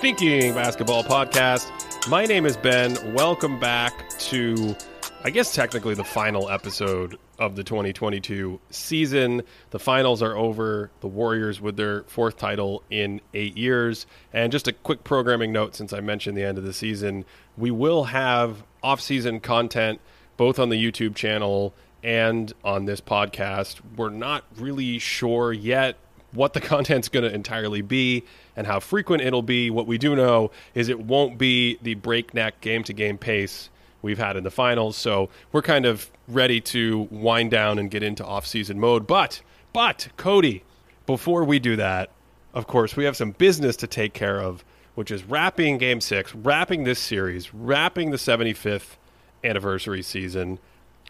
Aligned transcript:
Thinking 0.00 0.54
Basketball 0.54 1.02
Podcast. 1.02 1.68
My 2.08 2.24
name 2.24 2.46
is 2.46 2.56
Ben. 2.56 3.14
Welcome 3.14 3.58
back 3.58 4.08
to, 4.20 4.76
I 5.24 5.30
guess, 5.30 5.52
technically 5.52 5.94
the 5.94 6.04
final 6.04 6.48
episode 6.48 7.18
of 7.40 7.56
the 7.56 7.64
2022 7.64 8.60
season. 8.70 9.42
The 9.70 9.80
finals 9.80 10.22
are 10.22 10.36
over. 10.36 10.92
The 11.00 11.08
Warriors 11.08 11.60
with 11.60 11.76
their 11.76 12.04
fourth 12.04 12.36
title 12.36 12.84
in 12.90 13.20
eight 13.34 13.56
years. 13.58 14.06
And 14.32 14.52
just 14.52 14.68
a 14.68 14.72
quick 14.72 15.02
programming 15.02 15.52
note 15.52 15.74
since 15.74 15.92
I 15.92 15.98
mentioned 15.98 16.36
the 16.36 16.44
end 16.44 16.58
of 16.58 16.64
the 16.64 16.72
season, 16.72 17.24
we 17.56 17.72
will 17.72 18.04
have 18.04 18.62
off 18.84 19.00
season 19.00 19.40
content 19.40 20.00
both 20.36 20.60
on 20.60 20.68
the 20.68 20.76
YouTube 20.76 21.16
channel 21.16 21.74
and 22.04 22.52
on 22.62 22.84
this 22.84 23.00
podcast. 23.00 23.80
We're 23.96 24.10
not 24.10 24.44
really 24.56 25.00
sure 25.00 25.52
yet 25.52 25.96
what 26.32 26.52
the 26.52 26.60
content's 26.62 27.08
going 27.08 27.24
to 27.24 27.34
entirely 27.34 27.82
be 27.82 28.24
and 28.56 28.66
how 28.66 28.80
frequent 28.80 29.22
it'll 29.22 29.42
be. 29.42 29.70
What 29.70 29.86
we 29.86 29.98
do 29.98 30.14
know 30.16 30.50
is 30.74 30.88
it 30.88 31.00
won't 31.00 31.38
be 31.38 31.78
the 31.82 31.94
breakneck 31.94 32.60
game 32.60 32.84
to 32.84 32.92
game 32.92 33.18
pace 33.18 33.70
we've 34.02 34.18
had 34.18 34.36
in 34.36 34.44
the 34.44 34.50
finals. 34.50 34.96
So 34.96 35.28
we're 35.52 35.62
kind 35.62 35.86
of 35.86 36.10
ready 36.26 36.60
to 36.60 37.08
wind 37.10 37.50
down 37.50 37.78
and 37.78 37.90
get 37.90 38.02
into 38.02 38.24
off 38.24 38.46
season 38.46 38.78
mode. 38.78 39.06
But, 39.06 39.40
but, 39.72 40.08
Cody, 40.16 40.64
before 41.06 41.44
we 41.44 41.58
do 41.58 41.76
that, 41.76 42.10
of 42.54 42.66
course, 42.66 42.96
we 42.96 43.04
have 43.04 43.16
some 43.16 43.32
business 43.32 43.76
to 43.76 43.86
take 43.86 44.14
care 44.14 44.40
of, 44.40 44.64
which 44.94 45.10
is 45.10 45.24
wrapping 45.24 45.78
game 45.78 46.00
six, 46.00 46.34
wrapping 46.34 46.84
this 46.84 46.98
series, 46.98 47.52
wrapping 47.54 48.10
the 48.10 48.16
75th 48.16 48.96
anniversary 49.44 50.02
season. 50.02 50.58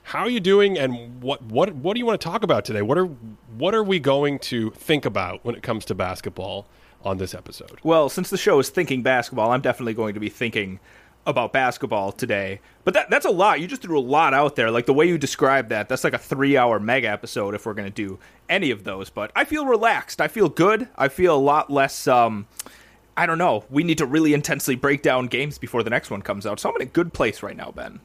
How 0.09 0.21
are 0.21 0.31
you 0.31 0.41
doing, 0.41 0.79
and 0.79 1.23
what 1.23 1.43
what 1.43 1.75
what 1.75 1.93
do 1.93 1.99
you 1.99 2.07
want 2.07 2.19
to 2.19 2.25
talk 2.25 2.43
about 2.43 2.65
today? 2.65 2.81
What 2.81 2.97
are 2.97 3.05
what 3.59 3.75
are 3.75 3.85
we 3.85 3.99
going 3.99 4.39
to 4.39 4.71
think 4.71 5.05
about 5.05 5.45
when 5.45 5.55
it 5.55 5.63
comes 5.63 5.85
to 5.85 5.95
basketball 5.95 6.67
on 7.05 7.19
this 7.19 7.35
episode? 7.35 7.79
Well, 7.83 8.09
since 8.09 8.31
the 8.31 8.39
show 8.39 8.59
is 8.59 8.71
thinking 8.71 9.03
basketball, 9.03 9.51
I'm 9.53 9.61
definitely 9.61 9.93
going 9.93 10.15
to 10.15 10.21
be 10.21 10.31
thinking 10.31 10.81
about 11.27 11.53
basketball 11.53 12.13
today. 12.13 12.63
But 12.85 12.95
that 12.95 13.11
that's 13.11 13.27
a 13.27 13.31
lot. 13.31 13.61
You 13.61 13.67
just 13.67 13.83
threw 13.83 13.99
a 13.99 14.01
lot 14.01 14.33
out 14.33 14.57
there. 14.57 14.71
Like 14.71 14.87
the 14.87 14.95
way 14.95 15.07
you 15.07 15.19
described 15.19 15.69
that, 15.69 15.91
that's 15.91 16.05
like 16.05 16.15
a 16.15 16.19
three 16.19 16.57
hour 16.57 16.81
mega 16.81 17.09
episode 17.09 17.55
if 17.55 17.67
we're 17.67 17.75
gonna 17.75 17.91
do 17.91 18.19
any 18.49 18.71
of 18.71 18.85
those. 18.85 19.11
But 19.11 19.31
I 19.37 19.45
feel 19.45 19.67
relaxed. 19.67 20.23
I 20.23 20.29
feel 20.29 20.49
good. 20.49 20.89
I 20.97 21.09
feel 21.09 21.37
a 21.37 21.37
lot 21.37 21.71
less 21.71 22.09
um 22.09 22.47
I 23.15 23.27
don't 23.27 23.37
know. 23.37 23.67
We 23.69 23.85
need 23.85 23.99
to 23.99 24.07
really 24.07 24.33
intensely 24.33 24.75
break 24.75 25.03
down 25.03 25.27
games 25.27 25.59
before 25.59 25.83
the 25.83 25.91
next 25.91 26.11
one 26.11 26.23
comes 26.23 26.47
out. 26.47 26.61
So 26.61 26.71
I'm 26.71 26.77
in 26.77 26.83
a 26.83 26.87
good 26.87 27.13
place 27.13 27.43
right 27.43 27.57
now, 27.57 27.73
Ben. 27.73 28.01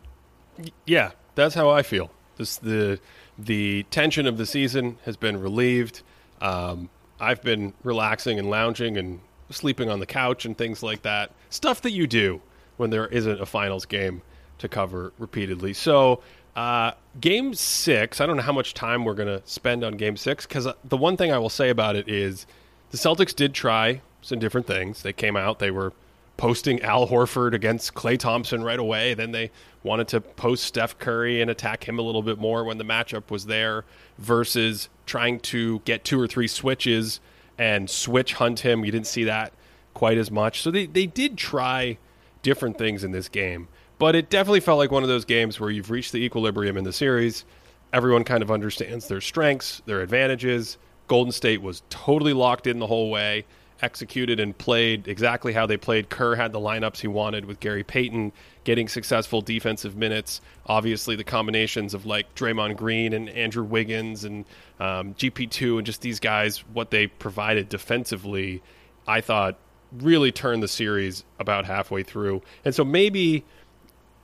Yeah, 0.86 1.12
that's 1.36 1.56
how 1.56 1.70
I 1.70 1.84
feel. 1.84 2.12
This 2.38 2.58
the 2.58 3.00
the 3.38 3.84
tension 3.84 4.28
of 4.28 4.38
the 4.38 4.46
season 4.46 4.98
has 5.06 5.18
been 5.18 5.40
relieved. 5.40 6.02
Um, 6.42 6.90
I've 7.20 7.42
been 7.42 7.74
relaxing 7.84 8.38
and 8.40 8.50
lounging 8.50 8.98
and 8.98 9.22
sleeping 9.50 9.90
on 9.90 10.00
the 10.00 10.06
couch 10.06 10.46
and 10.46 10.58
things 10.58 10.84
like 10.84 11.04
that. 11.04 11.32
Stuff 11.50 11.82
that 11.82 11.92
you 11.92 12.08
do 12.08 12.42
when 12.78 12.90
there 12.90 13.08
isn't 13.08 13.42
a 13.42 13.46
finals 13.46 13.86
game 13.86 14.22
to 14.58 14.68
cover 14.68 15.14
repeatedly. 15.18 15.74
So, 15.74 16.22
uh, 16.56 16.92
game 17.20 17.54
six, 17.54 18.22
I 18.22 18.26
don't 18.26 18.38
know 18.38 18.44
how 18.44 18.54
much 18.54 18.74
time 18.74 19.06
we're 19.06 19.14
going 19.14 19.40
to 19.40 19.42
spend 19.48 19.84
on 19.84 19.94
game 19.94 20.18
six 20.18 20.46
because 20.46 20.68
uh, 20.68 20.74
the 20.84 20.98
one 20.98 21.18
thing 21.18 21.32
I 21.32 21.38
will 21.38 21.50
say 21.50 21.70
about 21.70 21.96
it 21.96 22.08
is 22.08 22.46
the 22.92 22.98
Celtics 22.98 23.36
did 23.36 23.54
try 23.54 24.02
some 24.22 24.40
different 24.40 24.68
things. 24.68 25.02
They 25.02 25.14
came 25.14 25.36
out, 25.36 25.60
they 25.60 25.72
were 25.72 25.94
posting 26.38 26.82
Al 26.82 27.08
Horford 27.08 27.54
against 27.54 27.94
Klay 27.94 28.18
Thompson 28.18 28.64
right 28.64 28.80
away. 28.80 29.14
Then 29.14 29.32
they 29.32 29.52
wanted 29.84 30.08
to 30.10 30.22
post 30.22 30.64
Steph 30.64 30.98
Curry 30.98 31.42
and 31.42 31.50
attack 31.50 31.88
him 31.88 32.00
a 32.00 32.02
little 32.02 32.24
bit 32.24 32.40
more 32.40 32.64
when 32.64 32.78
the 32.78 32.84
matchup 32.84 33.30
was 33.30 33.46
there 33.46 33.86
versus 34.18 34.90
trying 35.06 35.40
to 35.42 35.80
get 35.80 36.04
two 36.04 36.20
or 36.20 36.28
three 36.28 36.48
switches 36.48 37.20
and 37.58 37.90
switch 37.90 38.34
hunt 38.34 38.62
him. 38.62 38.84
You 38.84 38.92
didn't 38.92 39.08
see 39.08 39.26
that 39.26 39.54
quite 39.94 40.18
as 40.18 40.32
much. 40.32 40.62
So 40.62 40.72
they, 40.72 40.86
they 40.86 41.06
did 41.06 41.38
try 41.38 41.98
different 42.42 42.78
things 42.78 43.04
in 43.04 43.12
this 43.12 43.30
game. 43.30 43.68
But 44.00 44.16
it 44.16 44.30
definitely 44.30 44.60
felt 44.60 44.80
like 44.80 44.92
one 44.92 45.04
of 45.04 45.10
those 45.10 45.26
games 45.26 45.60
where 45.60 45.70
you've 45.70 45.92
reached 45.92 46.12
the 46.12 46.24
equilibrium 46.24 46.78
in 46.78 46.84
the 46.84 46.92
series. 46.92 47.46
Everyone 47.94 48.24
kind 48.24 48.42
of 48.42 48.50
understands 48.50 49.08
their 49.08 49.22
strengths, 49.22 49.82
their 49.86 50.02
advantages. 50.02 50.78
Golden 51.08 51.32
State 51.32 51.62
was 51.62 51.84
totally 51.90 52.34
locked 52.34 52.66
in 52.66 52.80
the 52.80 52.88
whole 52.88 53.12
way 53.12 53.46
executed 53.82 54.40
and 54.40 54.58
played 54.58 55.08
exactly 55.08 55.54
how 55.54 55.66
they 55.66 55.78
played. 55.78 56.10
Kerr 56.10 56.36
had 56.36 56.52
the 56.52 56.60
lineups 56.60 57.00
he 57.00 57.08
wanted 57.08 57.46
with 57.46 57.60
Gary 57.60 57.84
Payton 57.84 58.32
getting 58.64 58.88
successful 58.88 59.42
defensive 59.42 59.96
minutes. 59.96 60.42
Obviously, 60.66 61.16
the 61.16 61.24
combinations 61.24 61.94
of 61.94 62.06
like 62.06 62.34
Draymond 62.36 62.78
Green 62.78 63.14
and 63.14 63.30
Andrew 63.30 63.64
Wiggins 63.64 64.24
and 64.24 64.46
um, 64.80 65.14
GP2 65.16 65.78
and 65.78 65.86
just 65.86 66.02
these 66.02 66.20
guys, 66.20 66.60
what 66.74 66.92
they 66.92 67.08
provided 67.08 67.70
defensively, 67.70 68.62
I 69.08 69.22
thought 69.22 69.58
really 69.92 70.32
turned 70.32 70.64
the 70.64 70.68
series 70.68 71.24
about 71.40 71.66
halfway 71.66 72.04
through. 72.04 72.42
And 72.66 72.74
so 72.74 72.84
maybe, 72.84 73.44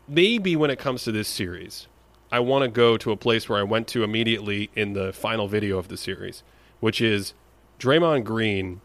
maybe 0.07 0.55
when 0.55 0.71
it 0.71 0.79
comes 0.79 1.03
to 1.03 1.11
this 1.11 1.27
series, 1.27 1.87
I 2.31 2.39
want 2.39 2.63
to 2.63 2.69
go 2.69 2.97
to 2.97 3.11
a 3.11 3.17
place 3.17 3.49
where 3.49 3.59
I 3.59 3.63
went 3.63 3.87
to 3.89 4.03
immediately 4.03 4.69
in 4.75 4.93
the 4.93 5.11
final 5.13 5.47
video 5.47 5.77
of 5.77 5.87
the 5.87 5.97
series, 5.97 6.43
which 6.79 7.01
is 7.01 7.33
Draymond 7.79 8.23
Green 8.23 8.81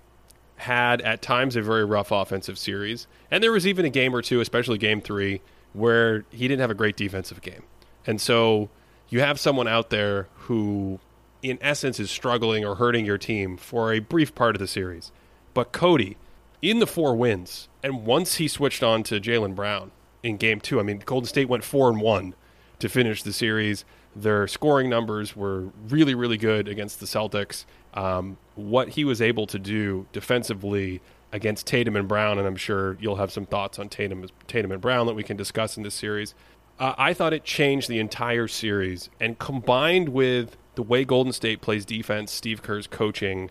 had 0.57 1.01
at 1.03 1.21
times 1.21 1.57
a 1.57 1.63
very 1.63 1.85
rough 1.85 2.11
offensive 2.11 2.59
series. 2.59 3.07
And 3.31 3.43
there 3.43 3.53
was 3.53 3.67
even 3.67 3.85
a 3.85 3.91
game 3.91 4.15
or 4.15 4.23
two, 4.23 4.41
especially 4.41 4.79
game 4.79 5.01
three, 5.01 5.41
where 5.73 6.25
he 6.31 6.47
didn't 6.47 6.61
have 6.61 6.71
a 6.71 6.75
great 6.75 6.97
defensive 6.97 7.43
game. 7.43 7.65
And 8.07 8.21
so 8.21 8.71
you 9.09 9.21
have 9.21 9.41
someone 9.41 9.69
out 9.69 9.91
there 9.91 10.29
who, 10.35 11.01
in 11.43 11.59
essence, 11.61 11.99
is 11.99 12.11
struggling 12.11 12.65
or 12.65 12.77
hurting 12.77 13.05
your 13.05 13.19
team 13.19 13.57
for 13.57 13.93
a 13.93 13.99
brief 13.99 14.35
part 14.35 14.55
of 14.55 14.61
the 14.61 14.69
series. 14.69 15.11
But 15.53 15.73
Cody, 15.73 16.17
in 16.63 16.79
the 16.79 16.87
four 16.87 17.15
wins, 17.15 17.69
and 17.83 18.07
once 18.07 18.37
he 18.37 18.49
switched 18.49 18.83
on 18.83 19.03
to 19.05 19.21
Jaylen 19.21 19.55
Brown 19.55 19.91
in 20.23 20.37
game 20.37 20.61
two, 20.61 20.81
I 20.81 20.83
mean, 20.83 21.03
Golden 21.05 21.29
State 21.29 21.49
went 21.49 21.65
four 21.65 21.91
and 21.91 22.01
one 22.01 22.35
to 22.79 22.89
finish 22.89 23.23
the 23.23 23.33
series. 23.33 23.85
Their 24.17 24.47
scoring 24.47 24.89
numbers 24.89 25.35
were 25.35 25.71
really, 25.89 26.15
really 26.15 26.37
good 26.37 26.69
against 26.69 27.01
the 27.01 27.07
Celtics. 27.07 27.65
Um, 27.95 28.37
what 28.57 28.91
he 28.91 29.05
was 29.05 29.23
able 29.23 29.47
to 29.47 29.59
do 29.59 30.07
defensively 30.13 31.01
against 31.33 31.67
Tatum 31.67 31.97
and 31.97 32.07
Brown, 32.07 32.39
and 32.39 32.47
I'm 32.47 32.57
sure 32.57 32.97
you'll 33.01 33.17
have 33.17 33.33
some 33.33 33.47
thoughts 33.47 33.79
on 33.79 33.89
Tatum, 33.89 34.27
Tatum 34.47 34.71
and 34.71 34.81
Brown 34.81 35.07
that 35.07 35.15
we 35.15 35.25
can 35.25 35.37
discuss 35.37 35.77
in 35.77 35.83
this 35.83 35.95
series. 35.95 36.35
Uh, 36.79 36.95
I 36.97 37.13
thought 37.13 37.33
it 37.33 37.45
changed 37.45 37.89
the 37.89 37.99
entire 37.99 38.49
series, 38.49 39.11
and 39.21 39.39
combined 39.39 40.11
with 40.11 40.57
the 40.75 40.83
way 40.83 41.05
Golden 41.05 41.33
State 41.33 41.61
plays 41.61 41.85
defense, 41.85 42.33
Steve 42.33 42.63
Kerr's 42.63 42.87
coaching, 42.87 43.51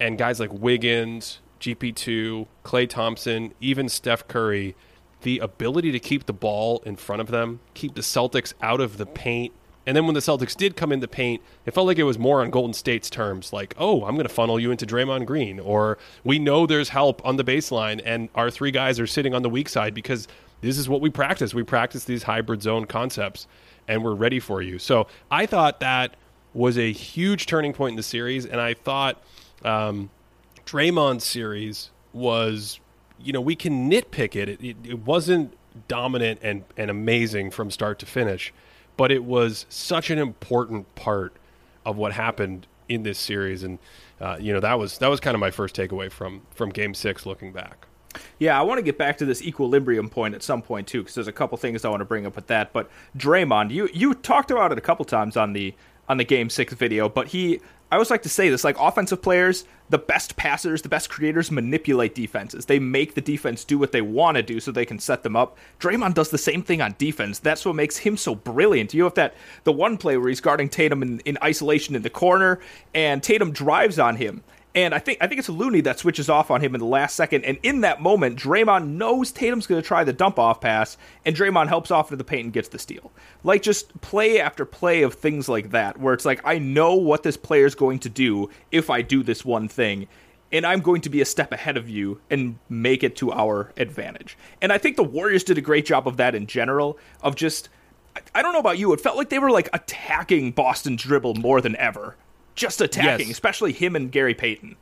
and 0.00 0.18
guys 0.18 0.40
like 0.40 0.52
Wiggins, 0.52 1.40
GP2, 1.60 2.46
Klay 2.62 2.88
Thompson, 2.88 3.54
even 3.60 3.88
Steph 3.88 4.28
Curry, 4.28 4.74
the 5.22 5.38
ability 5.38 5.92
to 5.92 5.98
keep 5.98 6.26
the 6.26 6.32
ball 6.32 6.82
in 6.84 6.96
front 6.96 7.22
of 7.22 7.28
them, 7.28 7.60
keep 7.72 7.94
the 7.94 8.02
Celtics 8.02 8.52
out 8.60 8.80
of 8.80 8.98
the 8.98 9.06
paint, 9.06 9.52
and 9.86 9.96
then 9.96 10.06
when 10.06 10.14
the 10.14 10.20
Celtics 10.20 10.56
did 10.56 10.76
come 10.76 10.92
in 10.92 11.00
the 11.00 11.08
paint, 11.08 11.42
it 11.66 11.74
felt 11.74 11.86
like 11.86 11.98
it 11.98 12.04
was 12.04 12.18
more 12.18 12.40
on 12.40 12.50
Golden 12.50 12.72
State's 12.72 13.10
terms, 13.10 13.52
like, 13.52 13.74
"Oh, 13.78 14.04
I'm 14.04 14.14
going 14.14 14.26
to 14.26 14.32
funnel 14.32 14.58
you 14.58 14.70
into 14.70 14.86
Draymond 14.86 15.26
Green," 15.26 15.60
or 15.60 15.98
"We 16.22 16.38
know 16.38 16.66
there's 16.66 16.90
help 16.90 17.24
on 17.24 17.36
the 17.36 17.44
baseline, 17.44 18.00
and 18.04 18.28
our 18.34 18.50
three 18.50 18.70
guys 18.70 18.98
are 18.98 19.06
sitting 19.06 19.34
on 19.34 19.42
the 19.42 19.50
weak 19.50 19.68
side 19.68 19.94
because 19.94 20.26
this 20.60 20.78
is 20.78 20.88
what 20.88 21.00
we 21.00 21.10
practice. 21.10 21.52
We 21.52 21.62
practice 21.62 22.04
these 22.04 22.22
hybrid 22.22 22.62
zone 22.62 22.86
concepts, 22.86 23.46
and 23.86 24.02
we're 24.02 24.14
ready 24.14 24.40
for 24.40 24.62
you." 24.62 24.78
So 24.78 25.06
I 25.30 25.46
thought 25.46 25.80
that 25.80 26.16
was 26.54 26.78
a 26.78 26.92
huge 26.92 27.46
turning 27.46 27.72
point 27.72 27.92
in 27.92 27.96
the 27.96 28.02
series, 28.02 28.46
and 28.46 28.60
I 28.60 28.74
thought 28.74 29.22
um, 29.64 30.10
Draymond's 30.64 31.24
series 31.24 31.90
was, 32.12 32.80
you 33.20 33.32
know, 33.32 33.40
we 33.40 33.56
can 33.56 33.90
nitpick 33.90 34.36
it. 34.36 34.48
It, 34.48 34.64
it, 34.64 34.76
it 34.84 34.98
wasn't 35.00 35.54
dominant 35.88 36.38
and, 36.42 36.64
and 36.76 36.90
amazing 36.90 37.50
from 37.50 37.70
start 37.70 37.98
to 37.98 38.06
finish 38.06 38.52
but 38.96 39.10
it 39.10 39.24
was 39.24 39.66
such 39.68 40.10
an 40.10 40.18
important 40.18 40.94
part 40.94 41.34
of 41.84 41.96
what 41.96 42.12
happened 42.12 42.66
in 42.88 43.02
this 43.02 43.18
series, 43.18 43.62
and 43.62 43.78
uh, 44.20 44.36
you 44.40 44.52
know 44.52 44.60
that 44.60 44.78
was 44.78 44.98
that 44.98 45.08
was 45.08 45.20
kind 45.20 45.34
of 45.34 45.40
my 45.40 45.50
first 45.50 45.74
takeaway 45.74 46.10
from 46.10 46.42
from 46.50 46.70
Game 46.70 46.94
Six, 46.94 47.26
looking 47.26 47.52
back. 47.52 47.86
Yeah, 48.38 48.58
I 48.58 48.62
want 48.62 48.78
to 48.78 48.82
get 48.82 48.96
back 48.96 49.18
to 49.18 49.24
this 49.24 49.42
equilibrium 49.42 50.08
point 50.08 50.34
at 50.34 50.42
some 50.42 50.62
point 50.62 50.86
too, 50.86 51.02
because 51.02 51.14
there's 51.14 51.28
a 51.28 51.32
couple 51.32 51.58
things 51.58 51.84
I 51.84 51.88
want 51.88 52.00
to 52.00 52.04
bring 52.04 52.26
up 52.26 52.36
with 52.36 52.46
that. 52.46 52.72
But 52.72 52.90
Draymond, 53.16 53.70
you 53.70 53.88
you 53.92 54.14
talked 54.14 54.50
about 54.50 54.72
it 54.72 54.78
a 54.78 54.82
couple 54.82 55.04
times 55.04 55.36
on 55.36 55.52
the 55.52 55.74
on 56.08 56.16
the 56.18 56.24
Game 56.24 56.50
Six 56.50 56.72
video, 56.74 57.08
but 57.08 57.28
he 57.28 57.60
I 57.90 57.96
always 57.96 58.10
like 58.10 58.22
to 58.22 58.28
say 58.28 58.48
this 58.48 58.64
like 58.64 58.76
offensive 58.78 59.22
players, 59.22 59.64
the 59.90 59.98
best 59.98 60.36
passers, 60.36 60.82
the 60.82 60.88
best 60.88 61.10
creators 61.10 61.50
manipulate 61.50 62.14
defenses. 62.14 62.66
They 62.66 62.78
make 62.78 63.14
the 63.14 63.20
defense 63.20 63.64
do 63.64 63.78
what 63.78 63.92
they 63.92 64.00
want 64.00 64.36
to 64.36 64.42
do 64.42 64.58
so 64.58 64.72
they 64.72 64.86
can 64.86 64.98
set 64.98 65.22
them 65.22 65.36
up. 65.36 65.56
Draymond 65.78 66.14
does 66.14 66.30
the 66.30 66.38
same 66.38 66.62
thing 66.62 66.80
on 66.80 66.94
defense. 66.98 67.38
That's 67.38 67.64
what 67.64 67.76
makes 67.76 67.98
him 67.98 68.16
so 68.16 68.34
brilliant. 68.34 68.94
You 68.94 69.04
have 69.04 69.14
that 69.14 69.34
the 69.64 69.72
one 69.72 69.96
play 69.96 70.16
where 70.16 70.28
he's 70.28 70.40
guarding 70.40 70.68
Tatum 70.68 71.02
in, 71.02 71.20
in 71.20 71.38
isolation 71.42 71.94
in 71.94 72.02
the 72.02 72.10
corner 72.10 72.60
and 72.94 73.22
Tatum 73.22 73.52
drives 73.52 73.98
on 73.98 74.16
him 74.16 74.42
and 74.74 74.92
I 74.94 74.98
think 74.98 75.18
I 75.20 75.26
think 75.26 75.38
it's 75.38 75.48
Looney 75.48 75.80
that 75.82 75.98
switches 75.98 76.28
off 76.28 76.50
on 76.50 76.60
him 76.60 76.74
in 76.74 76.80
the 76.80 76.86
last 76.86 77.14
second. 77.14 77.44
And 77.44 77.58
in 77.62 77.82
that 77.82 78.02
moment, 78.02 78.38
Draymond 78.38 78.88
knows 78.88 79.30
Tatum's 79.30 79.66
going 79.66 79.80
to 79.80 79.86
try 79.86 80.04
the 80.04 80.12
dump 80.12 80.38
off 80.38 80.60
pass, 80.60 80.96
and 81.24 81.36
Draymond 81.36 81.68
helps 81.68 81.90
off 81.90 82.06
into 82.06 82.16
the 82.16 82.24
paint 82.24 82.44
and 82.44 82.52
gets 82.52 82.68
the 82.68 82.78
steal. 82.78 83.12
Like 83.42 83.62
just 83.62 84.00
play 84.00 84.40
after 84.40 84.64
play 84.64 85.02
of 85.02 85.14
things 85.14 85.48
like 85.48 85.70
that, 85.70 85.98
where 85.98 86.14
it's 86.14 86.24
like 86.24 86.40
I 86.44 86.58
know 86.58 86.94
what 86.94 87.22
this 87.22 87.36
player 87.36 87.66
is 87.66 87.74
going 87.74 88.00
to 88.00 88.08
do 88.08 88.50
if 88.72 88.90
I 88.90 89.02
do 89.02 89.22
this 89.22 89.44
one 89.44 89.68
thing. 89.68 90.08
and 90.54 90.64
I'm 90.64 90.80
going 90.80 91.00
to 91.00 91.10
be 91.10 91.20
a 91.20 91.24
step 91.24 91.50
ahead 91.50 91.76
of 91.76 91.90
you 91.90 92.20
and 92.30 92.60
make 92.68 93.02
it 93.02 93.16
to 93.16 93.32
our 93.32 93.72
advantage. 93.76 94.38
And 94.62 94.72
I 94.72 94.78
think 94.78 94.94
the 94.94 95.02
Warriors 95.02 95.42
did 95.42 95.58
a 95.58 95.60
great 95.60 95.84
job 95.84 96.06
of 96.06 96.16
that 96.18 96.36
in 96.36 96.46
general, 96.46 96.96
of 97.22 97.34
just, 97.34 97.68
I 98.36 98.40
don't 98.40 98.52
know 98.52 98.60
about 98.60 98.78
you, 98.78 98.92
it 98.92 99.00
felt 99.00 99.16
like 99.16 99.30
they 99.30 99.40
were 99.40 99.50
like 99.50 99.68
attacking 99.72 100.52
Boston's 100.52 101.02
dribble 101.02 101.34
more 101.34 101.60
than 101.60 101.74
ever. 101.74 102.16
Just 102.54 102.80
attacking, 102.80 103.28
Yes. 103.28 103.34
especially 103.36 103.72
him 103.72 103.96
and 103.96 104.10
Gary 104.12 104.34
Payton. 104.34 104.76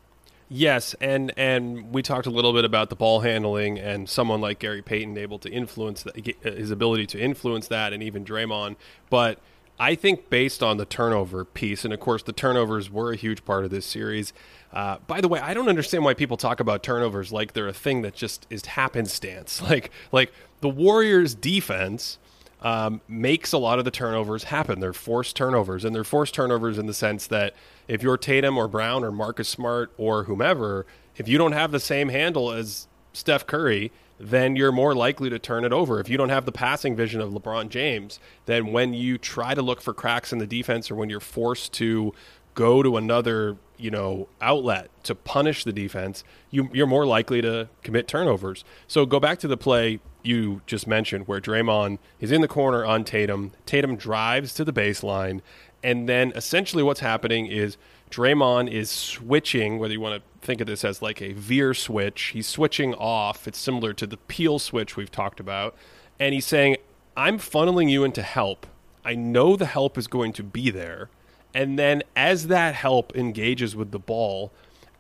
Yes, 0.49 0.95
and 1.01 1.33
and 1.39 1.95
we 1.95 2.03
talked 2.03 2.27
a 2.27 2.31
little 2.31 2.53
bit 2.53 2.67
about 2.67 2.91
the 2.91 2.97
ball 2.97 3.21
handling 3.21 3.79
and 3.79 4.07
someone 4.09 4.41
like 4.43 4.59
Gary 4.59 4.83
Payton 4.83 5.17
able 5.17 5.39
to 5.39 5.49
influence 5.51 6.03
that, 6.03 6.15
his 6.43 6.71
ability 6.71 7.07
to 7.07 7.19
influence 7.19 7.69
that, 7.69 7.95
and 7.95 8.03
even 8.03 8.23
Draymond. 8.25 8.77
But 9.09 9.39
I 9.81 9.95
think 9.95 10.29
based 10.29 10.63
on 10.63 10.77
the 10.77 10.85
turnover 10.85 11.47
piece, 11.47 11.87
and 11.87 11.95
of 11.95 12.01
course 12.01 12.23
the 12.23 12.35
turnovers 12.35 12.91
were 12.91 13.13
a 13.13 13.17
huge 13.17 13.47
part 13.47 13.65
of 13.65 13.71
this 13.71 13.87
series. 13.87 14.35
Uh, 14.75 14.99
by 15.07 15.23
the 15.23 15.29
way, 15.29 15.41
I 15.41 15.55
don't 15.55 15.71
understand 15.71 16.05
why 16.05 16.13
people 16.13 16.37
talk 16.37 16.61
about 16.61 16.83
turnovers 16.83 17.33
like 17.33 17.55
they're 17.55 17.67
a 17.69 17.73
thing 17.73 18.03
that 18.03 18.15
just 18.15 18.47
is 18.51 18.67
happenstance. 18.67 19.63
Like 19.67 19.91
like 20.13 20.33
the 20.61 20.69
Warriors' 20.69 21.35
defense 21.35 22.19
um, 22.63 23.01
makes 23.09 23.53
a 23.53 23.59
lot 23.59 23.79
of 23.79 23.85
the 23.85 23.91
turnovers 23.91 24.45
happen. 24.45 24.81
They're 24.81 24.93
forced 24.93 25.37
turnovers, 25.37 25.85
and 25.85 25.95
they're 25.95 26.05
forced 26.05 26.35
turnovers 26.35 26.79
in 26.79 26.87
the 26.87 26.95
sense 26.95 27.27
that 27.27 27.55
if 27.89 28.03
you're 28.03 28.17
Tatum 28.17 28.57
or 28.57 28.69
Brown 28.69 29.05
or 29.05 29.11
Marcus 29.11 29.49
Smart 29.49 29.93
or 29.99 30.25
whomever, 30.25 30.87
if 31.17 31.29
you 31.29 31.39
don't 31.39 31.53
have 31.53 31.73
the 31.73 31.81
same 31.81 32.09
handle 32.09 32.53
as 32.53 32.87
Steph 33.13 33.47
Curry, 33.47 33.91
then 34.19 34.55
you're 34.55 34.73
more 34.73 34.95
likely 34.95 35.29
to 35.29 35.39
turn 35.39 35.65
it 35.65 35.73
over. 35.73 35.99
If 35.99 36.09
you 36.09 36.17
don't 36.17 36.29
have 36.29 36.47
the 36.47 36.53
passing 36.53 36.95
vision 36.95 37.21
of 37.21 37.33
LeBron 37.33 37.69
James, 37.69 38.21
then 38.47 38.71
when 38.71 38.95
you 38.95 39.19
try 39.19 39.55
to 39.55 39.63
look 39.63 39.81
for 39.81 39.93
cracks 39.93 40.33
in 40.33 40.39
the 40.39 40.47
defense 40.47 40.91
or 40.91 40.95
when 40.95 41.11
you're 41.11 41.19
forced 41.19 41.73
to 41.75 42.15
go 42.55 42.83
to 42.83 42.97
another 42.97 43.57
you 43.83 43.91
know 43.91 44.29
outlet 44.41 44.89
to 45.05 45.15
punish 45.15 45.65
the 45.65 45.73
defense 45.73 46.25
you, 46.53 46.69
you're 46.73 46.87
more 46.87 47.07
likely 47.07 47.43
to 47.43 47.69
commit 47.83 48.07
turnovers. 48.07 48.65
So 48.87 49.05
go 49.07 49.19
back 49.19 49.41
to 49.41 49.49
the 49.49 49.57
play 49.57 49.99
you 50.23 50.61
just 50.67 50.87
mentioned 50.87 51.27
where 51.27 51.41
Draymond 51.41 51.99
is 52.21 52.31
in 52.31 52.43
the 52.43 52.49
corner 52.49 52.85
on 52.85 53.03
Tatum. 53.03 53.53
Tatum 53.67 53.97
drives 53.97 54.55
to 54.55 54.65
the 54.65 54.73
baseline. 54.73 55.41
And 55.83 56.09
then 56.09 56.33
essentially 56.37 56.83
what's 56.83 57.01
happening 57.01 57.47
is 57.47 57.77
Draymond 58.11 58.71
is 58.71 58.89
switching 58.89 59.79
whether 59.79 59.93
you 59.93 60.01
want 60.01 60.23
to 60.23 60.47
think 60.47 60.61
of 60.61 60.69
this 60.69 60.85
as 60.85 61.03
like 61.03 61.21
a 61.21 61.33
veer 61.33 61.75
switch. 61.75 62.31
He's 62.35 62.47
switching 62.47 62.95
off. 62.95 63.49
It's 63.49 63.59
similar 63.59 63.93
to 63.95 64.07
the 64.07 64.19
peel 64.19 64.59
switch 64.59 64.97
we've 64.97 65.11
talked 65.11 65.41
about. 65.41 65.75
And 66.21 66.35
he's 66.35 66.47
saying 66.47 66.77
I'm 67.17 67.39
funneling 67.39 67.91
you 67.91 68.05
into 68.05 68.23
help. 68.23 68.67
I 69.05 69.15
know 69.17 69.57
the 69.57 69.67
help 69.67 69.99
is 69.99 70.07
going 70.07 70.33
to 70.35 70.45
be 70.45 70.71
there 70.71 71.09
and 71.55 71.79
then 71.79 72.03
as 72.17 72.49
that 72.49 72.75
help 72.75 73.17
engages 73.17 73.77
with 73.77 73.91
the 73.91 73.99
ball, 73.99 74.53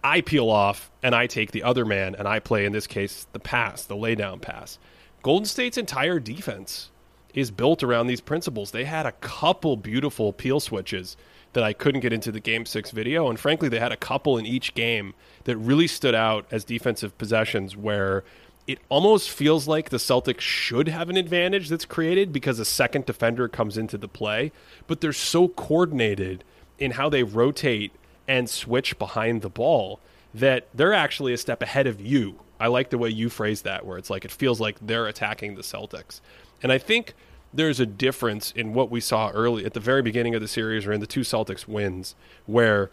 I 0.04 0.20
peel 0.20 0.50
off 0.50 0.90
and 1.02 1.14
I 1.14 1.26
take 1.26 1.52
the 1.52 1.62
other 1.62 1.84
man 1.84 2.14
and 2.14 2.26
I 2.26 2.40
play, 2.40 2.64
in 2.64 2.72
this 2.72 2.86
case, 2.86 3.26
the 3.32 3.38
pass, 3.38 3.84
the 3.84 3.94
laydown 3.94 4.40
pass. 4.40 4.78
Golden 5.22 5.46
State's 5.46 5.78
entire 5.78 6.18
defense 6.18 6.90
is 7.34 7.50
built 7.50 7.82
around 7.82 8.08
these 8.08 8.20
principles. 8.20 8.72
They 8.72 8.84
had 8.84 9.06
a 9.06 9.12
couple 9.12 9.76
beautiful 9.76 10.32
peel 10.32 10.60
switches 10.60 11.16
that 11.52 11.62
I 11.62 11.72
couldn't 11.72 12.00
get 12.00 12.12
into 12.12 12.32
the 12.32 12.40
game 12.40 12.66
six 12.66 12.90
video. 12.90 13.28
And 13.28 13.38
frankly, 13.38 13.68
they 13.68 13.78
had 13.78 13.92
a 13.92 13.96
couple 13.96 14.38
in 14.38 14.46
each 14.46 14.74
game 14.74 15.14
that 15.44 15.56
really 15.56 15.86
stood 15.86 16.14
out 16.14 16.46
as 16.50 16.64
defensive 16.64 17.16
possessions 17.18 17.76
where 17.76 18.24
it 18.66 18.78
almost 18.88 19.30
feels 19.30 19.66
like 19.66 19.90
the 19.90 19.96
Celtics 19.96 20.40
should 20.40 20.88
have 20.88 21.10
an 21.10 21.16
advantage 21.16 21.68
that's 21.68 21.84
created 21.84 22.32
because 22.32 22.58
a 22.58 22.64
second 22.64 23.06
defender 23.06 23.48
comes 23.48 23.76
into 23.76 23.98
the 23.98 24.08
play, 24.08 24.52
but 24.86 25.00
they're 25.00 25.12
so 25.12 25.48
coordinated 25.48 26.44
in 26.78 26.92
how 26.92 27.08
they 27.08 27.22
rotate 27.22 27.92
and 28.28 28.48
switch 28.48 28.98
behind 28.98 29.42
the 29.42 29.50
ball 29.50 30.00
that 30.32 30.68
they're 30.72 30.94
actually 30.94 31.32
a 31.32 31.38
step 31.38 31.60
ahead 31.60 31.86
of 31.86 32.00
you. 32.00 32.38
I 32.60 32.68
like 32.68 32.90
the 32.90 32.98
way 32.98 33.08
you 33.08 33.28
phrase 33.28 33.62
that, 33.62 33.84
where 33.84 33.98
it's 33.98 34.10
like 34.10 34.24
it 34.24 34.30
feels 34.30 34.60
like 34.60 34.78
they're 34.80 35.08
attacking 35.08 35.56
the 35.56 35.62
Celtics. 35.62 36.20
And 36.62 36.70
I 36.70 36.78
think 36.78 37.14
there's 37.52 37.80
a 37.80 37.86
difference 37.86 38.52
in 38.52 38.72
what 38.72 38.90
we 38.90 39.00
saw 39.00 39.30
early 39.30 39.64
at 39.64 39.74
the 39.74 39.80
very 39.80 40.02
beginning 40.02 40.34
of 40.34 40.40
the 40.40 40.48
series 40.48 40.86
or 40.86 40.92
in 40.92 41.00
the 41.00 41.06
two 41.06 41.20
Celtics 41.20 41.66
wins, 41.66 42.14
where 42.46 42.90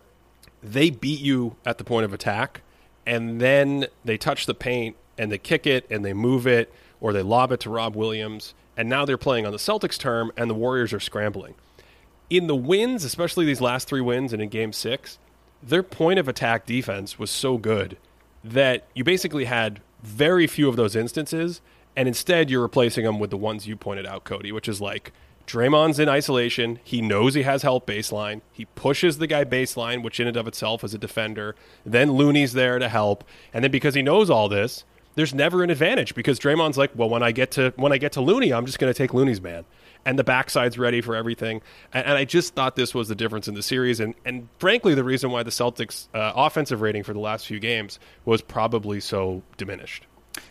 they 0.63 0.89
beat 0.89 1.21
you 1.21 1.55
at 1.65 1.77
the 1.77 1.83
point 1.83 2.05
of 2.05 2.13
attack 2.13 2.61
and 3.05 3.39
then 3.39 3.87
they 4.03 4.17
touch 4.17 4.45
the 4.45 4.53
paint 4.53 4.95
and 5.19 5.31
they 5.31 5.37
kick 5.37 5.67
it 5.67 5.85
and 5.91 6.03
they 6.03 6.13
move 6.13 6.47
it 6.47 6.73
or 6.99 7.13
they 7.13 7.21
lob 7.21 7.51
it 7.51 7.59
to 7.59 7.69
Rob 7.69 7.95
Williams. 7.95 8.55
And 8.75 8.89
now 8.89 9.05
they're 9.05 9.17
playing 9.17 9.45
on 9.45 9.51
the 9.51 9.57
Celtics 9.57 9.99
term 9.99 10.31
and 10.35 10.49
the 10.49 10.55
Warriors 10.55 10.93
are 10.93 10.99
scrambling. 10.99 11.53
In 12.29 12.47
the 12.47 12.55
wins, 12.55 13.03
especially 13.03 13.45
these 13.45 13.61
last 13.61 13.87
three 13.87 14.01
wins 14.01 14.33
and 14.33 14.41
in 14.41 14.49
game 14.49 14.71
six, 14.73 15.19
their 15.61 15.83
point 15.83 16.19
of 16.19 16.27
attack 16.27 16.65
defense 16.65 17.19
was 17.19 17.29
so 17.29 17.57
good 17.57 17.97
that 18.43 18.87
you 18.95 19.03
basically 19.03 19.45
had 19.45 19.81
very 20.01 20.47
few 20.47 20.69
of 20.69 20.77
those 20.77 20.95
instances. 20.95 21.59
And 21.95 22.07
instead, 22.07 22.49
you're 22.49 22.61
replacing 22.61 23.03
them 23.03 23.19
with 23.19 23.29
the 23.29 23.37
ones 23.37 23.67
you 23.67 23.75
pointed 23.75 24.05
out, 24.05 24.23
Cody, 24.23 24.53
which 24.53 24.69
is 24.69 24.79
like 24.79 25.11
Draymond's 25.45 25.99
in 25.99 26.07
isolation. 26.07 26.79
He 26.83 27.01
knows 27.01 27.33
he 27.33 27.41
has 27.41 27.63
help 27.63 27.85
baseline. 27.85 28.41
He 28.53 28.65
pushes 28.65 29.17
the 29.17 29.27
guy 29.27 29.43
baseline, 29.43 30.03
which 30.03 30.19
in 30.19 30.27
and 30.27 30.37
of 30.37 30.47
itself 30.47 30.83
is 30.83 30.93
a 30.93 30.97
defender. 30.97 31.55
Then 31.85 32.11
Looney's 32.11 32.53
there 32.53 32.79
to 32.79 32.87
help. 32.87 33.25
And 33.51 33.63
then 33.63 33.71
because 33.71 33.95
he 33.95 34.01
knows 34.01 34.29
all 34.29 34.47
this, 34.47 34.85
there's 35.15 35.33
never 35.33 35.63
an 35.63 35.69
advantage 35.69 36.15
because 36.15 36.39
Draymond's 36.39 36.77
like, 36.77 36.91
well, 36.95 37.09
when 37.09 37.23
I 37.23 37.31
get 37.31 37.51
to 37.51 37.73
when 37.75 37.91
I 37.91 37.97
get 37.97 38.13
to 38.13 38.21
Looney, 38.21 38.53
I'm 38.53 38.65
just 38.65 38.79
going 38.79 38.91
to 38.91 38.97
take 38.97 39.13
Looney's 39.13 39.41
man, 39.41 39.65
and 40.05 40.17
the 40.17 40.23
backside's 40.23 40.77
ready 40.77 41.01
for 41.01 41.15
everything. 41.15 41.61
And, 41.93 42.05
and 42.05 42.17
I 42.17 42.25
just 42.25 42.55
thought 42.55 42.75
this 42.75 42.93
was 42.93 43.07
the 43.07 43.15
difference 43.15 43.47
in 43.47 43.55
the 43.55 43.63
series, 43.63 43.99
and 43.99 44.15
and 44.25 44.47
frankly, 44.59 44.93
the 44.93 45.03
reason 45.03 45.31
why 45.31 45.43
the 45.43 45.51
Celtics' 45.51 46.07
uh, 46.13 46.33
offensive 46.35 46.81
rating 46.81 47.03
for 47.03 47.13
the 47.13 47.19
last 47.19 47.47
few 47.47 47.59
games 47.59 47.99
was 48.25 48.41
probably 48.41 48.99
so 48.99 49.41
diminished. 49.57 50.05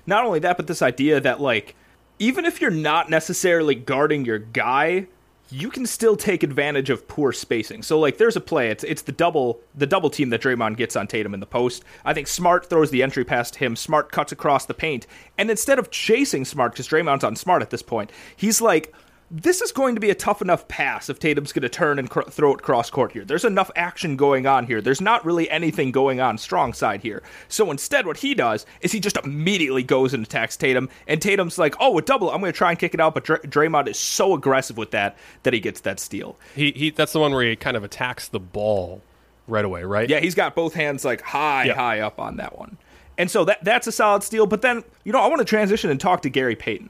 Not 0.06 0.25
only 0.25 0.38
that, 0.40 0.56
but 0.56 0.66
this 0.66 0.82
idea 0.82 1.20
that 1.20 1.40
like 1.40 1.75
even 2.19 2.44
if 2.44 2.61
you're 2.61 2.70
not 2.70 3.11
necessarily 3.11 3.75
guarding 3.75 4.25
your 4.25 4.38
guy, 4.38 5.06
you 5.50 5.71
can 5.71 5.87
still 5.87 6.17
take 6.17 6.43
advantage 6.43 6.91
of 6.91 7.09
poor 7.09 7.33
spacing. 7.33 7.83
So 7.83 7.99
like 7.99 8.19
there's 8.19 8.37
a 8.37 8.41
play, 8.41 8.71
it's 8.71 8.85
it's 8.85 9.03
the 9.03 9.12
double 9.12 9.61
the 9.75 9.87
double 9.87 10.11
team 10.11 10.31
that 10.31 10.43
Draymond 10.43 10.77
gets 10.77 10.97
on 10.97 11.06
Tatum 11.06 11.35
in 11.35 11.41
the 11.41 11.47
post. 11.47 11.85
I 12.05 12.15
think 12.15 12.27
Smart 12.27 12.69
throws 12.69 12.91
the 12.91 13.03
entry 13.03 13.25
past 13.25 13.56
him, 13.56 13.77
Smart 13.77 14.12
cuts 14.12 14.33
across 14.33 14.67
the 14.67 14.75
paint, 14.75 15.06
and 15.39 15.50
instead 15.50 15.79
of 15.79 15.91
chasing 15.91 16.45
Smart 16.45 16.75
cuz 16.75 16.89
Draymond's 16.89 17.25
on 17.25 17.37
Smart 17.37 17.62
at 17.62 17.71
this 17.71 17.83
point, 17.83 18.12
he's 18.37 18.61
like 18.61 18.93
this 19.30 19.60
is 19.60 19.72
going 19.72 19.94
to 19.94 20.00
be 20.00 20.08
a 20.10 20.14
tough 20.14 20.40
enough 20.40 20.66
pass 20.69 21.10
if 21.10 21.19
Tatum's 21.19 21.52
going 21.52 21.62
to 21.62 21.69
turn 21.69 21.98
and 21.98 22.08
cr- 22.08 22.22
throw 22.22 22.54
it 22.54 22.62
cross 22.62 22.88
court 22.88 23.12
here. 23.12 23.25
There's 23.25 23.44
enough 23.44 23.70
action 23.76 24.16
going 24.16 24.46
on 24.46 24.66
here. 24.66 24.80
There's 24.80 25.00
not 25.02 25.25
really 25.25 25.50
anything 25.50 25.92
going 25.92 26.18
on 26.20 26.38
strong 26.38 26.73
side 26.73 27.02
here. 27.02 27.23
So 27.49 27.70
instead, 27.70 28.06
what 28.06 28.16
he 28.16 28.35
does 28.35 28.64
is 28.80 28.90
he 28.92 29.00
just 29.00 29.18
immediately 29.18 29.82
goes 29.82 30.14
and 30.14 30.25
attacks 30.25 30.56
Tatum, 30.56 30.88
and 31.06 31.20
Tatum's 31.20 31.58
like, 31.58 31.75
"Oh, 31.78 31.99
a 31.99 32.02
double! 32.02 32.30
I'm 32.30 32.40
going 32.40 32.52
to 32.52 32.56
try 32.56 32.70
and 32.70 32.78
kick 32.78 32.94
it 32.94 33.00
out." 33.00 33.14
But 33.14 33.25
Dr- 33.25 33.42
Draymond 33.42 33.87
is 33.88 33.99
so 33.99 34.32
aggressive 34.35 34.76
with 34.78 34.92
that 34.92 35.16
that 35.42 35.52
he 35.52 35.61
gets 35.61 35.80
that 35.80 36.00
steal. 36.00 36.37
He 36.54 36.73
he 36.73 36.90
that's 36.90 37.12
the 37.12 37.20
one 37.20 37.32
where 37.32 37.44
he 37.44 37.54
kind 37.56 37.76
of 37.76 37.85
attacks 37.85 38.28
the 38.28 38.40
ball 38.40 39.02
right 39.47 39.64
away, 39.64 39.82
right? 39.85 40.08
Yeah, 40.08 40.20
he's 40.20 40.35
got 40.35 40.54
both 40.54 40.75
hands 40.75 41.04
like 41.04 41.20
high, 41.23 41.64
Yeah. 41.64 41.75
high 41.75 42.00
up 42.00 42.18
on 42.18 42.37
that 42.37 42.58
one. 42.58 42.78
And 43.18 43.30
so 43.30 43.44
that 43.47 43.62
that's 43.64 43.87
a 43.87 43.92
solid 43.92 44.23
steal. 44.23 44.47
But 44.47 44.62
then, 44.62 44.85
you 45.04 45.12
know, 45.12 45.20
I 45.20 45.26
want 45.26 45.40
to 45.40 45.44
transition 45.44 45.90
and 45.90 46.00
talk 46.00 46.23
to 46.23 46.30
Gary 46.30 46.54
Payton. 46.56 46.88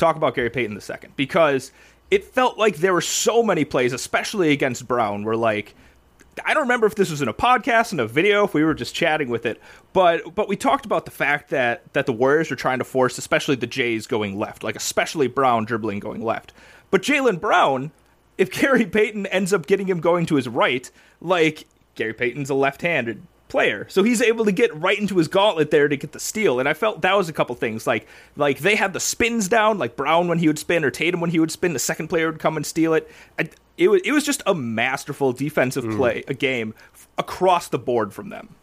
Talk 0.00 0.16
about 0.16 0.34
Gary 0.34 0.48
Payton 0.48 0.74
the 0.74 0.80
second 0.80 1.14
because 1.14 1.72
it 2.10 2.24
felt 2.24 2.56
like 2.56 2.78
there 2.78 2.94
were 2.94 3.02
so 3.02 3.42
many 3.42 3.66
plays, 3.66 3.92
especially 3.92 4.50
against 4.50 4.88
Brown, 4.88 5.24
where 5.24 5.36
like 5.36 5.74
I 6.44 6.54
don't 6.54 6.62
remember 6.62 6.86
if 6.86 6.94
this 6.94 7.10
was 7.10 7.20
in 7.20 7.28
a 7.28 7.34
podcast, 7.34 7.92
in 7.92 8.00
a 8.00 8.06
video, 8.06 8.44
if 8.44 8.54
we 8.54 8.64
were 8.64 8.72
just 8.72 8.94
chatting 8.94 9.28
with 9.28 9.44
it, 9.44 9.60
but 9.92 10.34
but 10.34 10.48
we 10.48 10.56
talked 10.56 10.86
about 10.86 11.04
the 11.04 11.10
fact 11.10 11.50
that 11.50 11.92
that 11.92 12.06
the 12.06 12.14
Warriors 12.14 12.48
were 12.48 12.56
trying 12.56 12.78
to 12.78 12.84
force, 12.84 13.18
especially 13.18 13.56
the 13.56 13.66
Jays 13.66 14.06
going 14.06 14.38
left, 14.38 14.64
like 14.64 14.74
especially 14.74 15.26
Brown 15.26 15.66
dribbling 15.66 15.98
going 15.98 16.22
left. 16.22 16.54
But 16.90 17.02
Jaylen 17.02 17.38
Brown, 17.38 17.92
if 18.38 18.50
Gary 18.58 18.86
Payton 18.86 19.26
ends 19.26 19.52
up 19.52 19.66
getting 19.66 19.86
him 19.86 20.00
going 20.00 20.24
to 20.26 20.36
his 20.36 20.48
right, 20.48 20.90
like 21.20 21.66
Gary 21.94 22.14
Payton's 22.14 22.48
a 22.48 22.54
left-handed 22.54 23.22
player, 23.50 23.86
so 23.90 24.02
he's 24.02 24.22
able 24.22 24.46
to 24.46 24.52
get 24.52 24.74
right 24.74 24.98
into 24.98 25.18
his 25.18 25.28
gauntlet 25.28 25.70
there 25.70 25.88
to 25.88 25.96
get 25.96 26.12
the 26.12 26.20
steal. 26.20 26.58
And 26.58 26.68
I 26.68 26.74
felt 26.74 27.02
that 27.02 27.16
was 27.16 27.28
a 27.28 27.32
couple 27.32 27.54
things, 27.56 27.86
like 27.86 28.06
like 28.36 28.60
they 28.60 28.76
had 28.76 28.92
the 28.94 29.00
spins 29.00 29.48
down, 29.48 29.78
like 29.78 29.96
Brown 29.96 30.28
when 30.28 30.38
he 30.38 30.46
would 30.46 30.58
spin 30.58 30.84
or 30.84 30.90
Tatum 30.90 31.20
when 31.20 31.30
he 31.30 31.38
would 31.38 31.50
spin, 31.50 31.74
the 31.74 31.78
second 31.78 32.08
player 32.08 32.30
would 32.30 32.40
come 32.40 32.56
and 32.56 32.64
steal 32.64 32.94
it. 32.94 33.10
I, 33.38 33.50
it 33.76 33.88
was 33.88 34.00
it 34.04 34.12
was 34.12 34.24
just 34.24 34.42
a 34.46 34.54
masterful 34.54 35.32
defensive 35.32 35.84
mm. 35.84 35.96
play, 35.96 36.24
a 36.28 36.34
game 36.34 36.74
f- 36.94 37.08
across 37.18 37.68
the 37.68 37.78
board 37.78 38.14
from 38.14 38.30
them. 38.30 38.54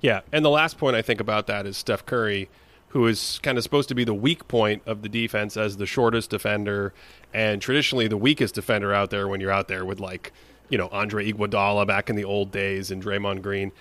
Yeah, 0.00 0.20
and 0.32 0.44
the 0.44 0.50
last 0.50 0.78
point 0.78 0.96
I 0.96 1.02
think 1.02 1.20
about 1.20 1.46
that 1.46 1.66
is 1.66 1.76
Steph 1.76 2.04
Curry, 2.04 2.48
who 2.88 3.06
is 3.06 3.40
kind 3.42 3.58
of 3.58 3.64
supposed 3.64 3.88
to 3.88 3.94
be 3.94 4.04
the 4.04 4.14
weak 4.14 4.46
point 4.48 4.82
of 4.86 5.02
the 5.02 5.08
defense 5.08 5.56
as 5.56 5.78
the 5.78 5.86
shortest 5.86 6.30
defender 6.30 6.92
and 7.32 7.60
traditionally 7.60 8.06
the 8.06 8.16
weakest 8.16 8.54
defender 8.54 8.94
out 8.94 9.10
there 9.10 9.26
when 9.26 9.40
you're 9.40 9.50
out 9.50 9.66
there 9.68 9.84
with 9.84 10.00
like, 10.00 10.32
you 10.68 10.78
know, 10.78 10.88
Andre 10.92 11.32
Iguodala 11.32 11.86
back 11.86 12.08
in 12.08 12.16
the 12.16 12.24
old 12.24 12.52
days 12.52 12.90
and 12.90 13.02
Draymond 13.02 13.42
Green. 13.42 13.72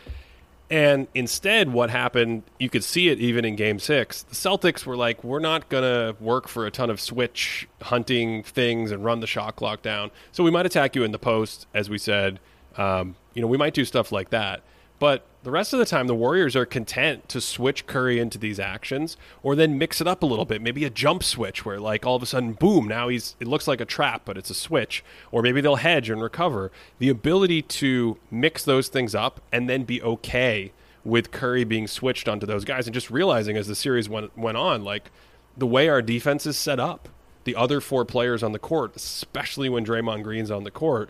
And 0.74 1.08
instead, 1.14 1.72
what 1.72 1.92
happened, 1.92 2.42
you 2.58 2.68
could 2.68 2.84
see 2.84 3.10
it 3.10 3.20
even 3.20 3.46
in 3.46 3.56
game 3.56 3.78
six. 3.78 4.24
The 4.24 4.34
Celtics 4.34 4.88
were 4.88 4.98
like, 4.98 5.24
we're 5.24 5.38
not 5.38 5.70
going 5.70 5.84
to 5.84 6.20
work 6.20 6.48
for 6.48 6.66
a 6.66 6.72
ton 6.72 6.90
of 6.90 7.00
switch 7.00 7.68
hunting 7.84 8.42
things 8.42 8.90
and 8.90 9.06
run 9.06 9.20
the 9.20 9.28
shot 9.28 9.56
clock 9.56 9.84
down. 9.84 10.10
So 10.32 10.44
we 10.44 10.50
might 10.50 10.66
attack 10.66 10.96
you 10.96 11.04
in 11.04 11.12
the 11.12 11.20
post, 11.20 11.68
as 11.76 11.92
we 11.92 12.00
said. 12.00 12.40
Um, 12.76 13.18
you 13.36 13.42
know, 13.44 13.48
we 13.48 13.56
might 13.56 13.76
do 13.76 13.86
stuff 13.86 14.12
like 14.12 14.32
that. 14.32 14.64
But 15.04 15.26
the 15.44 15.52
rest 15.52 15.74
of 15.74 15.80
the 15.80 15.86
time, 15.86 16.08
the 16.08 16.16
Warriors 16.16 16.56
are 16.56 16.66
content 16.66 17.28
to 17.28 17.42
switch 17.42 17.86
Curry 17.88 18.22
into 18.22 18.38
these 18.38 18.58
actions, 18.58 19.18
or 19.42 19.54
then 19.54 19.78
mix 19.78 20.00
it 20.00 20.08
up 20.08 20.24
a 20.24 20.26
little 20.26 20.46
bit. 20.46 20.62
Maybe 20.62 20.86
a 20.86 20.90
jump 20.90 21.26
switch 21.26 21.66
where, 21.66 21.78
like, 21.78 22.06
all 22.06 22.16
of 22.16 22.24
a 22.24 22.26
sudden, 22.26 22.54
boom! 22.54 22.88
Now 22.88 23.10
he's 23.10 23.36
it 23.42 23.48
looks 23.50 23.68
like 23.68 23.82
a 23.82 23.86
trap, 23.86 24.22
but 24.24 24.38
it's 24.38 24.50
a 24.50 24.54
switch. 24.54 25.04
Or 25.30 25.42
maybe 25.42 25.60
they'll 25.60 25.76
hedge 25.76 26.10
and 26.10 26.22
recover. 26.22 26.72
The 27.00 27.10
ability 27.10 27.64
to 27.64 28.18
mix 28.32 28.64
those 28.64 28.88
things 28.88 29.14
up 29.14 29.42
and 29.52 29.70
then 29.70 29.84
be 29.84 30.02
okay 30.02 30.72
with 31.04 31.32
Curry 31.32 31.66
being 31.66 31.88
switched 31.88 32.30
onto 32.30 32.46
those 32.46 32.64
guys, 32.64 32.88
and 32.88 32.94
just 32.94 33.12
realizing 33.12 33.58
as 33.58 33.68
the 33.68 33.76
series 33.76 34.08
went 34.08 34.38
went 34.38 34.56
on, 34.56 34.86
like 34.86 35.12
the 35.58 35.68
way 35.68 35.90
our 35.90 36.02
defense 36.02 36.46
is 36.46 36.58
set 36.58 36.80
up, 36.80 37.10
the 37.44 37.58
other 37.58 37.82
four 37.82 38.06
players 38.06 38.42
on 38.42 38.54
the 38.54 38.58
court, 38.58 38.96
especially 38.96 39.68
when 39.68 39.86
Draymond 39.86 40.24
Green's 40.24 40.50
on 40.50 40.64
the 40.64 40.72
court, 40.72 41.10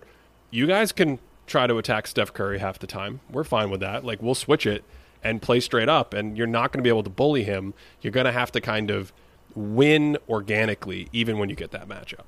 you 0.50 0.66
guys 0.66 0.92
can 0.92 1.20
try 1.48 1.68
to 1.68 1.78
attack 1.78 2.08
Steph 2.08 2.34
Curry 2.34 2.60
half 2.60 2.80
the 2.80 2.88
time. 2.88 3.20
We're 3.30 3.44
fine 3.44 3.70
with 3.70 3.82
that. 3.82 4.04
Like 4.04 4.22
we'll 4.22 4.36
switch 4.36 4.66
it 4.66 4.84
and 5.24 5.42
play 5.42 5.60
straight 5.60 5.90
up 5.90 6.14
and 6.14 6.38
you're 6.38 6.48
not 6.48 6.72
going 6.72 6.80
to 6.80 6.84
be 6.84 6.90
able 6.90 7.04
to 7.04 7.10
bully 7.10 7.44
him. 7.44 7.74
You're 8.02 8.12
going 8.12 8.26
to 8.26 8.32
have 8.32 8.52
to 8.54 8.62
kind 8.62 8.92
of 8.92 9.14
win 9.56 10.18
organically 10.28 11.08
even 11.14 11.38
when 11.38 11.50
you 11.50 11.56
get 11.56 11.72
that 11.72 11.88
matchup. 11.88 12.26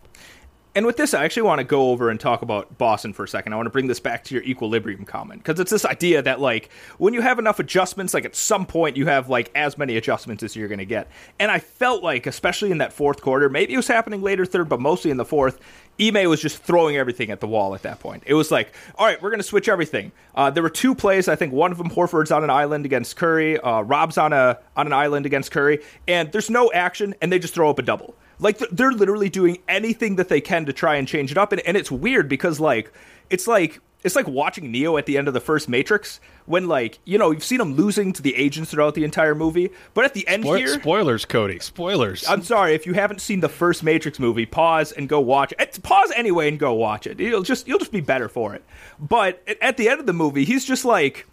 And 0.75 0.85
with 0.85 0.97
this, 0.97 1.13
I 1.13 1.23
actually 1.23 1.43
want 1.43 1.59
to 1.59 1.63
go 1.63 1.91
over 1.91 2.09
and 2.09 2.19
talk 2.19 2.41
about 2.41 2.77
Boston 2.77 3.13
for 3.13 3.23
a 3.23 3.27
second. 3.29 3.53
I 3.53 3.55
want 3.55 3.65
to 3.67 3.71
bring 3.71 3.87
this 3.87 4.01
back 4.01 4.25
to 4.25 4.35
your 4.35 4.43
equilibrium 4.43 5.05
comment 5.05 5.41
because 5.41 5.57
it's 5.57 5.71
this 5.71 5.85
idea 5.85 6.21
that 6.21 6.41
like 6.41 6.69
when 6.97 7.13
you 7.13 7.21
have 7.21 7.39
enough 7.39 7.59
adjustments, 7.59 8.13
like 8.13 8.25
at 8.25 8.35
some 8.35 8.65
point 8.65 8.97
you 8.97 9.05
have 9.05 9.29
like 9.29 9.51
as 9.55 9.77
many 9.77 9.95
adjustments 9.95 10.43
as 10.43 10.53
you're 10.53 10.67
going 10.67 10.79
to 10.79 10.85
get. 10.85 11.07
And 11.39 11.49
I 11.49 11.59
felt 11.59 12.03
like, 12.03 12.27
especially 12.27 12.71
in 12.71 12.79
that 12.79 12.91
fourth 12.91 13.21
quarter, 13.21 13.47
maybe 13.47 13.73
it 13.73 13.77
was 13.77 13.87
happening 13.87 14.21
later 14.21 14.45
third, 14.45 14.67
but 14.67 14.81
mostly 14.81 15.11
in 15.11 15.17
the 15.17 15.23
fourth, 15.23 15.61
Ime 15.97 16.29
was 16.29 16.41
just 16.41 16.57
throwing 16.57 16.97
everything 16.97 17.31
at 17.31 17.39
the 17.39 17.47
wall 17.47 17.73
at 17.73 17.83
that 17.83 18.01
point. 18.01 18.23
It 18.25 18.33
was 18.33 18.51
like, 18.51 18.75
all 18.97 19.05
right, 19.05 19.21
we're 19.21 19.29
going 19.29 19.39
to 19.39 19.43
switch 19.43 19.69
everything. 19.69 20.11
Uh, 20.35 20.49
there 20.49 20.61
were 20.61 20.69
two 20.69 20.93
plays. 20.93 21.29
I 21.29 21.37
think 21.37 21.53
one 21.53 21.71
of 21.71 21.77
them, 21.77 21.89
Horford's 21.89 22.31
on 22.31 22.43
an 22.43 22.49
island 22.49 22.85
against 22.85 23.15
Curry. 23.15 23.57
Uh, 23.57 23.79
Rob's 23.79 24.17
on 24.17 24.33
a 24.33 24.59
on 24.75 24.87
an 24.87 24.93
island 24.93 25.25
against 25.25 25.51
Curry, 25.51 25.81
and 26.05 26.33
there's 26.33 26.49
no 26.49 26.69
action, 26.73 27.15
and 27.21 27.31
they 27.31 27.39
just 27.39 27.53
throw 27.53 27.69
up 27.69 27.79
a 27.79 27.81
double. 27.81 28.13
Like 28.39 28.59
they're 28.71 28.91
literally 28.91 29.29
doing 29.29 29.59
anything 29.67 30.15
that 30.17 30.29
they 30.29 30.41
can 30.41 30.65
to 30.65 30.73
try 30.73 30.95
and 30.95 31.07
change 31.07 31.31
it 31.31 31.37
up, 31.37 31.51
and, 31.51 31.61
and 31.61 31.77
it's 31.77 31.91
weird 31.91 32.27
because 32.29 32.59
like 32.59 32.91
it's 33.29 33.47
like 33.47 33.79
it's 34.03 34.15
like 34.15 34.27
watching 34.27 34.71
Neo 34.71 34.97
at 34.97 35.07
the 35.07 35.17
end 35.17 35.27
of 35.27 35.33
the 35.33 35.39
first 35.39 35.67
Matrix 35.67 36.19
when 36.45 36.67
like 36.67 36.99
you 37.05 37.17
know 37.17 37.31
you've 37.31 37.43
seen 37.43 37.59
him 37.59 37.73
losing 37.73 38.13
to 38.13 38.21
the 38.21 38.35
agents 38.35 38.69
throughout 38.71 38.93
the 38.93 39.03
entire 39.03 39.33
movie, 39.33 39.71
but 39.93 40.05
at 40.05 40.13
the 40.13 40.27
end 40.27 40.43
Spoil- 40.43 40.57
here, 40.57 40.67
spoilers, 40.67 41.25
Cody, 41.25 41.59
spoilers. 41.59 42.27
I'm 42.27 42.43
sorry 42.43 42.75
if 42.75 42.85
you 42.85 42.93
haven't 42.93 43.19
seen 43.19 43.39
the 43.39 43.49
first 43.49 43.83
Matrix 43.83 44.19
movie, 44.19 44.45
pause 44.45 44.91
and 44.91 45.09
go 45.09 45.19
watch 45.19 45.53
it. 45.57 45.79
Pause 45.81 46.11
anyway 46.15 46.47
and 46.47 46.59
go 46.59 46.73
watch 46.73 47.07
it. 47.07 47.19
You'll 47.19 47.41
just 47.41 47.67
you'll 47.67 47.79
just 47.79 47.91
be 47.91 48.01
better 48.01 48.29
for 48.29 48.53
it. 48.53 48.63
But 48.99 49.41
at 49.61 49.77
the 49.77 49.89
end 49.89 49.99
of 49.99 50.05
the 50.05 50.13
movie, 50.13 50.45
he's 50.45 50.65
just 50.65 50.85
like 50.85 51.25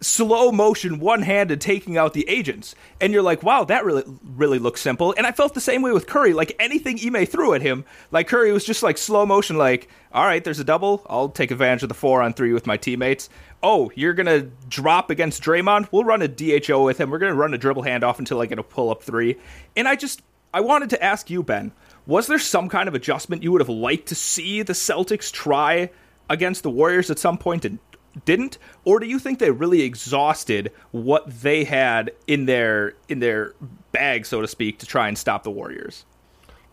slow 0.00 0.52
motion, 0.52 0.98
one 0.98 1.22
handed 1.22 1.60
taking 1.60 1.96
out 1.96 2.12
the 2.12 2.28
agents. 2.28 2.74
And 3.00 3.12
you're 3.12 3.22
like, 3.22 3.42
wow, 3.42 3.64
that 3.64 3.84
really 3.84 4.04
really 4.22 4.58
looks 4.58 4.80
simple. 4.80 5.14
And 5.16 5.26
I 5.26 5.32
felt 5.32 5.54
the 5.54 5.60
same 5.60 5.82
way 5.82 5.92
with 5.92 6.06
Curry. 6.06 6.32
Like 6.32 6.54
anything 6.58 6.98
Ime 7.04 7.26
threw 7.26 7.54
at 7.54 7.62
him, 7.62 7.84
like 8.10 8.28
Curry 8.28 8.52
was 8.52 8.64
just 8.64 8.82
like 8.82 8.98
slow 8.98 9.24
motion, 9.26 9.56
like, 9.56 9.88
all 10.12 10.24
right, 10.24 10.42
there's 10.42 10.60
a 10.60 10.64
double. 10.64 11.04
I'll 11.08 11.28
take 11.28 11.50
advantage 11.50 11.82
of 11.82 11.88
the 11.88 11.94
four 11.94 12.22
on 12.22 12.32
three 12.34 12.52
with 12.52 12.66
my 12.66 12.76
teammates. 12.76 13.28
Oh, 13.62 13.90
you're 13.94 14.14
gonna 14.14 14.42
drop 14.68 15.10
against 15.10 15.42
Draymond? 15.42 15.88
We'll 15.90 16.04
run 16.04 16.22
a 16.22 16.28
DHO 16.28 16.84
with 16.84 16.98
him. 16.98 17.10
We're 17.10 17.18
gonna 17.18 17.34
run 17.34 17.54
a 17.54 17.58
dribble 17.58 17.84
handoff 17.84 18.18
until 18.18 18.40
I 18.40 18.46
get 18.46 18.58
a 18.58 18.62
pull 18.62 18.90
up 18.90 19.02
three. 19.02 19.36
And 19.76 19.88
I 19.88 19.96
just 19.96 20.22
I 20.52 20.60
wanted 20.60 20.90
to 20.90 21.02
ask 21.02 21.30
you, 21.30 21.42
Ben, 21.42 21.72
was 22.06 22.26
there 22.26 22.38
some 22.38 22.68
kind 22.68 22.88
of 22.88 22.94
adjustment 22.94 23.42
you 23.42 23.50
would 23.52 23.60
have 23.60 23.68
liked 23.68 24.08
to 24.08 24.14
see 24.14 24.62
the 24.62 24.72
Celtics 24.72 25.32
try 25.32 25.90
against 26.30 26.62
the 26.62 26.70
Warriors 26.70 27.10
at 27.10 27.18
some 27.18 27.38
point 27.38 27.64
and 27.64 27.78
didn't 28.24 28.58
or 28.84 29.00
do 29.00 29.06
you 29.06 29.18
think 29.18 29.38
they 29.38 29.50
really 29.50 29.82
exhausted 29.82 30.70
what 30.92 31.28
they 31.42 31.64
had 31.64 32.12
in 32.26 32.46
their 32.46 32.94
in 33.08 33.18
their 33.18 33.54
bag 33.92 34.24
so 34.24 34.40
to 34.40 34.46
speak 34.46 34.78
to 34.78 34.86
try 34.86 35.08
and 35.08 35.18
stop 35.18 35.42
the 35.42 35.50
warriors 35.50 36.04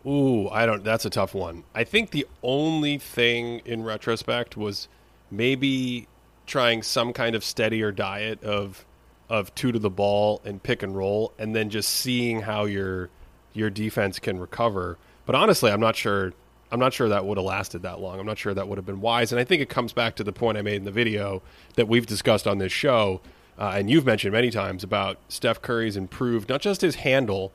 Ooh, 0.05 0.49
I 0.49 0.65
don't. 0.65 0.83
That's 0.83 1.05
a 1.05 1.09
tough 1.09 1.33
one. 1.33 1.63
I 1.75 1.83
think 1.83 2.11
the 2.11 2.27
only 2.41 2.97
thing 2.97 3.61
in 3.65 3.83
retrospect 3.83 4.57
was 4.57 4.87
maybe 5.29 6.07
trying 6.47 6.81
some 6.81 7.13
kind 7.13 7.35
of 7.35 7.43
steadier 7.43 7.91
diet 7.91 8.43
of 8.43 8.85
of 9.29 9.53
two 9.55 9.71
to 9.71 9.79
the 9.79 9.89
ball 9.89 10.41
and 10.43 10.61
pick 10.61 10.83
and 10.83 10.95
roll, 10.95 11.33
and 11.37 11.55
then 11.55 11.69
just 11.69 11.89
seeing 11.89 12.41
how 12.41 12.65
your 12.65 13.09
your 13.53 13.69
defense 13.69 14.17
can 14.17 14.39
recover. 14.39 14.97
But 15.25 15.35
honestly, 15.35 15.71
I'm 15.71 15.79
not 15.79 15.95
sure. 15.95 16.33
I'm 16.71 16.79
not 16.79 16.93
sure 16.93 17.09
that 17.09 17.25
would 17.25 17.37
have 17.37 17.45
lasted 17.45 17.81
that 17.81 17.99
long. 17.99 18.19
I'm 18.19 18.25
not 18.25 18.37
sure 18.37 18.53
that 18.53 18.67
would 18.67 18.77
have 18.77 18.85
been 18.85 19.01
wise. 19.01 19.31
And 19.31 19.39
I 19.39 19.43
think 19.43 19.61
it 19.61 19.69
comes 19.69 19.91
back 19.91 20.15
to 20.15 20.23
the 20.23 20.31
point 20.31 20.57
I 20.57 20.61
made 20.61 20.75
in 20.75 20.85
the 20.85 20.91
video 20.91 21.41
that 21.75 21.87
we've 21.87 22.05
discussed 22.05 22.47
on 22.47 22.59
this 22.59 22.71
show, 22.71 23.21
uh, 23.59 23.73
and 23.75 23.89
you've 23.89 24.05
mentioned 24.05 24.31
many 24.31 24.49
times 24.49 24.83
about 24.83 25.17
Steph 25.27 25.61
Curry's 25.61 25.97
improved 25.97 26.49
not 26.49 26.61
just 26.61 26.81
his 26.81 26.95
handle, 26.95 27.51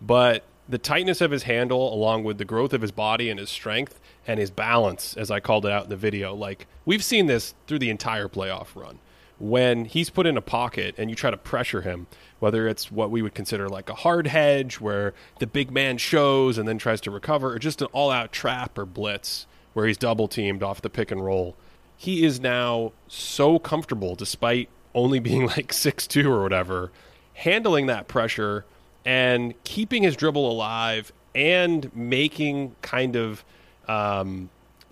but 0.00 0.44
the 0.68 0.78
tightness 0.78 1.20
of 1.20 1.30
his 1.30 1.44
handle, 1.44 1.92
along 1.92 2.22
with 2.24 2.38
the 2.38 2.44
growth 2.44 2.72
of 2.72 2.82
his 2.82 2.92
body 2.92 3.30
and 3.30 3.40
his 3.40 3.50
strength 3.50 3.98
and 4.26 4.38
his 4.38 4.50
balance, 4.50 5.16
as 5.16 5.30
I 5.30 5.40
called 5.40 5.66
it 5.66 5.72
out 5.72 5.84
in 5.84 5.90
the 5.90 5.96
video. 5.96 6.34
Like 6.34 6.66
we've 6.84 7.02
seen 7.02 7.26
this 7.26 7.54
through 7.66 7.80
the 7.80 7.90
entire 7.90 8.28
playoff 8.28 8.76
run. 8.76 8.98
When 9.40 9.86
he's 9.86 10.10
put 10.10 10.26
in 10.26 10.36
a 10.36 10.42
pocket 10.42 10.94
and 10.98 11.10
you 11.10 11.16
try 11.16 11.30
to 11.30 11.36
pressure 11.36 11.80
him, 11.80 12.06
whether 12.40 12.68
it's 12.68 12.92
what 12.92 13.10
we 13.10 13.22
would 13.22 13.34
consider 13.34 13.68
like 13.68 13.88
a 13.88 13.94
hard 13.94 14.26
hedge 14.26 14.80
where 14.80 15.14
the 15.38 15.46
big 15.46 15.70
man 15.70 15.96
shows 15.98 16.58
and 16.58 16.68
then 16.68 16.78
tries 16.78 17.00
to 17.02 17.10
recover, 17.10 17.54
or 17.54 17.58
just 17.58 17.80
an 17.80 17.88
all 17.92 18.10
out 18.10 18.32
trap 18.32 18.76
or 18.78 18.84
blitz 18.84 19.46
where 19.72 19.86
he's 19.86 19.96
double 19.96 20.28
teamed 20.28 20.62
off 20.62 20.82
the 20.82 20.90
pick 20.90 21.10
and 21.10 21.24
roll, 21.24 21.56
he 21.96 22.24
is 22.24 22.38
now 22.40 22.92
so 23.08 23.58
comfortable 23.58 24.14
despite 24.14 24.68
only 24.94 25.18
being 25.20 25.46
like 25.46 25.72
six 25.72 26.06
two 26.06 26.30
or 26.30 26.42
whatever, 26.42 26.92
handling 27.34 27.86
that 27.86 28.08
pressure 28.08 28.64
and 29.04 29.54
keeping 29.64 30.02
his 30.02 30.16
dribble 30.16 30.50
alive 30.50 31.12
and 31.34 31.94
making 31.96 32.74
kind 32.82 33.16
of 33.16 33.44
um, 33.88 34.50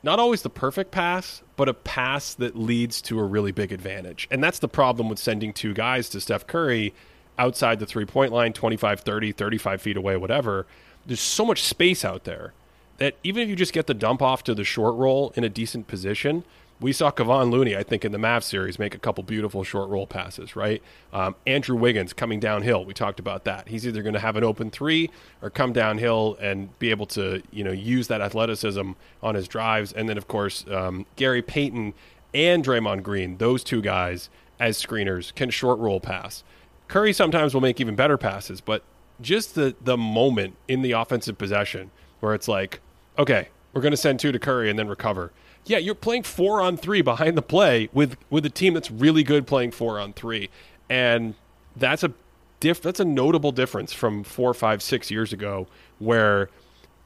not 0.09 0.19
always 0.19 0.41
the 0.41 0.49
perfect 0.49 0.91
pass, 0.91 1.43
but 1.55 1.69
a 1.69 1.75
pass 1.75 2.33
that 2.33 2.57
leads 2.57 3.03
to 3.03 3.19
a 3.19 3.23
really 3.23 3.53
big 3.53 3.73
advantage. 3.73 4.27
And 4.31 4.43
that's 4.43 4.59
the 4.59 4.67
problem 4.67 5.11
with 5.11 5.19
sending 5.19 5.53
two 5.53 5.75
guys 5.75 6.09
to 6.09 6.21
Steph 6.23 6.47
Curry 6.47 6.95
outside 7.39 7.79
the 7.79 7.85
three 7.85 8.07
point 8.07 8.33
line, 8.33 8.55
25, 8.55 9.01
30, 9.01 9.33
35 9.33 9.83
feet 9.83 9.99
away, 9.99 10.17
whatever. 10.17 10.67
There's 11.05 11.21
so 11.21 11.45
much 11.45 11.63
space 11.63 12.07
out 12.07 12.25
there 12.25 12.55
that 12.97 13.17
even 13.23 13.43
if 13.43 13.51
you 13.51 13.55
just 13.55 13.75
get 13.75 13.87
the 13.87 13.93
dump 13.93 14.23
off 14.23 14.43
to 14.45 14.55
the 14.55 14.65
short 14.65 14.95
roll 14.95 15.35
in 15.37 15.45
a 15.45 15.51
decent 15.51 15.89
position, 15.89 16.43
we 16.81 16.93
saw 16.93 17.11
Kevon 17.11 17.51
Looney, 17.51 17.77
I 17.77 17.83
think, 17.83 18.05
in 18.05 18.13
the 18.13 18.19
Mavs 18.19 18.45
series, 18.45 18.79
make 18.79 18.95
a 18.95 18.99
couple 18.99 19.25
beautiful 19.25 19.65
short 19.65 19.89
roll 19.89 20.07
passes, 20.07 20.55
right? 20.55 20.81
Um, 21.13 21.35
Andrew 21.47 21.77
Wiggins 21.77 22.13
coming 22.13 22.39
downhill. 22.39 22.85
We 22.85 22.95
talked 22.95 23.19
about 23.19 23.45
that. 23.45 23.69
He's 23.69 23.87
either 23.87 24.03
going 24.03 24.15
to 24.15 24.21
have 24.21 24.37
an 24.37 24.45
open 24.45 24.71
three 24.71 25.11
or 25.43 25.51
come 25.51 25.73
downhill 25.73 26.37
and 26.41 26.77
be 26.79 26.91
able 26.91 27.07
to, 27.07 27.43
you 27.51 27.65
know, 27.65 27.73
use 27.73 28.07
that 28.09 28.21
athleticism 28.21 28.93
on 29.23 29.35
his 29.35 29.49
drives. 29.49 29.93
And 29.93 30.09
then, 30.09 30.17
of 30.17 30.29
course, 30.29 30.65
um, 30.71 31.07
Gary 31.17 31.43
Payton 31.43 31.95
and 32.33 32.65
Draymond 32.65 33.03
Green, 33.03 33.39
those 33.39 33.65
two 33.65 33.81
guys 33.81 34.31
as 34.61 34.81
screeners, 34.81 35.35
can 35.35 35.51
short 35.51 35.79
roll 35.81 35.99
pass. 35.99 36.45
Curry 36.87 37.13
sometimes 37.13 37.55
will 37.55 37.61
make 37.61 37.81
even 37.81 37.97
better 37.97 38.17
passes, 38.17 38.61
but 38.61 38.83
just 39.21 39.57
the 39.57 39.75
the 39.83 39.97
moment 39.97 40.55
in 40.69 40.83
the 40.83 40.93
offensive 40.93 41.37
possession 41.37 41.91
where 42.21 42.35
it's 42.35 42.47
like, 42.47 42.81
okay, 43.19 43.49
we're 43.73 43.83
going 43.83 43.93
to 43.93 43.97
send 43.97 44.21
two 44.21 44.31
to 44.31 44.39
Curry 44.39 44.71
and 44.71 44.79
then 44.79 44.89
recover 44.89 45.33
yeah, 45.67 45.79
you're 45.79 45.95
playing 45.95 46.23
four 46.23 46.61
on 46.61 46.77
three 46.77 47.03
behind 47.03 47.37
the 47.37 47.43
play 47.43 47.89
with 47.93 48.17
with 48.31 48.45
a 48.47 48.51
team 48.51 48.75
that's 48.75 48.91
really 48.91 49.23
good 49.23 49.47
playing 49.47 49.73
four 49.73 50.01
on 50.01 50.13
three, 50.13 50.49
and 50.89 51.35
that's 51.77 52.03
a 52.03 52.13
diff. 52.61 52.81
That's 52.81 53.01
a 53.01 53.05
notable 53.05 53.53
difference 53.53 53.93
from 53.93 54.25
four, 54.25 54.55
five, 54.55 54.83
six 54.83 55.11
years 55.11 55.33
ago, 55.33 55.67
where 55.99 56.49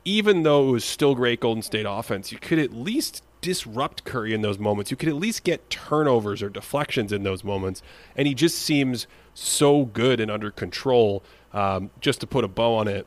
even 0.04 0.42
though 0.42 0.68
it 0.68 0.72
was 0.72 0.84
still 0.84 1.14
great 1.14 1.40
Golden 1.40 1.62
State 1.62 1.86
offense, 1.88 2.32
you 2.32 2.38
could 2.38 2.58
at 2.58 2.72
least 2.72 3.22
disrupt 3.40 4.04
Curry 4.04 4.32
in 4.32 4.42
those 4.42 4.58
moments. 4.58 4.90
You 4.90 4.96
could 4.96 5.08
at 5.08 5.16
least 5.16 5.44
get 5.44 5.68
turnovers 5.68 6.42
or 6.42 6.48
deflections 6.48 7.12
in 7.12 7.24
those 7.24 7.44
moments, 7.44 7.82
and 8.16 8.26
he 8.26 8.34
just 8.34 8.58
seems 8.58 9.06
so 9.34 9.84
good 9.86 10.20
and 10.20 10.30
under 10.30 10.50
control. 10.50 11.22
Um, 11.52 11.90
just 12.00 12.20
to 12.20 12.26
put 12.26 12.44
a 12.44 12.48
bow 12.48 12.76
on 12.76 12.88
it, 12.88 13.06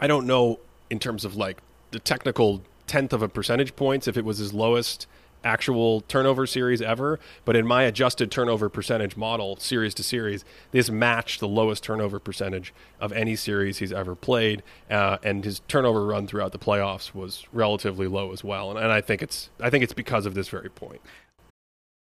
I 0.00 0.06
don't 0.06 0.26
know 0.26 0.58
in 0.90 0.98
terms 0.98 1.24
of 1.24 1.36
like 1.36 1.58
the 1.90 1.98
technical 1.98 2.62
tenth 2.86 3.12
of 3.12 3.22
a 3.22 3.28
percentage 3.28 3.76
points 3.76 4.08
if 4.08 4.16
it 4.16 4.24
was 4.24 4.38
his 4.38 4.52
lowest 4.52 5.06
actual 5.44 6.00
turnover 6.02 6.46
series 6.46 6.82
ever. 6.82 7.18
But 7.44 7.56
in 7.56 7.66
my 7.66 7.84
adjusted 7.84 8.30
turnover 8.30 8.68
percentage 8.68 9.16
model, 9.16 9.56
series 9.56 9.94
to 9.94 10.02
series, 10.02 10.44
this 10.72 10.90
matched 10.90 11.40
the 11.40 11.48
lowest 11.48 11.84
turnover 11.84 12.18
percentage 12.18 12.74
of 13.00 13.12
any 13.12 13.36
series 13.36 13.78
he's 13.78 13.92
ever 13.92 14.14
played. 14.14 14.62
Uh, 14.90 15.18
and 15.22 15.44
his 15.44 15.60
turnover 15.68 16.04
run 16.04 16.26
throughout 16.26 16.52
the 16.52 16.58
playoffs 16.58 17.14
was 17.14 17.44
relatively 17.52 18.06
low 18.06 18.32
as 18.32 18.42
well. 18.42 18.70
And, 18.70 18.78
and 18.78 18.92
I 18.92 19.00
think 19.00 19.22
it's 19.22 19.50
I 19.60 19.70
think 19.70 19.84
it's 19.84 19.94
because 19.94 20.26
of 20.26 20.34
this 20.34 20.48
very 20.48 20.68
point. 20.68 21.00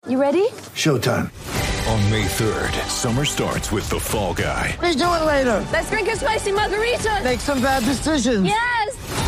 You 0.06 0.20
ready? 0.20 0.48
Showtime. 0.74 1.30
On 1.88 2.10
May 2.10 2.24
3rd, 2.24 2.88
summer 2.88 3.24
starts 3.24 3.72
with 3.72 3.88
The 3.88 3.98
Fall 3.98 4.34
Guy. 4.34 4.76
Let's 4.80 4.94
do 4.94 5.04
it 5.04 5.24
later. 5.24 5.66
Let's 5.72 5.90
drink 5.90 6.08
a 6.08 6.16
spicy 6.16 6.52
margarita. 6.52 7.20
Make 7.24 7.40
some 7.40 7.62
bad 7.62 7.82
decisions. 7.84 8.44
Yes. 8.46 9.27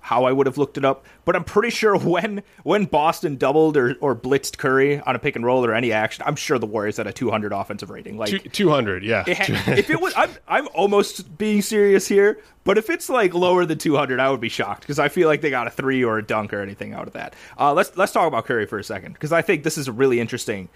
how 0.00 0.24
i 0.24 0.32
would 0.32 0.46
have 0.46 0.58
looked 0.58 0.78
it 0.78 0.84
up 0.84 1.04
but 1.24 1.36
i'm 1.36 1.44
pretty 1.44 1.70
sure 1.70 1.96
when 1.98 2.42
when 2.62 2.84
boston 2.84 3.36
doubled 3.36 3.76
or, 3.76 3.94
or 4.00 4.14
blitzed 4.14 4.58
curry 4.58 5.00
on 5.00 5.14
a 5.14 5.18
pick 5.18 5.36
and 5.36 5.44
roll 5.44 5.64
or 5.64 5.74
any 5.74 5.92
action 5.92 6.22
i'm 6.26 6.36
sure 6.36 6.58
the 6.58 6.66
warriors 6.66 6.96
had 6.96 7.06
a 7.06 7.12
200 7.12 7.52
offensive 7.52 7.90
rating. 7.90 8.16
Like 8.16 8.52
200, 8.52 9.04
yeah. 9.04 9.24
it 9.26 9.38
ha- 9.38 9.64
if 9.72 9.90
it 9.90 10.00
was 10.00 10.12
I'm, 10.16 10.30
I'm 10.48 10.68
almost 10.74 11.36
being 11.38 11.62
serious 11.62 12.06
here 12.06 12.40
but 12.64 12.78
if 12.78 12.90
it's 12.90 13.08
like 13.08 13.34
lower 13.34 13.64
than 13.64 13.78
200 13.78 14.20
i 14.20 14.30
would 14.30 14.40
be 14.40 14.48
shocked 14.48 14.82
because 14.82 14.98
i 14.98 15.08
feel 15.08 15.28
like 15.28 15.40
they 15.40 15.50
got 15.50 15.66
a 15.66 15.70
three 15.70 16.04
or 16.04 16.18
a 16.18 16.22
dunk 16.22 16.52
or 16.52 16.60
anything 16.60 16.92
out 16.92 17.06
of 17.06 17.12
that. 17.14 17.34
Uh, 17.58 17.72
let's 17.72 17.96
let's 17.96 18.12
talk 18.12 18.26
about 18.26 18.46
curry 18.46 18.66
for 18.66 18.78
a 18.78 18.84
second 18.84 19.12
because 19.12 19.32
i 19.32 19.42
think 19.42 19.64
this 19.64 19.78
is 19.78 19.88
a 19.88 19.92
really 19.92 20.20
interesting 20.20 20.68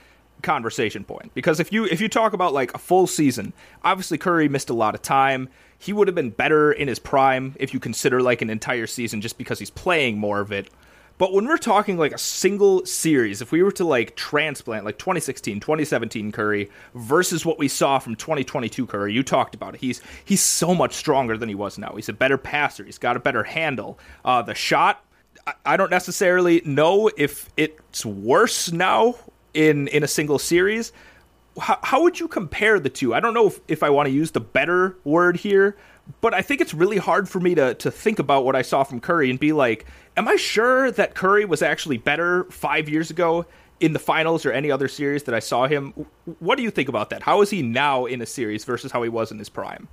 conversation 0.43 1.05
point. 1.05 1.33
Because 1.35 1.59
if 1.59 1.73
you 1.73 1.87
if 1.87 2.01
you 2.01 2.09
talk 2.09 2.33
about 2.33 2.53
like 2.53 2.73
a 2.75 2.79
full 2.79 3.07
season 3.07 3.53
obviously 3.83 4.19
curry 4.19 4.49
missed 4.49 4.71
a 4.71 4.75
lot 4.75 4.95
of 4.95 5.03
time 5.03 5.49
he 5.85 5.93
would 5.93 6.09
have 6.09 6.15
been 6.15 6.31
better 6.31 6.73
in 6.73 6.89
his 6.89 6.99
prime 6.99 7.55
if 7.59 7.75
you 7.75 7.81
consider 7.81 8.21
like 8.21 8.43
an 8.43 8.51
entire 8.51 8.87
season 8.87 9.21
just 9.21 9.39
because 9.39 9.59
he's 9.59 9.71
playing 9.71 10.19
more 10.19 10.41
of 10.41 10.51
it 10.53 10.71
but 11.17 11.33
when 11.33 11.47
we're 11.47 11.59
talking 11.59 11.97
like 11.97 12.13
a 12.13 12.19
single 12.19 12.85
series, 12.87 13.41
if 13.41 13.53
we 13.53 13.63
were 13.63 13.71
to 13.73 13.85
like 13.85 14.17
transplant 14.17 14.85
like 14.85 14.99
2016, 14.99 15.61
2017 15.61 16.33
Curry 16.33 16.71
versus 16.95 17.47
what 17.47 17.59
we 17.59 17.69
saw 17.69 18.01
from 18.01 18.17
2022 18.17 18.87
Curry, 18.87 19.13
you 19.13 19.23
talked 19.23 19.55
about 19.55 19.75
it. 19.75 19.81
He's 19.81 20.03
he's 20.25 20.43
so 20.43 20.75
much 20.75 20.95
stronger 20.95 21.39
than 21.39 21.49
he 21.49 21.55
was 21.55 21.79
now. 21.79 21.93
He's 21.95 22.09
a 22.09 22.13
better 22.13 22.37
passer. 22.37 22.85
He's 22.85 22.99
got 22.99 23.17
a 23.17 23.21
better 23.21 23.45
handle. 23.45 23.99
Uh, 24.25 24.43
the 24.43 24.55
shot, 24.55 25.05
I, 25.47 25.55
I 25.65 25.77
don't 25.77 25.91
necessarily 25.91 26.63
know 26.65 27.09
if 27.17 27.49
it's 27.57 28.05
worse 28.05 28.73
now 28.73 29.15
in 29.53 29.87
in 29.89 30.03
a 30.03 30.09
single 30.09 30.41
series. 30.41 30.93
How, 31.59 31.79
how 31.83 32.03
would 32.03 32.19
you 32.19 32.29
compare 32.29 32.81
the 32.81 32.91
two? 32.91 33.15
I 33.15 33.21
don't 33.21 33.35
know 33.35 33.47
if, 33.47 33.61
if 33.69 33.83
I 33.83 33.91
want 33.91 34.09
to 34.09 34.13
use 34.13 34.33
the 34.33 34.41
better 34.41 34.97
word 35.05 35.37
here, 35.37 35.77
but 36.21 36.35
I 36.35 36.43
think 36.43 36.61
it's 36.61 36.75
really 36.75 36.99
hard 36.99 37.29
for 37.29 37.41
me 37.41 37.55
to, 37.55 37.75
to 37.75 37.91
think 37.91 38.19
about 38.19 38.45
what 38.45 38.57
I 38.57 38.63
saw 38.63 38.85
from 38.85 39.01
Curry 39.01 39.31
and 39.31 39.39
be 39.39 39.53
like, 39.53 39.87
am 40.17 40.29
I 40.29 40.37
sure 40.37 40.91
that 40.91 41.15
Curry 41.15 41.45
was 41.45 41.63
actually 41.63 41.97
better 41.97 42.45
five 42.45 42.89
years 42.89 43.11
ago 43.11 43.47
in 43.81 43.93
the 43.93 43.99
finals 43.99 44.45
or 44.45 44.53
any 44.53 44.71
other 44.71 44.89
series 44.89 45.23
that 45.25 45.35
I 45.35 45.39
saw 45.39 45.67
him? 45.67 45.93
What 46.39 46.57
do 46.57 46.63
you 46.63 46.71
think 46.71 46.89
about 46.89 47.11
that? 47.11 47.23
How 47.23 47.41
is 47.41 47.51
he 47.51 47.63
now 47.63 48.05
in 48.05 48.21
a 48.21 48.27
series 48.27 48.65
versus 48.65 48.93
how 48.93 49.03
he 49.03 49.09
was 49.09 49.31
in 49.31 49.39
his 49.39 49.49
prime? 49.49 49.89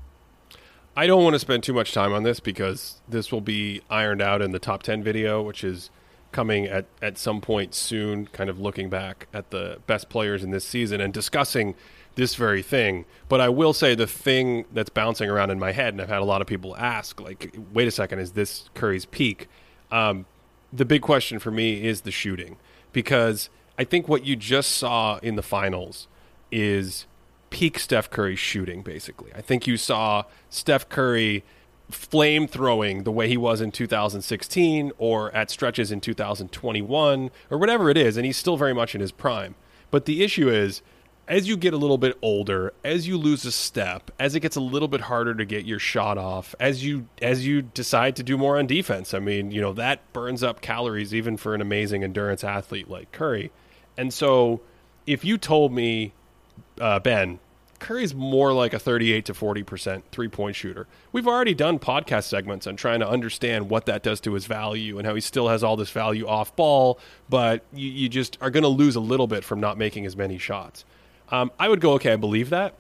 I 0.96 1.08
don't 1.08 1.24
want 1.24 1.36
to 1.36 1.40
spend 1.40 1.64
too 1.64 1.74
much 1.74 1.94
time 1.94 2.12
on 2.12 2.24
this 2.24 2.42
because 2.42 3.00
this 3.08 3.32
will 3.32 3.42
be 3.42 3.82
ironed 3.90 4.22
out 4.22 4.42
in 4.42 4.52
the 4.52 4.60
top 4.60 4.84
10 4.84 5.04
video, 5.04 5.42
which 5.42 5.64
is 5.64 5.90
coming 6.32 6.66
at, 6.66 6.86
at 7.02 7.18
some 7.18 7.42
point 7.42 7.74
soon, 7.76 8.28
kind 8.28 8.50
of 8.50 8.60
looking 8.60 8.90
back 8.90 9.28
at 9.34 9.52
the 9.52 9.80
best 9.88 10.10
players 10.10 10.44
in 10.44 10.52
this 10.52 10.66
season 10.66 11.02
and 11.02 11.14
discussing 11.14 11.76
this 12.16 12.36
very 12.36 12.62
thing. 12.62 13.06
But 13.30 13.42
I 13.42 13.50
will 13.50 13.74
say 13.74 13.96
the 13.96 14.08
thing 14.08 14.66
that's 14.74 14.90
bouncing 14.90 15.30
around 15.30 15.50
in 15.50 15.60
my 15.60 15.72
head, 15.72 15.94
and 15.94 16.02
I've 16.02 16.10
had 16.10 16.22
a 16.22 16.26
lot 16.26 16.42
of 16.42 16.48
people 16.48 16.76
ask, 16.78 17.20
like, 17.20 17.56
wait 17.74 17.88
a 17.88 17.92
second, 17.92 18.20
is 18.20 18.32
this 18.32 18.70
Curry's 18.74 19.06
peak? 19.06 19.48
Um, 19.92 20.26
the 20.74 20.86
big 20.86 21.02
question 21.02 21.40
for 21.40 21.52
me 21.52 21.86
is 21.86 22.02
the 22.02 22.12
shooting 22.12 22.58
because 22.94 23.50
I 23.78 23.84
think 23.84 24.08
what 24.08 24.26
you 24.26 24.36
just 24.36 24.72
saw 24.72 25.18
in 25.20 25.36
the 25.36 25.42
finals 25.42 26.08
is 26.52 27.08
peak 27.50 27.80
Steph 27.80 28.10
Curry 28.10 28.36
shooting, 28.36 28.82
basically. 28.82 29.32
I 29.36 29.42
think 29.42 29.68
you 29.68 29.78
saw 29.78 30.24
Steph 30.50 30.88
Curry 30.90 31.44
flame 31.92 32.48
throwing 32.48 33.04
the 33.04 33.12
way 33.12 33.28
he 33.28 33.38
was 33.38 33.62
in 33.62 33.72
2016 33.72 34.92
or 34.98 35.34
at 35.36 35.50
stretches 35.50 35.92
in 35.92 36.02
2021 36.02 37.32
or 37.50 37.58
whatever 37.58 37.90
it 37.90 37.98
is, 37.98 38.18
and 38.18 38.26
he's 38.26 38.38
still 38.38 38.58
very 38.58 38.74
much 38.74 38.96
in 38.96 39.02
his 39.02 39.12
prime. 39.12 39.56
But 39.90 40.06
the 40.06 40.24
issue 40.24 40.50
is, 40.50 40.82
as 41.28 41.48
you 41.48 41.56
get 41.56 41.74
a 41.74 41.78
little 41.78 41.98
bit 41.98 42.18
older, 42.22 42.74
as 42.84 43.08
you 43.08 43.18
lose 43.18 43.46
a 43.46 43.52
step, 43.52 44.12
as 44.20 44.36
it 44.36 44.40
gets 44.40 44.56
a 44.56 44.62
little 44.62 44.88
bit 44.88 45.02
harder 45.02 45.34
to 45.36 45.46
get 45.46 45.66
your 45.66 45.80
shot 45.80 46.18
off, 46.18 46.56
as 46.60 46.84
you 46.84 47.08
as 47.22 47.46
you 47.46 47.62
decide 47.62 48.16
to 48.18 48.24
do 48.24 48.38
more 48.38 48.58
on 48.58 48.68
defense, 48.68 49.14
I 49.14 49.20
mean, 49.20 49.52
you 49.52 49.62
know, 49.62 49.74
that 49.74 50.02
burns 50.14 50.44
up 50.44 50.62
calories 50.62 51.14
even 51.14 51.38
for 51.38 51.54
an 51.56 51.62
amazing 51.62 52.04
endurance 52.04 52.44
athlete 52.44 52.90
like 52.90 53.12
Curry. 53.12 53.52
And 53.98 54.14
so, 54.14 54.62
if 55.06 55.24
you 55.24 55.38
told 55.38 55.72
me, 55.72 56.14
uh, 56.80 57.00
Ben, 57.00 57.40
Curry's 57.82 58.14
more 58.14 58.54
like 58.54 58.74
a 58.74 58.80
38 58.80 59.26
to 59.26 59.34
40% 59.34 60.04
three 60.12 60.28
point 60.28 60.56
shooter. 60.56 60.88
We've 61.12 61.28
already 61.28 61.56
done 61.56 61.80
podcast 61.80 62.26
segments 62.26 62.68
on 62.68 62.76
trying 62.76 63.00
to 63.00 63.10
understand 63.10 63.70
what 63.72 63.88
that 63.88 64.04
does 64.04 64.22
to 64.22 64.34
his 64.34 64.46
value 64.46 65.00
and 65.00 65.08
how 65.08 65.16
he 65.16 65.20
still 65.20 65.50
has 65.50 65.64
all 65.64 65.76
this 65.76 65.90
value 65.90 66.28
off 66.28 66.56
ball, 66.56 67.00
but 67.28 67.64
you, 67.74 67.90
you 67.90 68.08
just 68.08 68.38
are 68.40 68.52
going 68.52 68.64
to 68.64 68.70
lose 68.70 68.96
a 68.96 69.00
little 69.00 69.26
bit 69.26 69.44
from 69.44 69.60
not 69.60 69.80
making 69.80 70.06
as 70.06 70.16
many 70.16 70.38
shots. 70.38 70.86
Um, 71.30 71.52
I 71.60 71.70
would 71.70 71.82
go, 71.82 71.94
okay, 71.94 72.14
I 72.14 72.18
believe 72.18 72.52
that, 72.52 72.76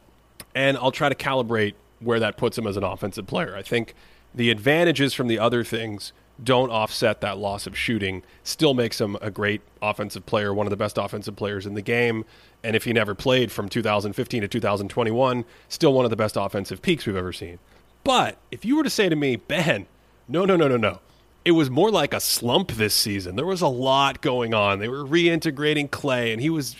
and 0.53 0.77
I'll 0.77 0.91
try 0.91 1.09
to 1.09 1.15
calibrate 1.15 1.73
where 1.99 2.19
that 2.19 2.37
puts 2.37 2.57
him 2.57 2.67
as 2.67 2.77
an 2.77 2.83
offensive 2.83 3.25
player. 3.25 3.55
I 3.55 3.63
think 3.63 3.95
the 4.35 4.51
advantages 4.51 5.15
from 5.15 5.27
the 5.27 5.39
other 5.39 5.63
things 5.63 6.13
don't 6.43 6.71
offset 6.71 7.21
that 7.21 7.37
loss 7.37 7.67
of 7.67 7.77
shooting, 7.77 8.23
still 8.43 8.73
makes 8.73 8.99
him 8.99 9.17
a 9.21 9.29
great 9.29 9.61
offensive 9.81 10.25
player, 10.25 10.53
one 10.53 10.65
of 10.65 10.71
the 10.71 10.77
best 10.77 10.97
offensive 10.97 11.35
players 11.35 11.65
in 11.65 11.73
the 11.73 11.81
game. 11.81 12.25
And 12.63 12.75
if 12.75 12.83
he 12.83 12.93
never 12.93 13.15
played 13.15 13.51
from 13.51 13.69
2015 13.69 14.41
to 14.41 14.47
2021, 14.47 15.45
still 15.69 15.93
one 15.93 16.05
of 16.05 16.11
the 16.11 16.17
best 16.17 16.37
offensive 16.37 16.81
peaks 16.81 17.05
we've 17.05 17.15
ever 17.15 17.33
seen. 17.33 17.59
But 18.03 18.37
if 18.49 18.65
you 18.65 18.75
were 18.75 18.83
to 18.83 18.89
say 18.89 19.09
to 19.09 19.15
me, 19.15 19.35
Ben, 19.35 19.85
no, 20.27 20.45
no, 20.45 20.55
no, 20.55 20.67
no, 20.67 20.77
no. 20.77 20.99
It 21.43 21.51
was 21.51 21.69
more 21.71 21.89
like 21.89 22.13
a 22.13 22.19
slump 22.19 22.73
this 22.73 22.93
season. 22.93 23.35
There 23.35 23.45
was 23.45 23.61
a 23.61 23.67
lot 23.67 24.21
going 24.21 24.53
on. 24.53 24.79
They 24.79 24.87
were 24.87 25.03
reintegrating 25.03 25.89
Klay, 25.89 26.31
and 26.31 26.41
he 26.41 26.51
was 26.51 26.75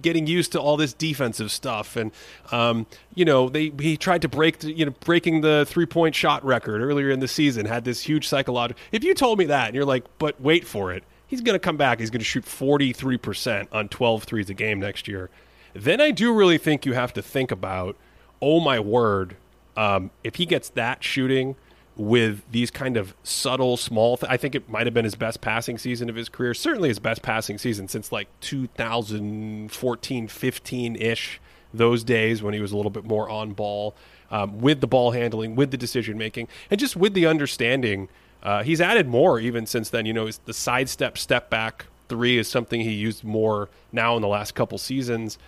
getting 0.00 0.26
used 0.26 0.52
to 0.52 0.60
all 0.60 0.76
this 0.76 0.92
defensive 0.92 1.52
stuff. 1.52 1.96
And 1.96 2.10
um, 2.50 2.86
you 3.14 3.24
know, 3.24 3.48
they 3.48 3.72
he 3.78 3.96
tried 3.96 4.22
to 4.22 4.28
break, 4.28 4.60
the, 4.60 4.72
you 4.72 4.86
know, 4.86 4.94
breaking 5.04 5.42
the 5.42 5.66
three 5.68 5.86
point 5.86 6.14
shot 6.14 6.44
record 6.44 6.80
earlier 6.80 7.10
in 7.10 7.20
the 7.20 7.28
season. 7.28 7.66
Had 7.66 7.84
this 7.84 8.02
huge 8.02 8.26
psychological. 8.26 8.80
If 8.92 9.04
you 9.04 9.14
told 9.14 9.38
me 9.38 9.46
that, 9.46 9.66
and 9.66 9.74
you're 9.74 9.84
like, 9.84 10.04
but 10.18 10.40
wait 10.40 10.66
for 10.66 10.92
it, 10.92 11.04
he's 11.26 11.40
going 11.40 11.54
to 11.54 11.60
come 11.60 11.76
back. 11.76 12.00
He's 12.00 12.10
going 12.10 12.20
to 12.20 12.24
shoot 12.24 12.44
43 12.44 13.18
percent 13.18 13.68
on 13.72 13.88
12 13.88 14.24
threes 14.24 14.50
a 14.50 14.54
game 14.54 14.80
next 14.80 15.08
year. 15.08 15.30
Then 15.74 16.00
I 16.00 16.10
do 16.10 16.32
really 16.32 16.58
think 16.58 16.84
you 16.84 16.94
have 16.94 17.12
to 17.12 17.22
think 17.22 17.50
about, 17.50 17.96
oh 18.42 18.60
my 18.60 18.80
word, 18.80 19.36
um, 19.76 20.10
if 20.24 20.36
he 20.36 20.46
gets 20.46 20.68
that 20.70 21.04
shooting 21.04 21.56
with 22.00 22.42
these 22.50 22.70
kind 22.70 22.96
of 22.96 23.14
subtle 23.22 23.76
small 23.76 24.16
th- 24.16 24.30
I 24.30 24.36
think 24.36 24.54
it 24.54 24.68
might 24.68 24.86
have 24.86 24.94
been 24.94 25.04
his 25.04 25.14
best 25.14 25.40
passing 25.40 25.76
season 25.78 26.08
of 26.08 26.16
his 26.16 26.28
career 26.28 26.54
certainly 26.54 26.88
his 26.88 26.98
best 26.98 27.22
passing 27.22 27.58
season 27.58 27.88
since 27.88 28.10
like 28.10 28.28
2014 28.40 30.28
15ish 30.28 31.38
those 31.72 32.02
days 32.02 32.42
when 32.42 32.54
he 32.54 32.60
was 32.60 32.72
a 32.72 32.76
little 32.76 32.90
bit 32.90 33.04
more 33.04 33.28
on 33.28 33.52
ball 33.52 33.94
um, 34.30 34.60
with 34.60 34.80
the 34.80 34.86
ball 34.86 35.10
handling 35.10 35.54
with 35.54 35.70
the 35.70 35.76
decision 35.76 36.16
making 36.16 36.48
and 36.70 36.80
just 36.80 36.96
with 36.96 37.14
the 37.14 37.26
understanding 37.26 38.08
uh, 38.42 38.62
he's 38.62 38.80
added 38.80 39.06
more 39.06 39.38
even 39.38 39.66
since 39.66 39.90
then. 39.90 40.06
You 40.06 40.12
know 40.12 40.30
the 40.44 40.54
sidestep 40.54 41.18
step 41.18 41.50
back 41.50 41.86
three 42.08 42.38
is 42.38 42.48
something 42.48 42.80
he 42.80 42.92
used 42.92 43.22
more 43.22 43.68
now 43.92 44.16
in 44.16 44.22
the 44.22 44.28
last 44.28 44.54
couple 44.54 44.78
seasons. 44.78 45.38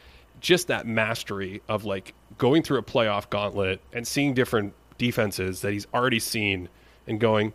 Just 0.40 0.68
that 0.68 0.86
mastery 0.86 1.62
of 1.68 1.84
like 1.84 2.14
going 2.38 2.62
through 2.62 2.78
a 2.78 2.82
playoff 2.82 3.30
gauntlet 3.30 3.80
and 3.92 4.06
seeing 4.06 4.34
different 4.34 4.74
defenses 4.98 5.60
that 5.60 5.72
he's 5.72 5.86
already 5.92 6.18
seen 6.18 6.68
and 7.06 7.20
going, 7.20 7.52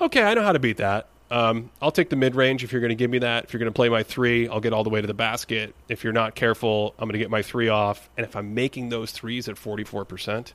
okay, 0.00 0.22
I 0.22 0.34
know 0.34 0.42
how 0.42 0.52
to 0.52 0.58
beat 0.58 0.76
that. 0.78 1.08
Um, 1.30 1.70
I'll 1.82 1.90
take 1.90 2.08
the 2.10 2.16
mid 2.16 2.36
range 2.36 2.62
if 2.62 2.70
you're 2.70 2.80
going 2.80 2.90
to 2.90 2.94
give 2.94 3.10
me 3.10 3.18
that. 3.18 3.44
If 3.44 3.52
you're 3.52 3.58
going 3.58 3.72
to 3.72 3.76
play 3.76 3.88
my 3.88 4.02
three, 4.02 4.48
I'll 4.48 4.60
get 4.60 4.72
all 4.72 4.84
the 4.84 4.90
way 4.90 5.00
to 5.00 5.06
the 5.06 5.14
basket. 5.14 5.74
If 5.88 6.04
you're 6.04 6.12
not 6.12 6.34
careful, 6.34 6.94
I'm 6.98 7.08
going 7.08 7.14
to 7.14 7.18
get 7.18 7.30
my 7.30 7.42
three 7.42 7.68
off. 7.68 8.08
And 8.16 8.24
if 8.24 8.36
I'm 8.36 8.54
making 8.54 8.90
those 8.90 9.10
threes 9.10 9.48
at 9.48 9.56
44%, 9.56 10.52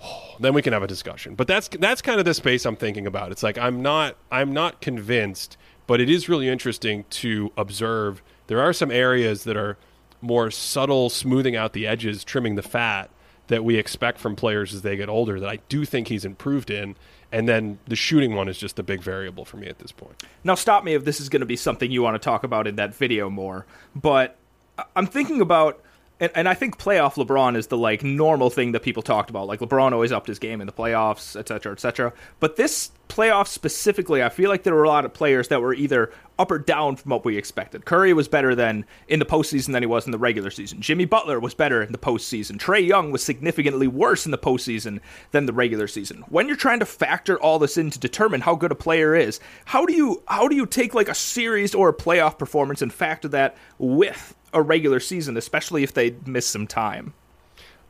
then 0.40 0.54
we 0.54 0.62
can 0.62 0.72
have 0.72 0.82
a 0.82 0.86
discussion. 0.86 1.34
But 1.34 1.46
that's 1.46 1.68
that's 1.68 2.00
kind 2.00 2.18
of 2.18 2.24
the 2.24 2.34
space 2.34 2.64
I'm 2.64 2.76
thinking 2.76 3.06
about. 3.06 3.32
It's 3.32 3.42
like 3.42 3.58
I'm 3.58 3.82
not 3.82 4.16
I'm 4.30 4.52
not 4.54 4.80
convinced, 4.80 5.58
but 5.86 6.00
it 6.00 6.08
is 6.08 6.28
really 6.28 6.48
interesting 6.48 7.04
to 7.10 7.52
observe. 7.58 8.22
There 8.46 8.62
are 8.62 8.72
some 8.72 8.90
areas 8.90 9.44
that 9.44 9.56
are 9.56 9.76
more 10.22 10.50
subtle, 10.50 11.10
smoothing 11.10 11.54
out 11.56 11.74
the 11.74 11.86
edges, 11.86 12.24
trimming 12.24 12.54
the 12.54 12.62
fat 12.62 13.10
that 13.50 13.64
we 13.64 13.76
expect 13.76 14.18
from 14.18 14.36
players 14.36 14.72
as 14.72 14.82
they 14.82 14.96
get 14.96 15.08
older 15.08 15.40
that 15.40 15.48
I 15.48 15.58
do 15.68 15.84
think 15.84 16.06
he's 16.06 16.24
improved 16.24 16.70
in. 16.70 16.94
And 17.32 17.48
then 17.48 17.80
the 17.86 17.96
shooting 17.96 18.34
one 18.34 18.48
is 18.48 18.56
just 18.56 18.78
a 18.78 18.82
big 18.82 19.02
variable 19.02 19.44
for 19.44 19.56
me 19.56 19.66
at 19.66 19.80
this 19.80 19.90
point. 19.92 20.22
Now, 20.44 20.54
stop 20.54 20.84
me 20.84 20.94
if 20.94 21.04
this 21.04 21.20
is 21.20 21.28
going 21.28 21.40
to 21.40 21.46
be 21.46 21.56
something 21.56 21.90
you 21.90 22.00
want 22.00 22.14
to 22.14 22.24
talk 22.24 22.44
about 22.44 22.66
in 22.68 22.76
that 22.76 22.94
video 22.94 23.28
more. 23.28 23.66
But 23.94 24.36
I'm 24.94 25.06
thinking 25.06 25.40
about 25.40 25.82
and, 26.20 26.30
and 26.34 26.48
I 26.48 26.54
think 26.54 26.78
playoff 26.78 27.14
LeBron 27.14 27.56
is 27.56 27.68
the 27.68 27.78
like 27.78 28.02
normal 28.04 28.50
thing 28.50 28.72
that 28.72 28.82
people 28.82 29.02
talked 29.02 29.30
about. 29.30 29.46
Like 29.46 29.60
LeBron 29.60 29.92
always 29.92 30.12
upped 30.12 30.28
his 30.28 30.38
game 30.38 30.60
in 30.60 30.66
the 30.66 30.72
playoffs, 30.72 31.38
et 31.38 31.48
cetera, 31.48 31.72
et 31.72 31.80
cetera. 31.80 32.12
But 32.38 32.56
this 32.56 32.92
playoff 33.08 33.48
specifically, 33.48 34.22
I 34.22 34.28
feel 34.28 34.48
like 34.50 34.62
there 34.62 34.74
were 34.74 34.84
a 34.84 34.88
lot 34.88 35.04
of 35.04 35.12
players 35.12 35.48
that 35.48 35.60
were 35.60 35.74
either 35.74 36.12
up 36.38 36.50
or 36.50 36.58
down 36.58 36.96
from 36.96 37.10
what 37.10 37.24
we 37.24 37.36
expected. 37.36 37.84
Curry 37.84 38.12
was 38.12 38.28
better 38.28 38.54
than 38.54 38.86
in 39.08 39.18
the 39.18 39.26
postseason 39.26 39.72
than 39.72 39.82
he 39.82 39.86
was 39.86 40.06
in 40.06 40.12
the 40.12 40.18
regular 40.18 40.50
season. 40.50 40.80
Jimmy 40.80 41.04
Butler 41.04 41.38
was 41.38 41.52
better 41.52 41.82
in 41.82 41.92
the 41.92 41.98
postseason. 41.98 42.56
Trae 42.56 42.86
Young 42.86 43.10
was 43.10 43.22
significantly 43.22 43.88
worse 43.88 44.24
in 44.24 44.30
the 44.30 44.38
postseason 44.38 45.00
than 45.32 45.46
the 45.46 45.52
regular 45.52 45.86
season. 45.86 46.24
When 46.28 46.46
you're 46.46 46.56
trying 46.56 46.80
to 46.80 46.86
factor 46.86 47.38
all 47.38 47.58
this 47.58 47.76
in 47.76 47.90
to 47.90 47.98
determine 47.98 48.40
how 48.40 48.54
good 48.54 48.72
a 48.72 48.76
player 48.76 49.14
is, 49.14 49.38
how 49.66 49.84
do 49.84 49.92
you 49.92 50.22
how 50.28 50.48
do 50.48 50.56
you 50.56 50.64
take 50.64 50.94
like 50.94 51.08
a 51.08 51.14
series 51.14 51.74
or 51.74 51.90
a 51.90 51.94
playoff 51.94 52.38
performance 52.38 52.80
and 52.80 52.92
factor 52.92 53.28
that 53.28 53.56
with 53.78 54.34
a 54.52 54.62
regular 54.62 55.00
season, 55.00 55.36
especially 55.36 55.82
if 55.82 55.94
they 55.94 56.14
miss 56.26 56.46
some 56.46 56.66
time. 56.66 57.14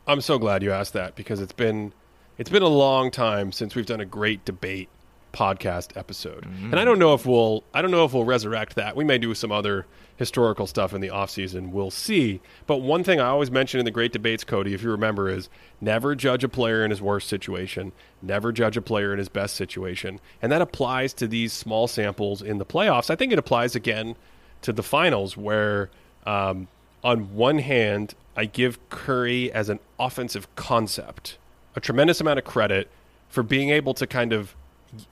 I'm 0.07 0.21
so 0.21 0.39
glad 0.39 0.63
you 0.63 0.71
asked 0.71 0.93
that 0.93 1.15
because 1.15 1.39
it's 1.39 1.53
been 1.53 1.93
it's 2.37 2.49
been 2.49 2.63
a 2.63 2.67
long 2.67 3.11
time 3.11 3.51
since 3.51 3.75
we've 3.75 3.85
done 3.85 4.01
a 4.01 4.05
great 4.05 4.45
debate 4.45 4.89
podcast 5.31 5.95
episode. 5.95 6.43
Mm-hmm. 6.43 6.71
And 6.71 6.79
I 6.79 6.85
don't 6.85 6.99
know 6.99 7.13
if 7.13 7.25
we'll 7.25 7.63
I 7.73 7.81
don't 7.81 7.91
know 7.91 8.05
if 8.05 8.13
we'll 8.13 8.25
resurrect 8.25 8.75
that. 8.75 8.95
We 8.95 9.03
may 9.03 9.17
do 9.17 9.33
some 9.33 9.51
other 9.51 9.85
historical 10.17 10.67
stuff 10.67 10.93
in 10.93 11.01
the 11.01 11.09
off 11.09 11.29
season. 11.31 11.71
We'll 11.71 11.91
see. 11.91 12.41
But 12.67 12.77
one 12.77 13.03
thing 13.03 13.19
I 13.19 13.27
always 13.27 13.49
mention 13.49 13.79
in 13.79 13.85
the 13.85 13.91
great 13.91 14.11
debates, 14.11 14.43
Cody, 14.43 14.73
if 14.73 14.83
you 14.83 14.91
remember, 14.91 15.29
is 15.29 15.49
never 15.79 16.13
judge 16.15 16.43
a 16.43 16.49
player 16.49 16.85
in 16.85 16.91
his 16.91 17.01
worst 17.01 17.27
situation, 17.27 17.91
never 18.21 18.51
judge 18.51 18.77
a 18.77 18.81
player 18.81 19.13
in 19.13 19.19
his 19.19 19.29
best 19.29 19.55
situation. 19.55 20.19
And 20.41 20.51
that 20.51 20.61
applies 20.61 21.13
to 21.15 21.27
these 21.27 21.53
small 21.53 21.87
samples 21.87 22.41
in 22.41 22.59
the 22.59 22.65
playoffs. 22.65 23.09
I 23.09 23.15
think 23.15 23.31
it 23.31 23.39
applies 23.39 23.75
again 23.75 24.15
to 24.61 24.71
the 24.71 24.83
finals 24.83 25.35
where 25.35 25.89
um, 26.25 26.67
on 27.03 27.33
one 27.35 27.59
hand, 27.59 28.15
I 28.35 28.45
give 28.45 28.77
Curry 28.89 29.51
as 29.51 29.69
an 29.69 29.79
offensive 29.99 30.53
concept 30.55 31.37
a 31.75 31.79
tremendous 31.79 32.19
amount 32.19 32.39
of 32.39 32.45
credit 32.45 32.89
for 33.29 33.43
being 33.43 33.69
able 33.69 33.93
to 33.93 34.05
kind 34.05 34.33
of 34.33 34.55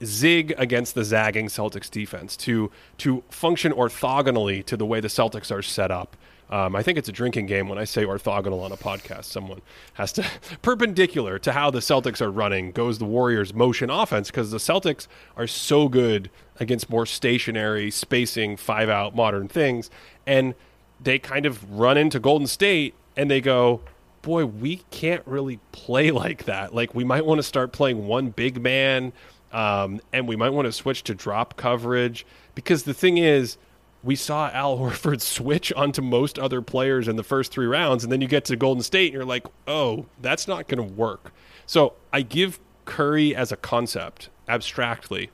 zig 0.03 0.53
against 0.57 0.93
the 0.93 1.05
zagging 1.05 1.47
Celtics 1.47 1.89
defense 1.89 2.35
to 2.35 2.69
to 2.97 3.23
function 3.29 3.71
orthogonally 3.71 4.65
to 4.65 4.75
the 4.75 4.85
way 4.85 4.99
the 4.99 5.07
Celtics 5.07 5.51
are 5.51 5.61
set 5.61 5.89
up. 5.89 6.17
Um, 6.49 6.75
I 6.75 6.81
think 6.81 6.97
it's 6.97 7.07
a 7.07 7.11
drinking 7.11 7.45
game 7.45 7.69
when 7.69 7.77
I 7.77 7.83
say 7.83 8.03
orthogonal 8.03 8.63
on 8.63 8.71
a 8.71 8.77
podcast. 8.77 9.25
Someone 9.25 9.61
has 9.93 10.11
to 10.13 10.25
perpendicular 10.61 11.37
to 11.39 11.51
how 11.51 11.69
the 11.69 11.79
Celtics 11.79 12.21
are 12.21 12.31
running 12.31 12.71
goes 12.71 12.97
the 12.97 13.05
Warriors' 13.05 13.53
motion 13.53 13.89
offense 13.89 14.31
because 14.31 14.51
the 14.51 14.57
Celtics 14.57 15.07
are 15.37 15.47
so 15.47 15.87
good 15.87 16.29
against 16.59 16.89
more 16.89 17.05
stationary 17.05 17.91
spacing 17.91 18.57
five 18.57 18.89
out 18.89 19.15
modern 19.15 19.47
things 19.47 19.89
and 20.25 20.55
they 21.01 21.19
kind 21.19 21.45
of 21.45 21.71
run 21.71 21.97
into 21.97 22.19
Golden 22.19 22.47
State 22.47 22.93
and 23.15 23.29
they 23.29 23.41
go, 23.41 23.81
boy, 24.21 24.45
we 24.45 24.77
can't 24.91 25.23
really 25.25 25.59
play 25.71 26.11
like 26.23 26.45
that. 26.45 26.73
Like, 26.73 26.93
we 26.93 27.03
might 27.03 27.25
want 27.25 27.39
to 27.39 27.43
start 27.43 27.71
playing 27.71 28.07
one 28.07 28.29
big 28.29 28.61
man, 28.61 29.13
um, 29.51 30.01
and 30.13 30.27
we 30.27 30.35
might 30.35 30.51
want 30.51 30.65
to 30.67 30.71
switch 30.71 31.03
to 31.05 31.15
drop 31.15 31.57
coverage. 31.57 32.25
Because 32.55 32.83
the 32.83 32.93
thing 32.93 33.17
is, 33.17 33.57
we 34.03 34.15
saw 34.15 34.49
Al 34.49 34.77
Horford 34.79 35.21
switch 35.21 35.73
onto 35.73 36.01
most 36.01 36.37
other 36.39 36.61
players 36.61 37.07
in 37.07 37.15
the 37.15 37.23
first 37.23 37.51
three 37.51 37.65
rounds, 37.65 38.03
and 38.03 38.11
then 38.11 38.21
you 38.21 38.27
get 38.27 38.45
to 38.45 38.55
Golden 38.55 38.83
State 38.83 39.07
and 39.07 39.13
you're 39.13 39.25
like, 39.25 39.47
oh, 39.67 40.05
that's 40.21 40.47
not 40.47 40.67
going 40.67 40.85
to 40.85 40.95
work. 40.95 41.33
So 41.65 41.93
I 42.11 42.21
give 42.21 42.59
Curry 42.85 43.35
as 43.35 43.51
a 43.51 43.57
concept, 43.57 44.29
abstractly, 44.47 45.29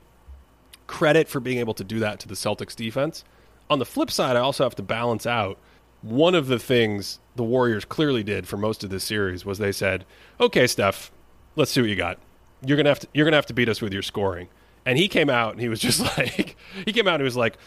credit 0.86 1.28
for 1.28 1.40
being 1.40 1.58
able 1.58 1.74
to 1.74 1.84
do 1.84 1.98
that 2.00 2.20
to 2.20 2.28
the 2.28 2.34
Celtics 2.34 2.76
defense 2.76 3.24
on 3.68 3.78
the 3.78 3.84
flip 3.84 4.10
side, 4.10 4.36
I 4.36 4.40
also 4.40 4.64
have 4.64 4.74
to 4.76 4.82
balance 4.82 5.26
out 5.26 5.58
one 6.02 6.34
of 6.34 6.46
the 6.46 6.58
things 6.58 7.18
the 7.34 7.42
Warriors 7.42 7.84
clearly 7.84 8.22
did 8.22 8.46
for 8.46 8.56
most 8.56 8.84
of 8.84 8.90
this 8.90 9.04
series 9.04 9.44
was 9.44 9.58
they 9.58 9.72
said, 9.72 10.04
"Okay, 10.40 10.66
Steph, 10.66 11.10
let's 11.56 11.70
see 11.70 11.80
what 11.80 11.90
you 11.90 11.96
got. 11.96 12.18
You're 12.64 12.76
gonna 12.76 12.88
have 12.88 13.00
to 13.00 13.08
you're 13.12 13.24
gonna 13.24 13.36
have 13.36 13.46
to 13.46 13.54
beat 13.54 13.68
us 13.68 13.80
with 13.82 13.92
your 13.92 14.02
scoring." 14.02 14.48
And 14.84 14.98
he 14.98 15.08
came 15.08 15.28
out 15.28 15.52
and 15.52 15.60
he 15.60 15.68
was 15.68 15.80
just 15.88 16.00
like, 16.00 16.56
he 16.84 16.92
came 16.92 17.08
out 17.08 17.14
and 17.14 17.22
he 17.22 17.24
was 17.24 17.36
like, 17.36 17.58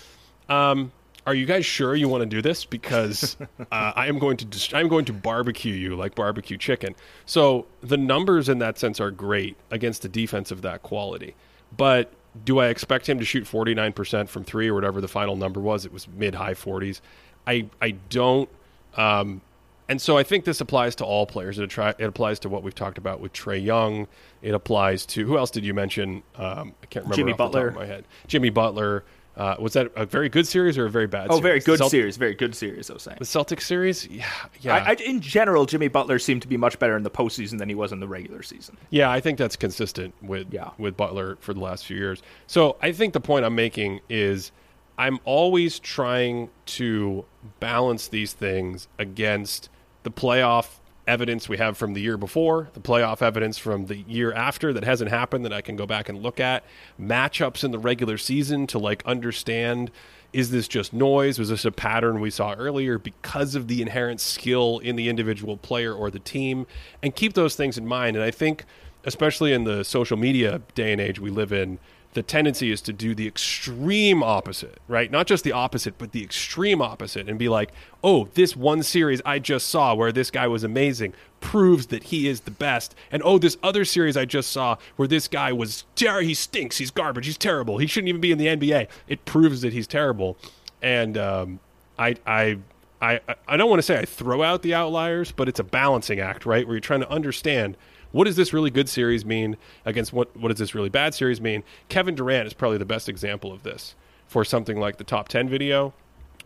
um, 0.47 0.91
"Are 1.27 1.35
you 1.35 1.45
guys 1.45 1.65
sure 1.65 1.95
you 1.95 2.07
want 2.07 2.21
to 2.21 2.29
do 2.29 2.41
this? 2.41 2.65
Because 2.65 3.35
uh, 3.59 3.91
I 3.95 4.07
am 4.07 4.19
going 4.19 4.37
to 4.37 4.45
dist- 4.45 4.73
I'm 4.73 4.87
going 4.87 5.05
to 5.05 5.13
barbecue 5.13 5.73
you 5.73 5.95
like 5.95 6.15
barbecue 6.15 6.57
chicken." 6.57 6.95
So 7.25 7.67
the 7.81 7.97
numbers 7.97 8.47
in 8.47 8.59
that 8.59 8.77
sense 8.77 8.99
are 8.99 9.11
great 9.11 9.57
against 9.69 10.05
a 10.05 10.09
defense 10.09 10.49
of 10.51 10.61
that 10.61 10.81
quality, 10.81 11.35
but 11.75 12.13
do 12.45 12.59
I 12.59 12.67
expect 12.67 13.07
him 13.07 13.19
to 13.19 13.25
shoot 13.25 13.45
49% 13.45 14.29
from 14.29 14.43
three 14.43 14.69
or 14.69 14.73
whatever 14.73 15.01
the 15.01 15.07
final 15.07 15.35
number 15.35 15.59
was? 15.59 15.85
It 15.85 15.91
was 15.91 16.07
mid 16.07 16.35
high 16.35 16.53
40s. 16.53 17.01
I, 17.47 17.69
I 17.81 17.91
don't. 17.91 18.49
Um, 18.95 19.41
and 19.87 19.99
so 19.99 20.17
I 20.17 20.23
think 20.23 20.45
this 20.45 20.61
applies 20.61 20.95
to 20.97 21.05
all 21.05 21.25
players. 21.25 21.57
It, 21.57 21.75
it, 21.75 22.01
applies 22.01 22.39
to 22.39 22.49
what 22.49 22.61
we've 22.61 22.75
talked 22.75 22.99
about 22.99 23.19
with 23.19 23.33
Trae 23.33 23.63
Young. 23.63 24.07
It 24.43 24.53
applies 24.53 25.05
to 25.07 25.25
who 25.25 25.37
else 25.37 25.49
did 25.49 25.65
you 25.65 25.73
mention? 25.73 26.21
Um, 26.35 26.75
I 26.83 26.85
can't 26.85 27.05
remember 27.05 27.15
Jimmy 27.15 27.33
Butler. 27.33 27.71
my 27.71 27.87
head. 27.87 28.05
Jimmy 28.27 28.51
Butler. 28.51 29.03
Uh, 29.39 29.55
was 29.57 29.71
that 29.71 29.89
a 29.95 30.05
very 30.05 30.27
good 30.27 30.45
series 30.45 30.77
or 30.77 30.85
a 30.85 30.89
very 30.89 31.07
bad? 31.07 31.27
Oh, 31.29 31.39
series? 31.39 31.41
very 31.41 31.59
good 31.61 31.77
Celt- 31.77 31.91
series. 31.91 32.17
Very 32.17 32.35
good 32.35 32.53
series. 32.53 32.89
I 32.89 32.93
was 32.93 33.03
saying 33.03 33.17
the 33.19 33.25
Celtics 33.25 33.61
series. 33.61 34.05
Yeah, 34.05 34.25
yeah. 34.59 34.75
I, 34.75 34.89
I, 34.89 34.93
in 34.95 35.21
general, 35.21 35.65
Jimmy 35.65 35.87
Butler 35.87 36.19
seemed 36.19 36.41
to 36.41 36.47
be 36.47 36.57
much 36.57 36.77
better 36.77 36.97
in 36.97 37.03
the 37.03 37.09
postseason 37.09 37.57
than 37.57 37.69
he 37.69 37.75
was 37.75 37.93
in 37.93 38.01
the 38.01 38.07
regular 38.07 38.43
season. 38.43 38.75
Yeah, 38.89 39.09
I 39.09 39.21
think 39.21 39.37
that's 39.37 39.55
consistent 39.55 40.13
with 40.21 40.51
yeah. 40.51 40.71
with 40.77 40.97
Butler 40.97 41.37
for 41.39 41.53
the 41.53 41.61
last 41.61 41.85
few 41.85 41.95
years. 41.95 42.21
So 42.47 42.75
I 42.81 42.91
think 42.91 43.13
the 43.13 43.21
point 43.21 43.45
I'm 43.45 43.55
making 43.55 44.01
is 44.09 44.51
I'm 44.97 45.19
always 45.23 45.79
trying 45.79 46.49
to 46.65 47.23
balance 47.61 48.09
these 48.09 48.33
things 48.33 48.89
against 48.97 49.69
the 50.03 50.11
playoff 50.11 50.78
evidence 51.09 51.49
we 51.49 51.57
have 51.57 51.77
from 51.77 51.93
the 51.93 52.01
year 52.01 52.17
before, 52.17 52.69
the 52.73 52.79
playoff 52.79 53.21
evidence 53.21 53.57
from 53.57 53.87
the 53.87 53.97
year 53.97 54.31
after 54.31 54.71
that 54.71 54.83
hasn't 54.83 55.09
happened 55.09 55.43
that 55.43 55.51
I 55.51 55.61
can 55.61 55.75
go 55.75 55.85
back 55.85 56.07
and 56.07 56.21
look 56.21 56.39
at, 56.39 56.63
matchups 56.99 57.63
in 57.63 57.71
the 57.71 57.79
regular 57.79 58.17
season 58.17 58.67
to 58.67 58.79
like 58.79 59.03
understand 59.05 59.91
is 60.31 60.51
this 60.51 60.67
just 60.67 60.93
noise? 60.93 61.39
Was 61.39 61.49
this 61.49 61.65
a 61.65 61.71
pattern 61.71 62.19
we 62.19 62.29
saw 62.29 62.53
earlier 62.53 62.99
because 62.99 63.55
of 63.55 63.67
the 63.67 63.81
inherent 63.81 64.21
skill 64.21 64.77
in 64.77 64.95
the 64.95 65.09
individual 65.09 65.57
player 65.57 65.91
or 65.91 66.11
the 66.11 66.19
team? 66.19 66.67
And 67.01 67.15
keep 67.15 67.33
those 67.33 67.55
things 67.55 67.79
in 67.79 67.87
mind. 67.87 68.15
And 68.15 68.23
I 68.23 68.29
think, 68.29 68.65
especially 69.05 69.53
in 69.53 69.63
the 69.63 69.83
social 69.83 70.17
media 70.17 70.61
day 70.75 70.91
and 70.91 71.01
age 71.01 71.19
we 71.19 71.31
live 71.31 71.51
in, 71.51 71.79
the 72.13 72.23
tendency 72.23 72.71
is 72.71 72.81
to 72.81 72.93
do 72.93 73.13
the 73.13 73.27
extreme 73.27 74.23
opposite, 74.23 74.79
right? 74.87 75.11
Not 75.11 75.27
just 75.27 75.43
the 75.43 75.51
opposite, 75.51 75.97
but 75.97 76.11
the 76.11 76.23
extreme 76.23 76.81
opposite 76.81 77.29
and 77.29 77.37
be 77.37 77.49
like, 77.49 77.71
oh, 78.03 78.29
this 78.33 78.55
one 78.55 78.81
series 78.81 79.21
I 79.25 79.37
just 79.37 79.67
saw 79.67 79.93
where 79.93 80.11
this 80.11 80.31
guy 80.31 80.47
was 80.47 80.63
amazing 80.63 81.13
proves 81.39 81.87
that 81.87 82.05
he 82.05 82.27
is 82.27 82.41
the 82.41 82.51
best. 82.51 82.95
And 83.11 83.21
oh, 83.23 83.37
this 83.37 83.57
other 83.61 83.85
series 83.85 84.17
I 84.17 84.25
just 84.25 84.51
saw 84.51 84.77
where 84.95 85.07
this 85.07 85.27
guy 85.27 85.53
was 85.53 85.83
ter- 85.95 86.21
he 86.21 86.33
stinks, 86.33 86.77
he's 86.77 86.91
garbage, 86.91 87.27
he's 87.27 87.37
terrible, 87.37 87.77
he 87.77 87.85
shouldn't 87.85 88.09
even 88.09 88.21
be 88.21 88.31
in 88.31 88.39
the 88.39 88.47
NBA. 88.47 88.87
It 89.07 89.25
proves 89.25 89.61
that 89.61 89.73
he's 89.73 89.87
terrible. 89.87 90.35
And 90.81 91.15
um, 91.15 91.59
I, 91.99 92.15
I, 92.25 92.57
I, 93.01 93.19
I 93.47 93.55
don't 93.55 93.69
want 93.69 93.79
to 93.79 93.83
say 93.83 93.99
I 93.99 94.05
throw 94.05 94.41
out 94.41 94.63
the 94.63 94.73
outliers, 94.73 95.31
but 95.31 95.47
it's 95.47 95.59
a 95.59 95.63
balancing 95.63 96.19
act, 96.19 96.45
right? 96.45 96.65
Where 96.65 96.75
you're 96.75 96.81
trying 96.81 97.01
to 97.01 97.09
understand 97.09 97.77
what 98.11 98.25
does 98.25 98.35
this 98.35 98.53
really 98.53 98.69
good 98.69 98.89
series 98.89 99.25
mean 99.25 99.57
against 99.85 100.13
what 100.13 100.35
what 100.37 100.49
does 100.49 100.57
this 100.57 100.73
really 100.75 100.89
bad 100.89 101.13
series 101.13 101.39
mean? 101.39 101.63
Kevin 101.89 102.15
Durant 102.15 102.47
is 102.47 102.53
probably 102.53 102.77
the 102.77 102.85
best 102.85 103.09
example 103.09 103.51
of 103.51 103.63
this 103.63 103.95
for 104.27 104.43
something 104.43 104.79
like 104.79 104.97
the 104.97 105.03
top 105.03 105.27
10 105.27 105.49
video 105.49 105.93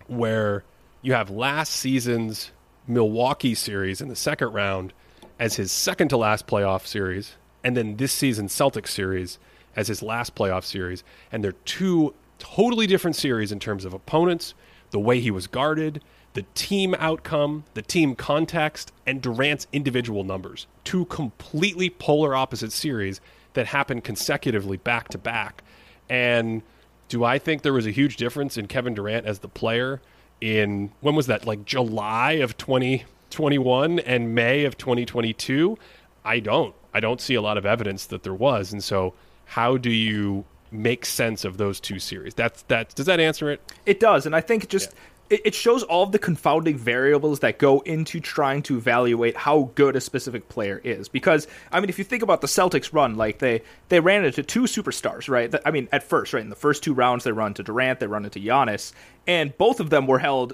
where 0.08 0.64
you 1.02 1.14
have 1.14 1.30
last 1.30 1.74
season's 1.74 2.52
Milwaukee 2.88 3.56
series 3.56 4.02
in 4.02 4.10
the 4.10 4.16
second 4.16 4.52
round 4.54 4.94
as 5.40 5.56
his 5.56 5.72
second 5.72 6.10
to 6.10 6.18
last 6.18 6.48
playoff 6.48 6.86
series 6.86 7.36
and 7.64 7.78
then 7.78 7.98
this 7.98 8.12
season's 8.12 8.54
Celtics 8.54 8.90
series 8.90 9.40
as 9.76 9.88
his 9.88 10.04
last 10.04 10.36
playoff 10.36 10.64
series 10.64 11.04
and 11.32 11.44
they're 11.44 11.54
two 11.54 12.14
totally 12.40 12.88
different 12.88 13.16
series 13.16 13.52
in 13.52 13.60
terms 13.60 13.86
of 13.86 13.94
opponents, 13.94 14.54
the 14.92 15.00
way 15.00 15.20
he 15.20 15.32
was 15.32 15.48
guarded, 15.48 16.04
the 16.34 16.44
team 16.56 16.96
outcome, 16.98 17.64
the 17.74 17.82
team 17.82 18.16
context, 18.16 18.92
and 19.06 19.22
Durant's 19.22 19.68
individual 19.72 20.24
numbers. 20.24 20.68
Two 20.84 21.06
completely 21.06 21.90
polar 21.90 22.36
opposite 22.36 22.72
series 22.72 23.22
that 23.54 23.68
happened 23.68 24.04
consecutively 24.04 24.78
back 24.78 25.10
to 25.10 25.18
back. 25.18 25.64
And 26.10 26.64
do 27.08 27.24
I 27.24 27.38
think 27.38 27.62
there 27.62 27.74
was 27.74 27.86
a 27.86 27.92
huge 27.92 28.18
difference 28.18 28.58
in 28.58 28.68
Kevin 28.68 28.96
Durant 28.96 29.26
as 29.26 29.40
the 29.40 29.48
player 29.48 30.02
in 30.42 30.92
when 31.02 31.16
was 31.16 31.28
that? 31.28 31.46
Like 31.46 31.66
July 31.66 32.34
of 32.34 32.58
2021 32.58 34.00
and 34.00 34.34
May 34.34 34.66
of 34.66 34.78
2022? 34.78 35.78
I 36.26 36.40
don't. 36.40 36.74
I 36.94 37.00
don't 37.00 37.22
see 37.22 37.36
a 37.36 37.42
lot 37.42 37.58
of 37.58 37.66
evidence 37.66 38.08
that 38.08 38.24
there 38.24 38.34
was. 38.34 38.74
And 38.74 38.84
so, 38.84 39.14
how 39.46 39.78
do 39.78 39.92
you 39.92 40.46
make 40.72 41.06
sense 41.06 41.46
of 41.46 41.58
those 41.58 41.80
two 41.80 42.00
series? 42.00 42.34
That's 42.34 42.64
that. 42.64 42.96
Does 42.96 43.06
that 43.06 43.20
answer 43.20 43.52
it? 43.52 43.62
It 43.86 44.00
does, 44.00 44.26
and 44.26 44.36
I 44.36 44.42
think 44.42 44.68
just 44.68 44.92
yeah 44.92 45.00
it, 45.30 45.56
shows 45.56 45.84
all 45.84 46.04
of 46.04 46.12
the 46.12 46.20
confounding 46.20 46.78
variables 46.78 47.40
that 47.40 47.58
go 47.58 47.80
into 47.82 48.20
trying 48.20 48.62
to 48.64 48.78
evaluate 48.78 49.36
how 49.36 49.72
good 49.76 49.96
a 49.96 50.02
specific 50.02 50.50
player 50.50 50.80
is. 50.84 51.08
Because 51.10 51.48
I 51.72 51.80
mean, 51.80 51.90
if 51.90 51.98
you 51.98 52.04
think 52.04 52.24
about 52.24 52.42
the 52.42 52.48
Celtics 52.48 52.94
run, 52.94 53.16
like 53.16 53.40
they 53.40 53.62
they 53.90 54.00
ran 54.00 54.26
into 54.26 54.44
two 54.44 54.64
superstars, 54.64 55.30
right? 55.30 55.54
I 55.66 55.72
mean, 55.72 55.88
at 55.92 56.04
first, 56.04 56.34
right 56.34 56.44
in 56.44 56.50
the 56.50 56.56
first 56.56 56.84
two 56.84 56.94
rounds, 56.94 57.24
they 57.24 57.32
run 57.32 57.54
to 57.56 57.64
Durant, 57.64 58.00
they 58.00 58.08
run 58.08 58.26
into 58.26 58.40
Giannis, 58.40 58.94
and 59.26 59.58
both 59.58 59.80
of 59.80 59.90
them 59.90 60.08
were 60.08 60.20
held 60.20 60.54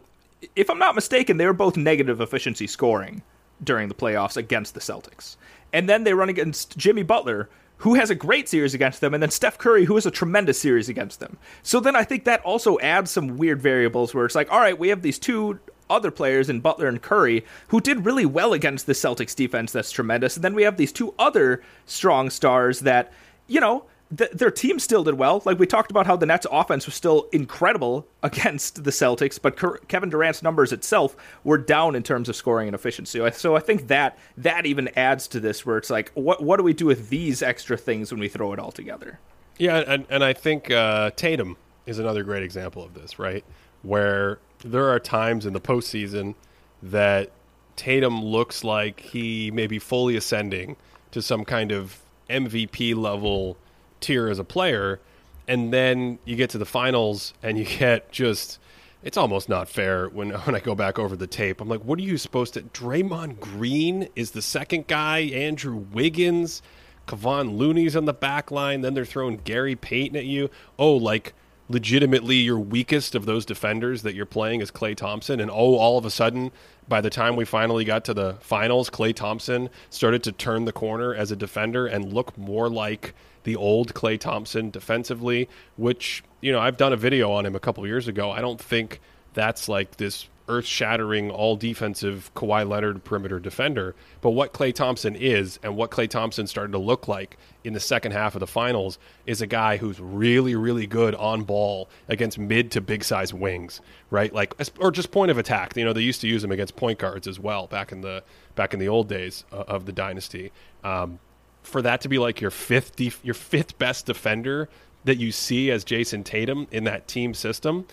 if 0.56 0.70
I'm 0.70 0.80
not 0.80 0.96
mistaken, 0.96 1.38
they 1.38 1.46
were 1.46 1.54
both 1.54 1.78
negative 1.78 2.22
efficiency 2.22 2.68
scoring 2.68 3.22
during 3.64 3.90
the 3.90 3.96
playoffs 3.96 4.38
against 4.38 4.74
the 4.74 4.80
Celtics. 4.80 5.36
And 5.74 5.88
then 5.88 6.04
they 6.04 6.14
run 6.14 6.30
against 6.30 6.78
Jimmy 6.78 7.04
Butler, 7.04 7.50
who 7.80 7.96
has 7.96 8.10
a 8.10 8.16
great 8.16 8.48
series 8.48 8.74
against 8.74 9.02
them, 9.02 9.14
and 9.14 9.24
then 9.24 9.30
Steph 9.30 9.58
Curry, 9.58 9.86
who 9.86 9.96
has 9.96 10.06
a 10.06 10.12
tremendous 10.12 10.60
series 10.60 10.90
against 10.90 11.20
them. 11.20 11.38
So 11.64 11.80
then 11.80 11.96
I 11.96 12.04
think 12.04 12.26
that 12.26 12.42
also 12.42 12.78
adds 12.80 13.12
some 13.12 13.38
weird 13.38 13.62
variables 13.62 14.14
where 14.14 14.26
it's 14.26 14.36
like, 14.36 14.52
all 14.52 14.60
right, 14.60 14.78
we 14.78 14.90
have 14.90 15.02
these 15.02 15.18
two 15.20 15.60
other 15.90 16.12
players 16.12 16.50
in 16.50 16.60
Butler 16.60 16.88
and 16.88 17.02
Curry 17.02 17.46
who 17.70 17.82
did 17.82 18.06
really 18.06 18.26
well 18.26 18.54
against 18.54 18.86
the 18.86 18.94
Celtics 18.94 19.36
defense 19.36 19.72
that's 19.72 19.92
tremendous. 19.92 20.36
And 20.36 20.44
then 20.44 20.54
we 20.54 20.64
have 20.64 20.78
these 20.78 20.92
two 20.92 21.16
other 21.18 21.64
strong 21.86 22.30
stars 22.30 22.82
that, 22.82 23.12
you 23.48 23.60
know, 23.60 23.86
th- 24.16 24.32
their 24.32 24.52
team 24.52 24.80
still 24.80 25.04
did 25.04 25.16
well. 25.16 25.42
Like 25.46 25.60
we 25.60 25.68
talked 25.68 25.92
about 25.92 26.08
how 26.08 26.16
the 26.16 26.26
Nets 26.26 26.48
offense 26.52 26.86
was 26.86 26.96
still 26.96 27.28
incredible 27.32 28.08
against 28.24 28.84
the 28.84 28.92
Celtics, 28.92 29.40
but 29.42 29.88
Kevin 29.88 30.10
Durant's 30.10 30.44
numbers 30.44 30.72
itself 30.72 31.16
were 31.44 31.58
down 31.58 31.96
in 31.96 32.04
terms 32.04 32.30
of 32.30 32.36
scoring 32.36 32.68
and 32.68 32.76
efficiency. 32.76 33.20
So 33.32 33.56
I 33.56 33.60
think 33.60 33.88
that 33.88 34.18
that 34.38 34.66
even 34.66 34.90
adds 34.98 35.28
to 35.30 35.40
this 35.40 35.66
where 35.66 35.78
it's 35.78 35.90
like 35.90 36.12
what 36.14 36.44
what 36.44 36.58
do 36.58 36.64
we 36.64 36.74
do 36.74 36.86
with 36.86 37.10
these 37.10 37.42
extra 37.42 37.78
things 37.78 38.12
when 38.12 38.20
we 38.20 38.28
throw 38.28 38.54
it 38.54 38.60
all 38.60 38.72
together? 38.72 39.20
Yeah, 39.58 39.84
and 39.86 40.06
and 40.10 40.24
I 40.24 40.34
think 40.34 40.72
uh, 40.72 41.12
Tatum 41.12 41.58
is 41.86 42.00
another 42.00 42.24
great 42.24 42.44
example 42.44 42.84
of 42.84 42.94
this, 42.94 43.20
right? 43.20 43.44
Where 43.82 44.40
there 44.64 44.90
are 44.90 45.00
times 45.00 45.46
in 45.46 45.54
the 45.54 45.62
postseason 45.62 46.36
that 46.82 47.32
Tatum 47.76 48.24
looks 48.24 48.64
like 48.64 49.00
he 49.00 49.52
may 49.52 49.68
be 49.68 49.80
fully 49.80 50.16
ascending 50.16 50.76
to 51.12 51.22
some 51.22 51.46
kind 51.46 51.72
of 51.72 52.00
MVP 52.30 52.96
level 52.96 53.58
tier 54.00 54.28
as 54.28 54.40
a 54.40 54.44
player, 54.44 55.00
and 55.48 55.74
then 55.74 56.20
you 56.26 56.36
get 56.36 56.50
to 56.52 56.58
the 56.58 56.66
finals 56.66 57.34
and 57.42 57.58
you 57.58 57.66
get 57.66 58.12
just 58.12 58.60
it's 59.02 59.18
almost 59.18 59.48
not 59.48 59.70
fair 59.70 60.10
when 60.10 60.30
when 60.46 60.56
I 60.56 60.60
go 60.60 60.76
back 60.76 61.00
over 61.00 61.16
the 61.16 61.28
tape. 61.28 61.62
I'm 61.62 61.70
like, 61.70 61.84
what 61.84 62.00
are 62.00 62.04
you 62.04 62.18
supposed 62.18 62.54
to? 62.56 62.62
Draymond 62.62 63.40
Green 63.40 64.10
is 64.16 64.32
the 64.32 64.42
second 64.42 64.88
guy. 64.88 65.20
Andrew 65.20 65.76
Wiggins, 65.76 66.62
Kevon 67.08 67.58
Looney's 67.58 67.96
on 67.96 68.06
the 68.06 68.14
back 68.14 68.52
line. 68.52 68.82
Then 68.82 68.94
they're 68.94 69.06
throwing 69.06 69.38
Gary 69.38 69.76
Payton 69.76 70.18
at 70.18 70.26
you. 70.26 70.50
Oh, 70.78 70.94
like 70.94 71.34
legitimately 71.70 72.36
your 72.36 72.60
weakest 72.60 73.14
of 73.14 73.26
those 73.26 73.46
defenders 73.46 74.02
that 74.02 74.16
you're 74.16 74.26
playing 74.26 74.60
is 74.62 74.72
Klay 74.72 74.96
Thompson. 74.96 75.40
And 75.40 75.52
oh, 75.52 75.76
all 75.76 75.98
of 75.98 76.06
a 76.06 76.10
sudden, 76.10 76.52
by 76.90 77.02
the 77.02 77.10
time 77.10 77.36
we 77.36 77.46
finally 77.46 77.86
got 77.86 78.04
to 78.06 78.14
the 78.14 78.38
finals, 78.42 78.90
Klay 78.90 79.16
Thompson 79.16 79.70
started 79.90 80.24
to 80.24 80.32
turn 80.32 80.66
the 80.66 80.74
corner 80.74 81.14
as 81.14 81.32
a 81.32 81.36
defender 81.36 81.86
and 81.88 82.12
look 82.12 82.38
more 82.38 82.68
like 82.68 83.14
the 83.44 83.56
old 83.56 83.94
Klay 83.94 84.20
Thompson 84.20 84.72
defensively, 84.72 85.48
which, 85.78 86.24
you 86.42 86.52
know, 86.52 86.60
I've 86.60 86.78
done 86.78 86.92
a 86.92 86.98
video 86.98 87.32
on 87.32 87.46
him 87.46 87.56
a 87.56 87.60
couple 87.60 87.86
years 87.88 88.08
ago. 88.08 88.32
I 88.32 88.42
don't 88.42 88.60
think 88.60 89.00
that's 89.34 89.70
like 89.70 89.98
this 89.98 90.28
earth 90.50 90.66
shattering, 90.66 91.32
all 91.32 91.56
defensive 91.56 92.32
Kawhi 92.36 92.68
Leonard 92.68 93.04
perimeter 93.04 93.40
defender. 93.40 93.96
But 94.20 94.32
what 94.32 94.52
Klay 94.52 94.74
Thompson 94.74 95.16
is 95.16 95.60
and 95.64 95.78
what 95.78 95.92
Klay 95.92 96.10
Thompson 96.10 96.48
started 96.48 96.74
to 96.74 96.78
look 96.78 97.08
like 97.08 97.38
in 97.64 97.74
the 97.74 97.80
second 97.80 98.12
half 98.12 98.36
of 98.36 98.40
the 98.40 98.48
finals 98.48 99.00
is 99.26 99.42
a 99.42 99.48
guy 99.48 99.78
who's 99.78 100.00
really, 100.00 100.56
really 100.56 100.88
good 100.88 101.16
on 101.16 101.44
ball 101.44 101.90
against 102.08 102.38
mid 102.38 102.72
to 102.72 102.82
big 102.82 103.04
size 103.04 103.34
wings, 103.34 103.80
right? 104.10 104.34
Like, 104.34 104.54
or 104.80 104.92
just 104.92 105.12
point 105.12 105.32
of 105.32 105.38
attack. 105.38 105.78
You 105.78 105.86
know, 105.86 105.94
they 105.94 106.02
used 106.02 106.22
to 106.22 106.28
use 106.28 106.44
him 106.44 106.52
against 106.52 106.76
point 106.76 107.00
guards 107.00 107.28
as 107.28 107.40
well 107.40 107.68
back 107.68 107.92
in 107.92 108.02
the 108.02 108.24
back 108.56 108.74
in 108.74 108.80
the 108.80 108.90
old 108.90 109.08
days 109.08 109.46
uh, 109.52 109.64
of 109.68 109.86
the 109.86 109.92
dynasty. 109.92 110.52
Um, 110.84 111.20
for 111.62 111.82
that 111.82 112.02
to 112.02 112.10
be 112.10 112.18
like 112.18 112.42
your 112.42 112.52
fifth 112.52 112.96
def- 112.96 113.24
your 113.24 113.36
fifth 113.36 113.78
best 113.78 114.06
defender 114.06 114.70
that 115.06 115.18
you 115.18 115.32
see 115.32 115.72
as 115.72 115.84
Jayson 115.84 116.24
Tatum 116.24 116.68
in 116.72 116.84
that 116.86 117.08
team 117.08 117.34
system, 117.34 117.86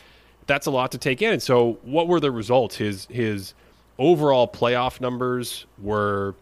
that's 0.47 0.67
a 0.67 0.71
lot 0.71 0.93
to 0.93 0.99
take 0.99 1.23
in. 1.23 1.33
And 1.33 1.43
so, 1.43 1.79
what 1.83 2.09
were 2.09 2.21
the 2.21 2.31
results? 2.31 2.77
His 2.77 3.07
his 3.11 3.55
overall 3.99 4.49
playoff 4.49 5.01
numbers 5.01 5.67
were 5.81 6.35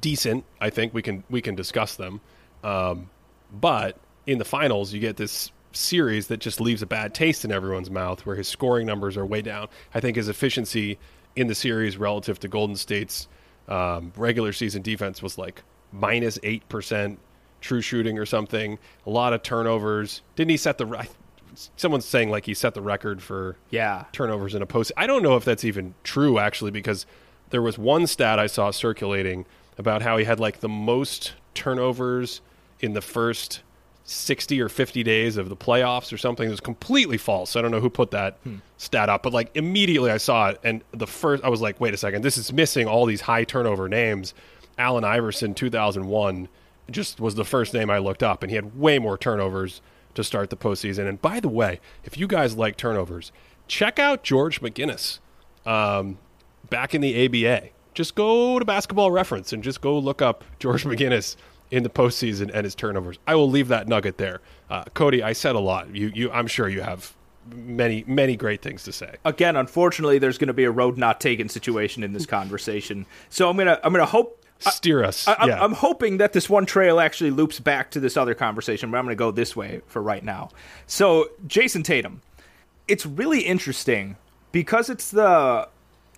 decent. 0.00 0.44
I 0.60 0.70
think 0.70 0.94
we 0.94 1.02
can 1.02 1.24
we 1.30 1.40
can 1.40 1.54
discuss 1.54 1.96
them, 1.96 2.20
um, 2.64 3.10
but 3.52 3.98
in 4.26 4.38
the 4.38 4.44
finals, 4.44 4.92
you 4.92 5.00
get 5.00 5.16
this 5.16 5.50
series 5.72 6.28
that 6.28 6.38
just 6.38 6.60
leaves 6.60 6.82
a 6.82 6.86
bad 6.86 7.14
taste 7.14 7.44
in 7.44 7.52
everyone's 7.52 7.90
mouth, 7.90 8.24
where 8.26 8.36
his 8.36 8.48
scoring 8.48 8.86
numbers 8.86 9.16
are 9.16 9.26
way 9.26 9.42
down. 9.42 9.68
I 9.94 10.00
think 10.00 10.16
his 10.16 10.28
efficiency 10.28 10.98
in 11.36 11.46
the 11.46 11.54
series 11.54 11.96
relative 11.96 12.40
to 12.40 12.48
Golden 12.48 12.76
State's 12.76 13.28
um, 13.68 14.12
regular 14.16 14.52
season 14.52 14.82
defense 14.82 15.22
was 15.22 15.38
like 15.38 15.62
minus 15.92 16.38
eight 16.42 16.68
percent 16.68 17.18
true 17.60 17.80
shooting 17.80 18.18
or 18.18 18.26
something. 18.26 18.78
A 19.06 19.10
lot 19.10 19.32
of 19.32 19.42
turnovers. 19.42 20.22
Didn't 20.34 20.50
he 20.50 20.56
set 20.56 20.78
the? 20.78 21.06
Someone's 21.76 22.04
saying 22.04 22.30
like 22.30 22.46
he 22.46 22.54
set 22.54 22.74
the 22.74 22.82
record 22.82 23.22
for 23.22 23.56
yeah 23.70 24.04
turnovers 24.12 24.54
in 24.54 24.62
a 24.62 24.66
post. 24.66 24.92
I 24.96 25.06
don't 25.06 25.22
know 25.22 25.36
if 25.36 25.44
that's 25.44 25.64
even 25.64 25.94
true 26.04 26.38
actually 26.38 26.70
because 26.70 27.06
there 27.50 27.62
was 27.62 27.78
one 27.78 28.06
stat 28.06 28.38
I 28.38 28.46
saw 28.46 28.70
circulating 28.70 29.46
about 29.78 30.02
how 30.02 30.16
he 30.16 30.24
had 30.24 30.40
like 30.40 30.60
the 30.60 30.68
most 30.68 31.34
turnovers 31.54 32.40
in 32.80 32.92
the 32.92 33.00
first 33.00 33.62
60 34.04 34.60
or 34.60 34.68
50 34.68 35.02
days 35.02 35.36
of 35.36 35.48
the 35.48 35.56
playoffs 35.56 36.12
or 36.12 36.18
something. 36.18 36.46
It 36.46 36.50
was 36.50 36.60
completely 36.60 37.18
false. 37.18 37.56
I 37.56 37.62
don't 37.62 37.72
know 37.72 37.80
who 37.80 37.90
put 37.90 38.12
that 38.12 38.38
hmm. 38.44 38.56
stat 38.76 39.08
up, 39.08 39.22
but 39.22 39.32
like 39.32 39.50
immediately 39.54 40.10
I 40.10 40.18
saw 40.18 40.50
it 40.50 40.60
and 40.62 40.82
the 40.92 41.06
first 41.06 41.42
I 41.44 41.48
was 41.48 41.60
like, 41.60 41.80
wait 41.80 41.94
a 41.94 41.96
second, 41.96 42.22
this 42.22 42.38
is 42.38 42.52
missing 42.52 42.86
all 42.86 43.06
these 43.06 43.22
high 43.22 43.44
turnover 43.44 43.88
names. 43.88 44.34
Allen 44.78 45.04
Iverson 45.04 45.54
2001 45.54 46.48
just 46.90 47.18
was 47.18 47.34
the 47.34 47.44
first 47.44 47.74
name 47.74 47.90
I 47.90 47.98
looked 47.98 48.22
up 48.22 48.42
and 48.42 48.50
he 48.50 48.56
had 48.56 48.78
way 48.78 48.98
more 48.98 49.18
turnovers 49.18 49.80
to 50.16 50.24
start 50.24 50.50
the 50.50 50.56
postseason. 50.56 51.08
And 51.08 51.20
by 51.22 51.40
the 51.40 51.48
way, 51.48 51.80
if 52.04 52.18
you 52.18 52.26
guys 52.26 52.56
like 52.56 52.76
turnovers, 52.76 53.32
check 53.68 53.98
out 53.98 54.22
George 54.22 54.60
McGinnis 54.60 55.20
um, 55.64 56.18
back 56.68 56.94
in 56.94 57.00
the 57.00 57.24
ABA. 57.26 57.68
Just 57.94 58.14
go 58.14 58.58
to 58.58 58.64
basketball 58.64 59.10
reference 59.10 59.52
and 59.52 59.62
just 59.62 59.80
go 59.80 59.98
look 59.98 60.20
up 60.20 60.44
George 60.58 60.84
McGinnis 60.86 61.36
in 61.70 61.82
the 61.82 61.88
postseason 61.88 62.50
and 62.52 62.64
his 62.64 62.74
turnovers. 62.74 63.18
I 63.26 63.34
will 63.34 63.50
leave 63.50 63.68
that 63.68 63.88
nugget 63.88 64.18
there. 64.18 64.40
Uh, 64.70 64.84
Cody, 64.94 65.22
I 65.22 65.32
said 65.32 65.54
a 65.54 65.60
lot. 65.60 65.94
You, 65.94 66.12
you, 66.14 66.30
I'm 66.30 66.46
sure 66.46 66.68
you 66.68 66.80
have 66.80 67.14
many, 67.52 68.04
many 68.06 68.36
great 68.36 68.62
things 68.62 68.82
to 68.84 68.92
say. 68.92 69.16
Again, 69.24 69.56
unfortunately, 69.56 70.18
there's 70.18 70.38
going 70.38 70.48
to 70.48 70.54
be 70.54 70.64
a 70.64 70.70
road 70.70 70.96
not 70.96 71.20
taken 71.20 71.48
situation 71.48 72.02
in 72.02 72.12
this 72.12 72.26
conversation. 72.26 73.06
So 73.30 73.48
I'm 73.48 73.56
gonna, 73.56 73.80
I'm 73.82 73.92
gonna 73.92 74.06
hope 74.06 74.44
steer 74.58 75.04
us. 75.04 75.28
I, 75.28 75.46
yeah. 75.46 75.62
I'm 75.62 75.72
hoping 75.72 76.18
that 76.18 76.32
this 76.32 76.48
one 76.48 76.66
trail 76.66 77.00
actually 77.00 77.30
loops 77.30 77.60
back 77.60 77.90
to 77.92 78.00
this 78.00 78.16
other 78.16 78.34
conversation, 78.34 78.90
but 78.90 78.98
I'm 78.98 79.04
going 79.04 79.16
to 79.16 79.18
go 79.18 79.30
this 79.30 79.54
way 79.54 79.82
for 79.86 80.02
right 80.02 80.24
now. 80.24 80.50
So, 80.86 81.30
Jayson 81.46 81.82
Tatum, 81.82 82.22
it's 82.88 83.06
really 83.06 83.40
interesting 83.40 84.16
because 84.52 84.88
it's 84.88 85.10
the 85.10 85.68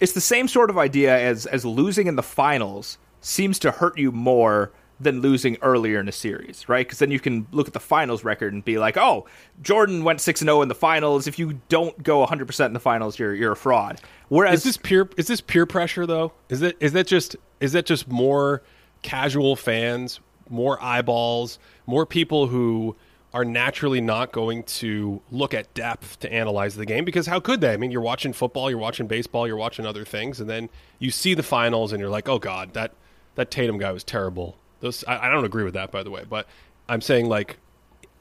it's 0.01 0.13
the 0.13 0.21
same 0.21 0.49
sort 0.49 0.71
of 0.71 0.79
idea 0.79 1.19
as 1.19 1.47
as 1.47 1.65
losing 1.65 2.07
in 2.07 2.17
the 2.17 2.23
finals 2.23 2.99
seems 3.21 3.59
to 3.61 3.71
hurt 3.71 3.99
you 3.99 4.13
more 4.13 4.71
than 5.01 5.21
losing 5.21 5.57
earlier 5.63 6.01
in 6.01 6.09
a 6.09 6.13
series, 6.13 6.69
right? 6.69 6.87
Because 6.87 6.99
then 6.99 7.11
you 7.11 7.21
can 7.21 7.47
look 7.53 7.69
at 7.69 7.73
the 7.73 7.81
finals 7.81 8.25
record 8.25 8.53
and 8.53 8.65
be 8.65 8.79
like, 8.79 8.97
"Oh, 8.97 9.27
Jordan 9.63 10.05
went 10.05 10.21
six 10.21 10.41
and 10.41 10.49
zero 10.49 10.59
oh 10.59 10.63
in 10.63 10.69
the 10.69 10.75
finals. 10.75 11.27
If 11.27 11.39
you 11.39 11.61
don't 11.69 12.01
go 12.03 12.21
100 12.21 12.47
percent 12.47 12.71
in 12.71 12.75
the 12.75 12.81
finals, 12.81 13.19
you're 13.19 13.35
you're 13.35 13.53
a 13.53 13.57
fraud." 13.57 14.01
Whereas 14.29 14.61
is 14.61 14.65
this 14.65 14.77
peer 14.77 15.09
is 15.17 15.27
this 15.29 15.41
peer 15.41 15.67
pressure 15.67 16.07
though? 16.07 16.33
Is 16.49 16.61
that 16.61 16.77
is 16.81 16.93
that 16.93 17.07
just 17.07 17.37
is 17.61 17.73
that 17.73 17.87
just 17.87 18.09
more 18.09 18.63
casual 19.03 19.57
fans, 19.57 20.21
more 20.49 20.83
eyeballs, 20.83 21.59
more 21.87 22.07
people 22.07 22.47
who 22.47 22.97
are 23.35 23.45
naturally 23.45 24.01
not 24.01 24.33
going 24.33 24.63
to 24.63 25.21
look 25.31 25.53
at 25.53 25.73
depth 25.75 26.19
to 26.21 26.33
analyze 26.33 26.77
the 26.77 26.87
game 26.87 27.05
because 27.05 27.27
how 27.27 27.39
could 27.39 27.61
they? 27.61 27.73
I 27.73 27.77
mean, 27.77 27.91
you're 27.91 28.01
watching 28.01 28.33
football, 28.33 28.71
you're 28.71 28.79
watching 28.79 29.07
baseball, 29.07 29.47
you're 29.47 29.57
watching 29.57 29.85
other 29.85 30.05
things, 30.05 30.41
and 30.41 30.49
then 30.49 30.71
you 30.99 31.11
see 31.11 31.35
the 31.35 31.43
finals 31.43 31.93
and 31.93 32.01
you're 32.01 32.11
like, 32.11 32.29
"Oh 32.29 32.39
God, 32.39 32.73
that 32.73 32.93
that 33.35 33.51
Tatum 33.51 33.79
guy 33.79 33.93
was 33.93 34.03
terrible." 34.03 34.57
Those 34.81 35.05
I, 35.07 35.27
I 35.27 35.31
don't 35.31 35.45
agree 35.45 35.65
with 35.65 35.75
that, 35.75 35.91
by 35.91 36.03
the 36.03 36.11
way, 36.11 36.25
but 36.29 36.47
I'm 36.89 37.01
saying 37.01 37.29
like 37.29 37.59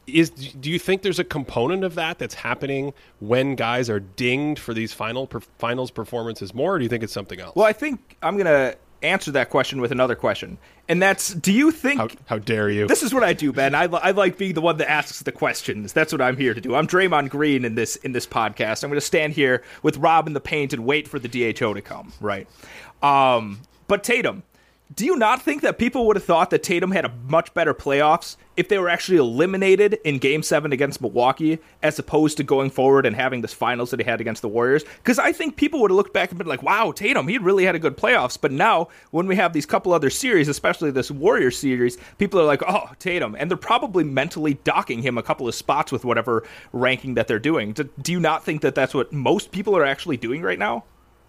is 0.08 0.30
do 0.30 0.69
you 0.71 0.80
think 0.80 1.02
there's 1.02 1.19
a 1.19 1.23
component 1.23 1.84
of 1.84 1.95
that 1.95 2.17
that's 2.17 2.34
happening 2.34 2.93
when 3.19 3.56
guys 3.56 3.89
are 3.89 4.00
dinged 4.00 4.60
for 4.60 4.73
these 4.73 4.93
final 4.93 5.28
per, 5.28 5.41
finals 5.60 5.91
performances 5.91 6.54
more 6.54 6.76
or 6.76 6.78
do 6.78 6.84
you 6.84 6.89
think 6.89 7.04
it's 7.04 7.12
something 7.12 7.41
else 7.41 7.54
well 7.56 7.65
i 7.65 7.73
think 7.73 8.15
i'm 8.23 8.36
to 8.45 8.78
answer 9.01 9.31
that 9.31 9.49
question 9.49 9.81
with 9.81 9.91
another 9.91 10.15
question. 10.15 10.57
And 10.89 11.01
that's 11.01 11.33
do 11.33 11.51
you 11.51 11.71
think 11.71 11.99
how, 11.99 12.10
how 12.25 12.39
dare 12.39 12.69
you? 12.69 12.88
This 12.88 13.03
is 13.03 13.13
what 13.13 13.23
i 13.23 13.33
do 13.33 13.51
ben. 13.51 13.75
I, 13.75 13.83
I 13.83 14.12
like 14.12 14.38
being 14.38 14.53
the 14.53 14.62
one 14.62 14.77
that 14.77 14.89
asks 14.89 15.21
the 15.21 15.31
questions. 15.31 15.93
That's 15.93 16.12
what 16.12 16.21
i'm 16.21 16.38
here 16.38 16.53
to 16.53 16.62
do. 16.62 16.75
I'm 16.75 16.88
draymond 16.88 17.29
green 17.29 17.65
in 17.65 17.75
this 17.75 17.95
in 17.97 18.12
this 18.12 18.25
podcast. 18.25 18.83
I'm 18.83 18.89
going 18.89 18.99
to 18.99 19.05
stand 19.05 19.33
here 19.33 19.63
with 19.83 19.97
rob 19.97 20.27
in 20.27 20.33
the 20.33 20.39
paint 20.39 20.73
and 20.73 20.86
wait 20.86 21.07
for 21.07 21.19
the 21.19 21.27
dho 21.27 21.73
to 21.73 21.81
come. 21.81 22.13
Right. 22.21 22.47
Um, 23.01 23.62
but 23.88 24.03
tatum 24.03 24.43
do 24.95 25.06
you 25.06 25.17
not 25.17 25.41
think 25.41 25.62
that 25.63 25.78
people 25.78 26.08
would 26.08 26.15
have 26.15 26.23
thought 26.23 26.50
that 26.50 26.63
Tatum 26.63 26.91
had 26.91 27.04
a 27.04 27.12
much 27.28 27.54
better 27.54 27.73
playoffs 27.73 28.38
if 28.56 28.69
they 28.69 28.78
were 28.78 28.88
actually 28.88 29.17
eliminated 29.17 30.00
in 30.06 30.17
Game 30.17 30.41
Seven 30.41 30.71
against 30.71 31.02
Milwaukee, 31.02 31.60
as 31.84 32.00
opposed 32.00 32.38
to 32.38 32.43
going 32.43 32.69
forward 32.69 33.06
and 33.06 33.15
having 33.15 33.41
this 33.41 33.54
finals 33.54 33.91
that 33.91 34.00
he 34.00 34.06
had 34.06 34.21
against 34.21 34.41
the 34.41 34.47
Warriors? 34.47 34.86
Because 34.97 35.19
I 35.19 35.34
think 35.34 35.58
people 35.58 35.82
would 35.82 35.91
have 35.91 35.97
looked 35.97 36.13
back 36.13 36.30
and 36.30 36.38
been 36.38 36.47
like, 36.47 36.63
"Wow, 36.63 36.93
Tatum, 36.93 37.28
he 37.28 37.38
really 37.38 37.65
had 37.65 37.76
a 37.76 37.80
good 37.80 37.97
playoffs." 37.97 38.39
But 38.39 38.54
now, 38.54 38.88
when 39.12 39.28
we 39.28 39.36
have 39.36 39.52
these 39.52 39.65
couple 39.65 39.91
other 39.91 40.10
series, 40.10 40.47
especially 40.47 40.89
this 40.89 41.12
Warriors 41.12 41.58
series, 41.58 41.97
people 42.17 42.39
are 42.39 42.45
like, 42.45 42.63
"Oh, 42.65 42.89
Tatum," 42.97 43.36
and 43.38 43.52
they're 43.52 43.58
probably 43.58 44.06
mentally 44.06 44.54
docking 44.63 45.02
him 45.02 45.17
a 45.17 45.23
couple 45.23 45.50
of 45.50 45.56
spots 45.56 45.91
with 45.91 46.06
whatever 46.06 46.43
ranking 46.71 47.15
that 47.15 47.28
they're 47.28 47.39
doing. 47.39 47.73
Do, 47.73 47.89
do 48.02 48.13
you 48.13 48.19
not 48.21 48.45
think 48.45 48.62
that 48.62 48.73
that's 48.73 48.93
what 48.93 49.12
most 49.12 49.52
people 49.52 49.76
are 49.76 49.86
actually 49.86 50.17
doing 50.17 50.41
right 50.41 50.60
now? 50.60 50.86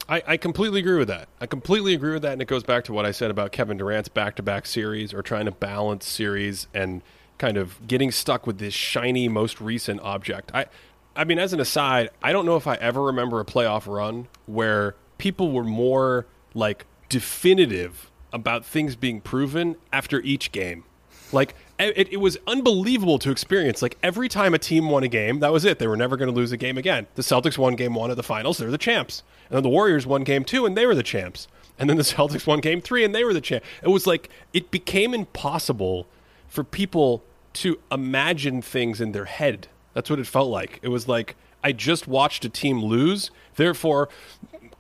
I, 0.09 0.23
I 0.27 0.37
completely 0.39 0.81
agree 0.81 0.99
with 0.99 1.09
that. 1.09 1.29
I 1.41 1.47
completely 1.47 1.95
agree 1.95 2.13
with 2.15 2.23
that, 2.23 2.33
and 2.33 2.41
it 2.41 2.49
goes 2.49 2.63
back 2.63 2.85
to 2.85 2.93
what 2.93 3.05
I 3.05 3.11
said 3.11 3.31
about 3.31 3.53
Kevin 3.53 3.77
Durant's 3.77 4.09
back-to-back 4.09 4.65
series 4.65 5.13
or 5.13 5.23
trying 5.23 5.45
to 5.45 5.51
balance 5.51 6.07
series 6.07 6.67
and 6.73 7.03
kind 7.37 7.57
of 7.57 7.87
getting 7.87 8.11
stuck 8.11 8.47
with 8.47 8.59
this 8.59 8.73
shiny, 8.75 9.29
most 9.29 9.61
recent 9.61 10.01
object. 10.01 10.51
I, 10.55 10.67
I 11.15 11.25
mean, 11.25 11.39
as 11.39 11.53
an 11.53 11.61
aside, 11.61 12.11
I 12.23 12.33
don't 12.33 12.47
know 12.47 12.57
if 12.57 12.67
I 12.67 12.75
ever 12.77 13.03
remember 13.03 13.39
a 13.39 13.45
playoff 13.45 13.87
run 13.87 14.29
where 14.47 14.95
people 15.19 15.53
were 15.53 15.65
more 15.65 16.27
like 16.55 16.87
definitive 17.09 18.11
about 18.33 18.65
things 18.65 18.97
being 18.97 19.21
proven 19.21 19.77
after 19.93 20.21
each 20.21 20.53
game. 20.53 20.85
Like 21.33 21.55
it, 21.79 22.13
it, 22.13 22.17
was 22.17 22.37
unbelievable 22.47 23.19
to 23.21 23.31
experience. 23.31 23.83
Like 23.83 23.97
every 24.03 24.29
time 24.29 24.55
a 24.55 24.59
team 24.59 24.89
won 24.91 25.05
a 25.05 25.09
game, 25.09 25.41
that 25.41 25.53
was 25.53 25.65
it. 25.65 25.79
They 25.79 25.87
were 25.87 25.97
never 25.97 26.17
going 26.17 26.31
to 26.31 26.35
lose 26.35 26.53
a 26.53 26.57
game 26.57 26.77
again. 26.77 27.07
The 27.15 27.23
Celtics 27.23 27.57
won 27.57 27.77
game 27.77 27.95
one 27.95 28.11
of 28.11 28.17
the 28.17 28.23
finals; 28.23 28.59
they're 28.59 28.71
the 28.71 28.79
champs. 28.79 29.23
And 29.49 29.57
then 29.57 29.63
the 29.63 29.69
Warriors 29.69 30.07
won 30.07 30.25
game 30.25 30.45
two, 30.45 30.67
and 30.67 30.77
they 30.77 30.87
were 30.87 30.95
the 30.95 31.03
champs. 31.03 31.47
And 31.79 31.89
then 31.89 31.97
the 31.97 32.03
Celtics 32.05 32.47
won 32.47 32.61
game 32.61 32.81
three, 32.81 33.05
and 33.05 33.15
they 33.15 33.25
were 33.25 33.33
the 33.33 33.41
champ. 33.41 33.65
It 33.83 33.89
was 33.89 34.07
like 34.07 34.29
it 34.53 34.71
became 34.71 35.15
impossible 35.15 36.07
for 36.49 36.65
people 36.65 37.23
to 37.55 37.79
imagine 37.91 38.63
things 38.63 39.01
in 39.01 39.13
their 39.13 39.27
head. 39.27 39.69
That's 39.95 40.11
what 40.11 40.19
it 40.19 40.27
felt 40.27 40.49
like. 40.49 40.79
It 40.83 40.89
was 40.89 41.09
like 41.09 41.37
I 41.63 41.73
just 41.73 42.09
watched 42.09 42.45
a 42.45 42.49
team 42.49 42.83
lose. 42.83 43.31
Therefore, 43.57 44.09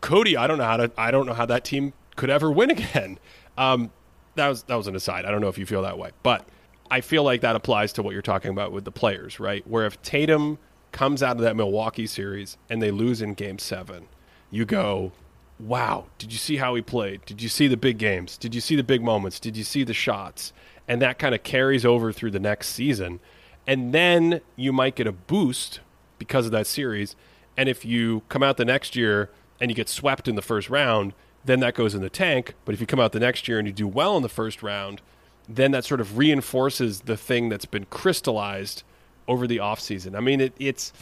Cody, 0.01 0.37
I 0.37 0.47
don't 0.47 0.59
know 0.59 0.65
how 0.65 0.77
to. 0.79 0.91
I 0.97 1.11
don't 1.11 1.27
know 1.27 1.35
how 1.35 1.47
that 1.47 1.65
team 1.65 1.93
could 2.17 2.31
ever 2.31 2.51
win 2.51 2.71
again. 2.73 3.19
Um, 3.57 3.91
that 4.35 4.49
was 4.49 4.63
that 4.65 4.77
was 4.77 4.87
an 4.87 4.97
aside. 4.97 5.25
I 5.25 5.31
don't 5.31 5.41
know 5.41 5.49
if 5.49 5.59
you 5.59 5.67
feel 5.67 5.83
that 5.83 5.99
way, 5.99 6.11
but 6.23 6.47
I 6.91 7.01
feel 7.01 7.23
like 7.23 7.41
that 7.43 7.57
applies 7.57 7.93
to 7.95 8.03
what 8.03 8.13
you're 8.13 8.23
talking 8.23 8.51
about 8.51 8.73
with 8.73 8.85
the 8.85 8.93
players, 8.93 9.39
right? 9.39 9.67
Where 9.67 9.87
if 9.87 10.01
Tatum 10.03 10.59
comes 10.93 11.23
out 11.23 11.37
of 11.37 11.43
that 11.43 11.57
Milwaukee 11.57 12.07
series 12.07 12.57
and 12.71 12.81
they 12.81 12.91
lose 12.91 13.21
in 13.21 13.35
Game 13.35 13.59
Seven, 13.59 14.09
you 14.51 14.65
go, 14.65 15.13
"Wow! 15.59 16.07
Did 16.19 16.33
you 16.33 16.39
see 16.39 16.57
how 16.57 16.75
he 16.75 16.83
played? 16.83 17.25
Did 17.27 17.43
you 17.43 17.49
see 17.49 17.67
the 17.67 17.77
big 17.77 17.99
games? 17.99 18.39
Did 18.39 18.55
you 18.55 18.61
see 18.61 18.77
the 18.77 18.83
big 18.83 19.03
moments? 19.03 19.39
Did 19.39 19.57
you 19.57 19.65
see 19.65 19.85
the 19.85 19.95
shots?" 19.95 20.53
And 20.87 21.03
that 21.03 21.19
kind 21.19 21.35
of 21.35 21.43
carries 21.43 21.85
over 21.85 22.13
through 22.13 22.31
the 22.31 22.41
next 22.41 22.69
season, 22.69 23.21
and 23.67 23.93
then 23.93 24.41
you 24.57 24.73
might 24.73 24.95
get 24.95 25.07
a 25.07 25.13
boost 25.13 25.81
because 26.19 26.47
of 26.47 26.53
that 26.53 26.67
series. 26.67 27.15
And 27.57 27.69
if 27.69 27.85
you 27.85 28.23
come 28.29 28.43
out 28.43 28.57
the 28.57 28.65
next 28.65 28.97
year 28.97 29.31
and 29.61 29.71
you 29.71 29.75
get 29.75 29.89
swept 29.89 30.29
in 30.29 30.37
the 30.37 30.43
first 30.43 30.71
round, 30.71 31.13
then 31.45 31.61
that 31.61 31.75
goes 31.75 31.95
in 31.95 32.01
the 32.01 32.09
tank. 32.09 32.55
But 32.65 32.75
if 32.75 32.81
you 32.81 32.87
come 32.87 33.01
out 33.01 33.13
the 33.13 33.21
next 33.21 33.49
year 33.49 33.59
and 33.59 33.67
you 33.67 33.75
do 33.75 33.87
well 33.87 34.17
in 34.17 34.23
the 34.23 34.29
first 34.29 34.63
round, 34.63 35.03
then 35.49 35.71
that 35.73 35.85
sort 35.85 36.01
of 36.01 36.19
reinforces 36.19 37.03
the 37.03 37.17
thing 37.17 37.49
that's 37.49 37.65
been 37.65 37.87
crystallized 37.87 38.83
over 39.27 39.47
the 39.47 39.59
offseason. 39.59 40.17
I 40.17 40.21
mean, 40.21 40.41
it, 40.41 40.53
it's, 40.59 40.93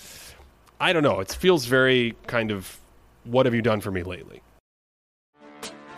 I 0.81 0.93
don't 0.93 1.03
know, 1.03 1.21
it 1.21 1.33
feels 1.33 1.67
very 1.67 2.17
kind 2.27 2.51
of, 2.51 2.79
what 3.25 3.47
have 3.47 3.55
you 3.55 3.63
done 3.63 3.81
for 3.81 3.91
me 3.91 4.03
lately? 4.03 4.43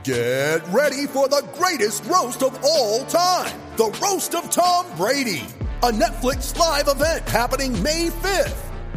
Get 0.05 0.67
ready 0.69 1.07
for 1.07 1.29
the 1.29 1.47
greatest 1.55 2.05
roast 2.05 2.43
of 2.43 2.59
all 2.65 3.05
time 3.05 3.61
the 3.77 3.97
Roast 4.03 4.35
of 4.35 4.51
Tom 4.51 4.87
Brady, 4.97 5.47
a 5.85 5.93
Netflix 5.93 6.57
live 6.59 6.89
event 6.89 7.29
happening 7.29 7.81
May 7.81 8.09
5th 8.09 8.68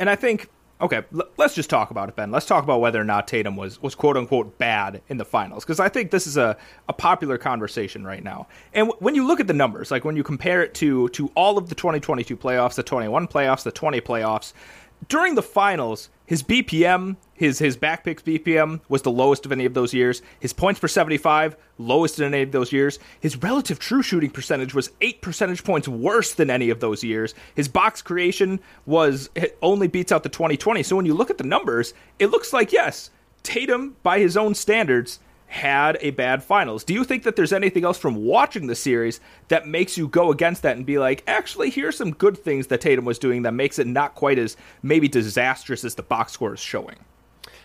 And 0.00 0.10
I 0.10 0.16
think 0.16 0.48
okay, 0.80 1.02
l- 1.14 1.28
let's 1.36 1.54
just 1.54 1.68
talk 1.68 1.90
about 1.90 2.08
it, 2.08 2.16
Ben. 2.16 2.30
Let's 2.30 2.46
talk 2.46 2.64
about 2.64 2.80
whether 2.80 3.00
or 3.00 3.04
not 3.04 3.28
Tatum 3.28 3.56
was 3.56 3.80
was 3.82 3.94
quote 3.94 4.16
unquote 4.16 4.58
bad 4.58 5.02
in 5.08 5.18
the 5.18 5.24
finals 5.24 5.64
because 5.64 5.78
I 5.78 5.88
think 5.88 6.10
this 6.10 6.26
is 6.26 6.36
a, 6.36 6.56
a 6.88 6.92
popular 6.92 7.38
conversation 7.38 8.04
right 8.04 8.24
now. 8.24 8.48
And 8.72 8.88
w- 8.88 9.04
when 9.04 9.14
you 9.14 9.26
look 9.26 9.40
at 9.40 9.46
the 9.46 9.52
numbers, 9.52 9.90
like 9.90 10.04
when 10.04 10.16
you 10.16 10.22
compare 10.22 10.62
it 10.62 10.74
to 10.74 11.08
to 11.10 11.30
all 11.34 11.58
of 11.58 11.68
the 11.68 11.74
2022 11.74 12.36
playoffs, 12.36 12.74
the 12.74 12.82
21 12.82 13.28
playoffs, 13.28 13.62
the 13.62 13.70
20 13.72 14.00
playoffs, 14.00 14.52
during 15.08 15.34
the 15.34 15.42
finals, 15.42 16.08
his 16.26 16.42
BPM, 16.42 17.16
his 17.34 17.58
his 17.58 17.76
Backpicks 17.76 18.22
BPM 18.22 18.80
was 18.88 19.02
the 19.02 19.10
lowest 19.10 19.46
of 19.46 19.52
any 19.52 19.64
of 19.64 19.74
those 19.74 19.94
years. 19.94 20.22
His 20.38 20.52
points 20.52 20.78
per 20.78 20.88
75, 20.88 21.56
lowest 21.78 22.20
in 22.20 22.32
any 22.32 22.42
of 22.42 22.52
those 22.52 22.72
years. 22.72 22.98
His 23.18 23.36
relative 23.36 23.78
true 23.78 24.02
shooting 24.02 24.30
percentage 24.30 24.74
was 24.74 24.90
8 25.00 25.22
percentage 25.22 25.64
points 25.64 25.88
worse 25.88 26.34
than 26.34 26.50
any 26.50 26.70
of 26.70 26.80
those 26.80 27.02
years. 27.02 27.34
His 27.54 27.66
box 27.66 28.02
creation 28.02 28.60
was 28.86 29.30
only 29.62 29.88
beats 29.88 30.12
out 30.12 30.22
the 30.22 30.28
2020. 30.28 30.82
So 30.82 30.96
when 30.96 31.06
you 31.06 31.14
look 31.14 31.30
at 31.30 31.38
the 31.38 31.44
numbers, 31.44 31.94
it 32.18 32.26
looks 32.26 32.52
like 32.52 32.72
yes, 32.72 33.10
Tatum 33.42 33.96
by 34.02 34.18
his 34.18 34.36
own 34.36 34.54
standards 34.54 35.18
had 35.50 35.98
a 36.00 36.12
bad 36.12 36.44
finals. 36.44 36.84
Do 36.84 36.94
you 36.94 37.02
think 37.02 37.24
that 37.24 37.34
there's 37.34 37.52
anything 37.52 37.84
else 37.84 37.98
from 37.98 38.14
watching 38.14 38.68
the 38.68 38.76
series 38.76 39.18
that 39.48 39.66
makes 39.66 39.98
you 39.98 40.06
go 40.06 40.30
against 40.30 40.62
that 40.62 40.76
and 40.76 40.86
be 40.86 40.96
like, 40.96 41.24
actually, 41.26 41.70
here's 41.70 41.96
some 41.96 42.12
good 42.12 42.38
things 42.38 42.68
that 42.68 42.80
Tatum 42.80 43.04
was 43.04 43.18
doing 43.18 43.42
that 43.42 43.52
makes 43.52 43.80
it 43.80 43.88
not 43.88 44.14
quite 44.14 44.38
as 44.38 44.56
maybe 44.80 45.08
disastrous 45.08 45.84
as 45.84 45.96
the 45.96 46.04
box 46.04 46.30
score 46.32 46.54
is 46.54 46.60
showing? 46.60 46.98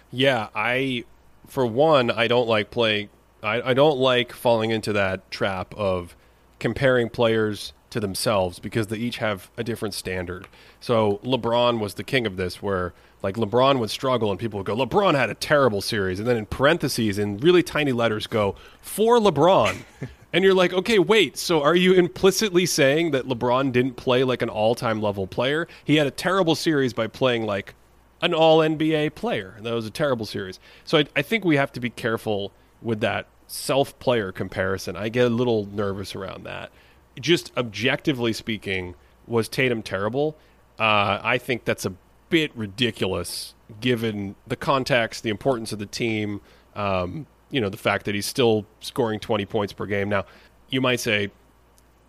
Yeah, 0.10 0.48
I, 0.56 1.06
for 1.45 1.67
one, 1.67 2.10
I 2.10 2.28
don't 2.28 2.48
like 2.48 2.71
playing. 2.71 3.10
I, 3.43 3.62
I 3.62 3.74
don't 3.76 4.00
like 4.00 4.34
falling 4.34 4.71
into 4.71 4.91
that 4.93 5.30
trap 5.30 5.76
of 5.76 6.15
comparing 6.58 7.10
players 7.10 7.71
to 7.95 8.01
themselves 8.01 8.60
because 8.60 8.88
they 8.88 8.97
each 8.97 9.19
have 9.19 9.49
a 9.55 9.63
different 9.63 9.93
standard. 9.93 10.49
So 10.81 11.21
LeBron 11.23 11.79
was 11.79 11.93
the 11.93 12.03
king 12.03 12.27
of 12.27 12.36
this, 12.36 12.62
where 12.62 12.93
like 13.23 13.38
LeBron 13.38 13.79
would 13.79 13.89
struggle 13.89 14.31
and 14.31 14.38
people 14.38 14.58
would 14.60 14.65
go, 14.65 14.75
LeBron 14.75 15.15
had 15.15 15.29
a 15.29 15.34
terrible 15.34 15.79
series. 15.79 16.19
And 16.19 16.27
then 16.27 16.36
in 16.36 16.45
parentheses, 16.45 17.17
in 17.17 17.38
really 17.38 17.63
tiny 17.63 17.93
letters, 17.93 18.27
go, 18.27 18.55
for 18.81 19.17
LeBron. 19.17 19.77
and 20.34 20.43
you're 20.43 20.53
like, 20.53 20.73
okay, 20.73 20.99
wait, 20.99 21.38
so 21.38 21.63
are 21.63 21.73
you 21.73 21.93
implicitly 21.93 22.65
saying 22.65 23.12
that 23.12 23.29
LeBron 23.29 23.71
didn't 23.71 23.95
play 23.95 24.25
like 24.25 24.41
an 24.41 24.49
all 24.49 24.75
time 24.75 25.01
level 25.01 25.25
player? 25.25 25.69
He 25.86 25.95
had 25.95 26.05
a 26.05 26.12
terrible 26.12 26.55
series 26.55 26.91
by 26.91 27.08
playing 27.08 27.45
like 27.45 27.75
an 28.21 28.34
all 28.34 28.60
NBA 28.60 29.15
player. 29.15 29.55
That 29.62 29.73
was 29.73 29.86
a 29.86 29.91
terrible 29.91 30.25
series. 30.25 30.60
So 30.84 30.97
I, 30.97 31.05
I 31.15 31.21
think 31.21 31.45
we 31.45 31.55
have 31.55 31.71
to 31.71 31.79
be 31.79 31.89
careful 31.89 32.51
with 32.81 32.99
that 32.99 33.27
self 33.47 33.97
player 33.99 34.34
comparison. 34.34 34.97
I 34.97 35.08
get 35.08 35.27
a 35.27 35.29
little 35.29 35.65
nervous 35.71 36.13
around 36.13 36.43
that. 36.43 36.71
Just 37.19 37.51
objectively 37.58 38.34
speaking, 38.34 38.95
was 39.28 39.47
Tatum 39.47 39.82
terrible? 39.82 40.38
Uh, 40.78 41.19
I 41.23 41.38
think 41.38 41.65
that's 41.65 41.86
a 41.86 41.93
bit 42.30 42.51
ridiculous 42.56 43.54
given 43.80 44.36
the 44.45 44.56
context, 44.56 45.23
the 45.23 45.30
importance 45.30 45.71
of 45.71 45.80
the 45.80 45.86
team, 45.86 46.41
um, 46.75 47.25
you 47.49 47.62
know, 47.62 47.69
the 47.69 47.78
fact 47.78 48.06
that 48.06 48.15
he's 48.15 48.25
still 48.25 48.65
scoring 48.80 49.19
20 49.19 49.45
points 49.45 49.73
per 49.73 49.86
game. 49.86 50.10
Now, 50.10 50.25
you 50.69 50.82
might 50.82 50.99
say, 50.99 51.32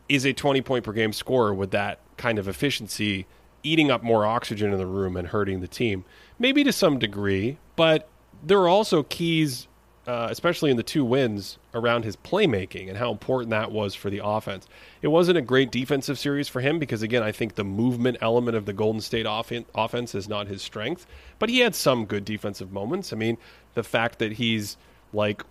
is 0.08 0.24
a 0.24 0.32
20 0.32 0.60
point 0.62 0.84
per 0.84 0.92
game 0.92 1.12
scorer 1.12 1.54
with 1.54 1.70
that 1.70 2.00
kind 2.16 2.38
of 2.38 2.48
efficiency 2.48 3.26
eating 3.62 3.90
up 3.90 4.02
more 4.02 4.24
oxygen 4.24 4.72
in 4.72 4.78
the 4.78 4.86
room 4.86 5.16
and 5.16 5.28
hurting 5.28 5.60
the 5.60 5.68
team? 5.68 6.04
Maybe 6.38 6.64
to 6.64 6.72
some 6.72 6.98
degree, 6.98 7.58
but 7.76 8.08
there 8.42 8.58
are 8.58 8.68
also 8.68 9.02
keys 9.02 9.68
uh, 10.06 10.28
especially 10.30 10.70
in 10.70 10.76
the 10.76 10.82
two 10.82 11.04
wins, 11.04 11.58
around 11.74 12.04
his 12.04 12.16
playmaking 12.16 12.88
and 12.88 12.96
how 12.96 13.10
important 13.10 13.50
that 13.50 13.72
was 13.72 13.94
for 13.94 14.08
the 14.08 14.20
offense. 14.24 14.66
It 15.02 15.08
wasn't 15.08 15.38
a 15.38 15.42
great 15.42 15.70
defensive 15.70 16.18
series 16.18 16.48
for 16.48 16.60
him 16.60 16.78
because, 16.78 17.02
again, 17.02 17.22
I 17.22 17.32
think 17.32 17.54
the 17.54 17.64
movement 17.64 18.18
element 18.20 18.56
of 18.56 18.66
the 18.66 18.72
Golden 18.72 19.00
State 19.00 19.26
off- 19.26 19.52
offense 19.74 20.14
is 20.14 20.28
not 20.28 20.46
his 20.46 20.62
strength, 20.62 21.06
but 21.38 21.48
he 21.48 21.58
had 21.58 21.74
some 21.74 22.04
good 22.04 22.24
defensive 22.24 22.72
moments. 22.72 23.12
I 23.12 23.16
mean, 23.16 23.36
the 23.74 23.82
fact 23.82 24.20
that 24.20 24.32
he's 24.32 24.76
like 25.12 25.42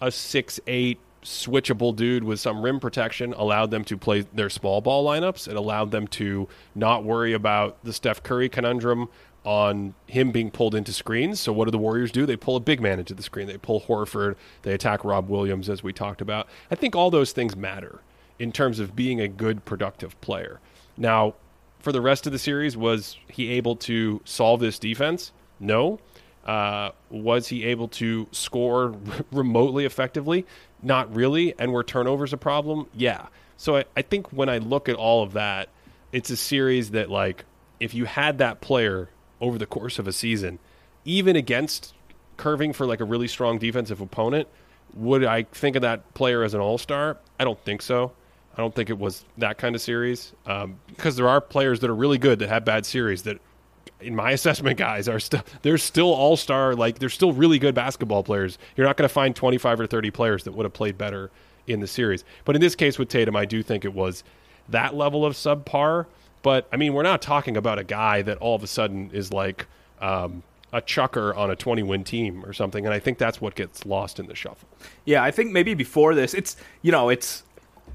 a 0.00 0.10
six 0.10 0.60
eight 0.66 0.98
switchable 1.22 1.94
dude 1.94 2.24
with 2.24 2.40
some 2.40 2.62
rim 2.62 2.80
protection 2.80 3.32
allowed 3.34 3.70
them 3.70 3.84
to 3.84 3.96
play 3.96 4.22
their 4.34 4.50
small 4.50 4.80
ball 4.80 5.04
lineups. 5.06 5.48
It 5.48 5.56
allowed 5.56 5.90
them 5.90 6.06
to 6.08 6.48
not 6.74 7.04
worry 7.04 7.32
about 7.32 7.82
the 7.84 7.92
Steph 7.92 8.22
Curry 8.22 8.48
conundrum 8.48 9.08
on 9.44 9.94
him 10.06 10.30
being 10.30 10.50
pulled 10.50 10.74
into 10.74 10.92
screens. 10.92 11.40
So 11.40 11.52
what 11.52 11.64
do 11.64 11.70
the 11.70 11.78
Warriors 11.78 12.12
do? 12.12 12.26
They 12.26 12.36
pull 12.36 12.56
a 12.56 12.60
big 12.60 12.80
man 12.80 12.98
into 12.98 13.14
the 13.14 13.22
screen. 13.22 13.46
They 13.46 13.58
pull 13.58 13.80
Horford. 13.80 14.36
They 14.62 14.72
attack 14.72 15.04
Rob 15.04 15.28
Williams, 15.28 15.68
as 15.68 15.82
we 15.82 15.92
talked 15.92 16.20
about. 16.20 16.48
I 16.70 16.76
think 16.76 16.94
all 16.94 17.10
those 17.10 17.32
things 17.32 17.56
matter 17.56 18.00
in 18.38 18.52
terms 18.52 18.78
of 18.78 18.94
being 18.94 19.20
a 19.20 19.28
good, 19.28 19.64
productive 19.64 20.20
player. 20.20 20.60
Now, 20.96 21.34
for 21.82 21.92
the 21.92 22.00
rest 22.00 22.26
of 22.26 22.32
the 22.32 22.38
series? 22.38 22.76
Was 22.76 23.18
he 23.28 23.50
able 23.50 23.76
to 23.76 24.20
solve 24.24 24.60
this 24.60 24.78
defense? 24.78 25.32
No. 25.60 25.98
Uh, 26.46 26.90
was 27.10 27.48
he 27.48 27.64
able 27.64 27.88
to 27.88 28.26
score 28.30 28.94
remotely 29.32 29.84
effectively? 29.84 30.46
Not 30.82 31.14
really. 31.14 31.54
And 31.58 31.72
were 31.72 31.84
turnovers 31.84 32.32
a 32.32 32.36
problem? 32.36 32.86
Yeah. 32.94 33.26
So 33.56 33.76
I, 33.76 33.84
I 33.96 34.02
think 34.02 34.28
when 34.32 34.48
I 34.48 34.58
look 34.58 34.88
at 34.88 34.96
all 34.96 35.22
of 35.22 35.34
that, 35.34 35.68
it's 36.12 36.30
a 36.30 36.36
series 36.36 36.92
that, 36.92 37.10
like, 37.10 37.44
if 37.80 37.94
you 37.94 38.04
had 38.04 38.38
that 38.38 38.60
player 38.60 39.08
over 39.42 39.58
the 39.58 39.66
course 39.66 39.98
of 39.98 40.08
a 40.08 40.12
season, 40.12 40.58
even 41.04 41.36
against 41.36 41.92
curving 42.38 42.72
for 42.72 42.86
like 42.86 43.00
a 43.00 43.04
really 43.04 43.28
strong 43.28 43.58
defensive 43.58 44.00
opponent, 44.00 44.48
would 44.94 45.24
I 45.24 45.42
think 45.42 45.76
of 45.76 45.82
that 45.82 46.14
player 46.14 46.42
as 46.42 46.54
an 46.54 46.60
all 46.60 46.78
star? 46.78 47.18
I 47.38 47.44
don't 47.44 47.62
think 47.64 47.82
so. 47.82 48.12
I 48.56 48.60
don't 48.60 48.74
think 48.74 48.88
it 48.90 48.98
was 48.98 49.24
that 49.38 49.58
kind 49.58 49.74
of 49.74 49.80
series 49.80 50.32
um, 50.46 50.78
because 50.86 51.16
there 51.16 51.28
are 51.28 51.40
players 51.40 51.80
that 51.80 51.90
are 51.90 51.94
really 51.94 52.18
good 52.18 52.38
that 52.38 52.48
have 52.48 52.64
bad 52.64 52.86
series 52.86 53.22
that, 53.22 53.38
in 54.00 54.14
my 54.14 54.30
assessment, 54.38 54.78
guys 54.78 55.08
are 55.08 55.20
still 55.20 55.42
they're 55.62 55.78
still 55.78 56.12
all 56.12 56.36
star 56.36 56.74
like 56.74 56.98
they're 56.98 57.08
still 57.08 57.32
really 57.32 57.58
good 57.58 57.74
basketball 57.74 58.22
players. 58.22 58.58
You're 58.76 58.86
not 58.86 58.96
going 58.96 59.08
to 59.08 59.12
find 59.12 59.34
25 59.34 59.80
or 59.80 59.86
30 59.86 60.10
players 60.10 60.44
that 60.44 60.52
would 60.52 60.64
have 60.64 60.72
played 60.72 60.96
better 60.96 61.30
in 61.66 61.80
the 61.80 61.86
series. 61.86 62.24
But 62.44 62.54
in 62.54 62.60
this 62.60 62.74
case 62.74 62.98
with 62.98 63.08
Tatum, 63.08 63.36
I 63.36 63.44
do 63.44 63.62
think 63.62 63.84
it 63.84 63.94
was 63.94 64.22
that 64.68 64.94
level 64.94 65.24
of 65.24 65.34
subpar. 65.34 66.06
But 66.42 66.68
I 66.72 66.76
mean, 66.76 66.94
we're 66.94 67.02
not 67.02 67.22
talking 67.22 67.56
about 67.56 67.78
a 67.78 67.84
guy 67.84 68.22
that 68.22 68.38
all 68.38 68.54
of 68.54 68.62
a 68.62 68.66
sudden 68.66 69.10
is 69.12 69.32
like 69.32 69.66
um, 70.00 70.42
a 70.72 70.80
chucker 70.80 71.34
on 71.34 71.50
a 71.50 71.56
20 71.56 71.82
win 71.82 72.04
team 72.04 72.44
or 72.44 72.52
something. 72.52 72.84
And 72.84 72.94
I 72.94 72.98
think 72.98 73.18
that's 73.18 73.40
what 73.40 73.54
gets 73.54 73.86
lost 73.86 74.18
in 74.18 74.26
the 74.26 74.34
shuffle. 74.34 74.68
Yeah, 75.04 75.22
I 75.22 75.30
think 75.30 75.52
maybe 75.52 75.74
before 75.74 76.14
this, 76.14 76.34
it's 76.34 76.56
you 76.82 76.92
know, 76.92 77.08
it's 77.08 77.44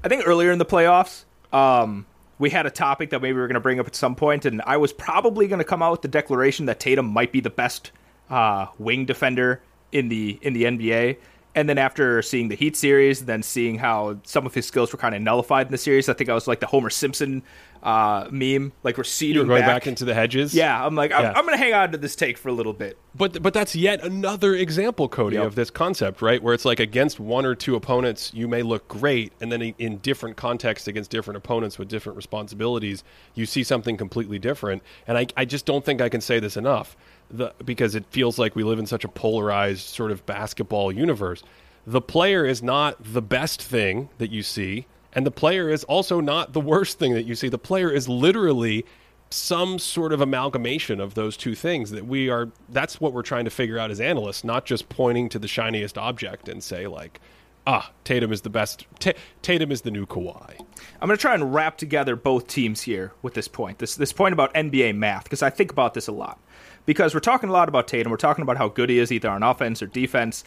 I 0.02 0.08
think 0.08 0.26
earlier 0.26 0.52
in 0.52 0.58
the 0.58 0.66
playoffs, 0.66 1.24
um, 1.52 2.06
we 2.38 2.50
had 2.50 2.66
a 2.66 2.70
topic 2.70 3.10
that 3.10 3.20
maybe 3.20 3.34
we 3.34 3.40
were 3.40 3.48
going 3.48 3.54
to 3.54 3.60
bring 3.60 3.80
up 3.80 3.86
at 3.86 3.96
some 3.96 4.14
point, 4.14 4.44
and 4.44 4.62
I 4.64 4.76
was 4.76 4.92
probably 4.92 5.48
going 5.48 5.58
to 5.58 5.64
come 5.64 5.82
out 5.82 5.90
with 5.90 6.02
the 6.02 6.08
declaration 6.08 6.66
that 6.66 6.78
Tatum 6.78 7.06
might 7.06 7.32
be 7.32 7.40
the 7.40 7.50
best 7.50 7.90
uh, 8.30 8.66
wing 8.78 9.04
defender 9.06 9.60
in 9.92 10.08
the 10.08 10.38
in 10.42 10.52
the 10.52 10.64
NBA. 10.64 11.16
And 11.54 11.68
then 11.68 11.78
after 11.78 12.22
seeing 12.22 12.48
the 12.48 12.54
Heat 12.54 12.76
series, 12.76 13.24
then 13.24 13.42
seeing 13.42 13.78
how 13.78 14.18
some 14.22 14.46
of 14.46 14.54
his 14.54 14.66
skills 14.66 14.92
were 14.92 14.98
kind 14.98 15.14
of 15.14 15.22
nullified 15.22 15.66
in 15.66 15.72
the 15.72 15.78
series, 15.78 16.08
I 16.08 16.12
think 16.12 16.30
I 16.30 16.34
was 16.34 16.46
like 16.46 16.60
the 16.60 16.66
Homer 16.66 16.90
Simpson 16.90 17.42
uh, 17.82 18.26
meme, 18.30 18.72
like 18.82 18.98
receding 18.98 19.46
going 19.46 19.60
back. 19.62 19.68
back 19.68 19.86
into 19.86 20.04
the 20.04 20.14
hedges. 20.14 20.52
yeah, 20.54 20.84
I'm 20.84 20.94
like, 20.94 21.12
I'm, 21.12 21.22
Yeah. 21.22 21.32
I'm 21.34 21.46
going 21.46 21.56
to 21.56 21.62
hang 21.62 21.74
on 21.74 21.92
to 21.92 21.98
this 21.98 22.16
take 22.16 22.36
for 22.36 22.48
a 22.48 22.52
little 22.52 22.72
bit. 22.72 22.98
But 23.14 23.42
but 23.42 23.54
that's 23.54 23.74
yet 23.74 24.04
another 24.04 24.54
example, 24.54 25.08
Cody, 25.08 25.36
Yep. 25.36 25.46
of 25.46 25.54
this 25.54 25.70
concept, 25.70 26.20
right? 26.22 26.42
Where 26.42 26.54
it's 26.54 26.64
like 26.64 26.80
against 26.80 27.18
one 27.18 27.44
or 27.46 27.54
two 27.54 27.74
opponents, 27.76 28.32
you 28.34 28.46
may 28.46 28.62
look 28.62 28.86
great, 28.88 29.32
and 29.40 29.50
then 29.50 29.62
in 29.62 29.98
different 29.98 30.36
contexts 30.36 30.86
against 30.86 31.10
different 31.10 31.36
opponents 31.36 31.78
with 31.78 31.88
different 31.88 32.16
responsibilities, 32.16 33.02
you 33.34 33.46
see 33.46 33.62
something 33.64 33.96
completely 33.96 34.38
different. 34.38 34.82
And 35.06 35.16
I, 35.18 35.26
I 35.36 35.44
just 35.44 35.64
don't 35.66 35.84
think 35.84 36.00
I 36.00 36.08
can 36.08 36.20
say 36.20 36.38
this 36.40 36.56
enough, 36.56 36.96
the, 37.30 37.54
because 37.64 37.94
it 37.94 38.04
feels 38.10 38.38
like 38.38 38.56
we 38.56 38.64
live 38.64 38.78
in 38.78 38.86
such 38.86 39.04
a 39.04 39.08
polarized 39.08 39.86
sort 39.86 40.10
of 40.10 40.24
basketball 40.26 40.92
universe. 40.92 41.42
The 41.86 42.00
player 42.00 42.44
is 42.44 42.62
not 42.62 42.96
the 43.00 43.22
best 43.22 43.62
thing 43.62 44.10
that 44.18 44.30
you 44.30 44.42
see, 44.42 44.86
and 45.12 45.26
the 45.26 45.30
player 45.30 45.68
is 45.68 45.84
also 45.84 46.20
not 46.20 46.52
the 46.52 46.60
worst 46.60 46.98
thing 46.98 47.14
that 47.14 47.24
you 47.24 47.34
see. 47.34 47.48
The 47.48 47.58
player 47.58 47.90
is 47.90 48.08
literally 48.08 48.84
some 49.30 49.78
sort 49.78 50.12
of 50.12 50.20
amalgamation 50.20 51.00
of 51.00 51.14
those 51.14 51.36
two 51.36 51.54
things 51.54 51.90
that 51.90 52.06
we 52.06 52.30
are 52.30 52.50
that's 52.70 52.98
what 52.98 53.12
we're 53.12 53.20
trying 53.20 53.44
to 53.44 53.50
figure 53.50 53.78
out 53.78 53.90
as 53.90 54.00
analysts 54.00 54.42
not 54.42 54.64
just 54.64 54.88
pointing 54.88 55.28
to 55.28 55.38
the 55.38 55.46
shiniest 55.46 55.98
object 55.98 56.48
and 56.48 56.64
say 56.64 56.86
like 56.86 57.20
ah 57.66 57.92
Tatum 58.04 58.32
is 58.32 58.40
the 58.40 58.48
best 58.48 58.86
Ta 59.00 59.12
Tatum 59.42 59.70
is 59.70 59.82
the 59.82 59.90
new 59.90 60.06
Kawhi 60.06 60.58
I'm 61.00 61.06
going 61.06 61.16
to 61.16 61.20
try 61.20 61.34
and 61.34 61.54
wrap 61.54 61.76
together 61.78 62.16
both 62.16 62.48
teams 62.48 62.82
here 62.82 63.12
with 63.22 63.34
this 63.34 63.48
point. 63.48 63.78
This 63.78 63.94
this 63.94 64.12
point 64.12 64.32
about 64.32 64.52
NBA 64.54 64.96
math 64.96 65.24
because 65.24 65.42
I 65.42 65.50
think 65.50 65.70
about 65.70 65.94
this 65.94 66.08
a 66.08 66.12
lot. 66.12 66.40
Because 66.88 67.12
we're 67.12 67.20
talking 67.20 67.50
a 67.50 67.52
lot 67.52 67.68
about 67.68 67.86
Tatum, 67.86 68.10
we're 68.10 68.16
talking 68.16 68.40
about 68.40 68.56
how 68.56 68.68
good 68.68 68.88
he 68.88 68.98
is 68.98 69.12
either 69.12 69.28
on 69.28 69.42
offense 69.42 69.82
or 69.82 69.86
defense. 69.88 70.42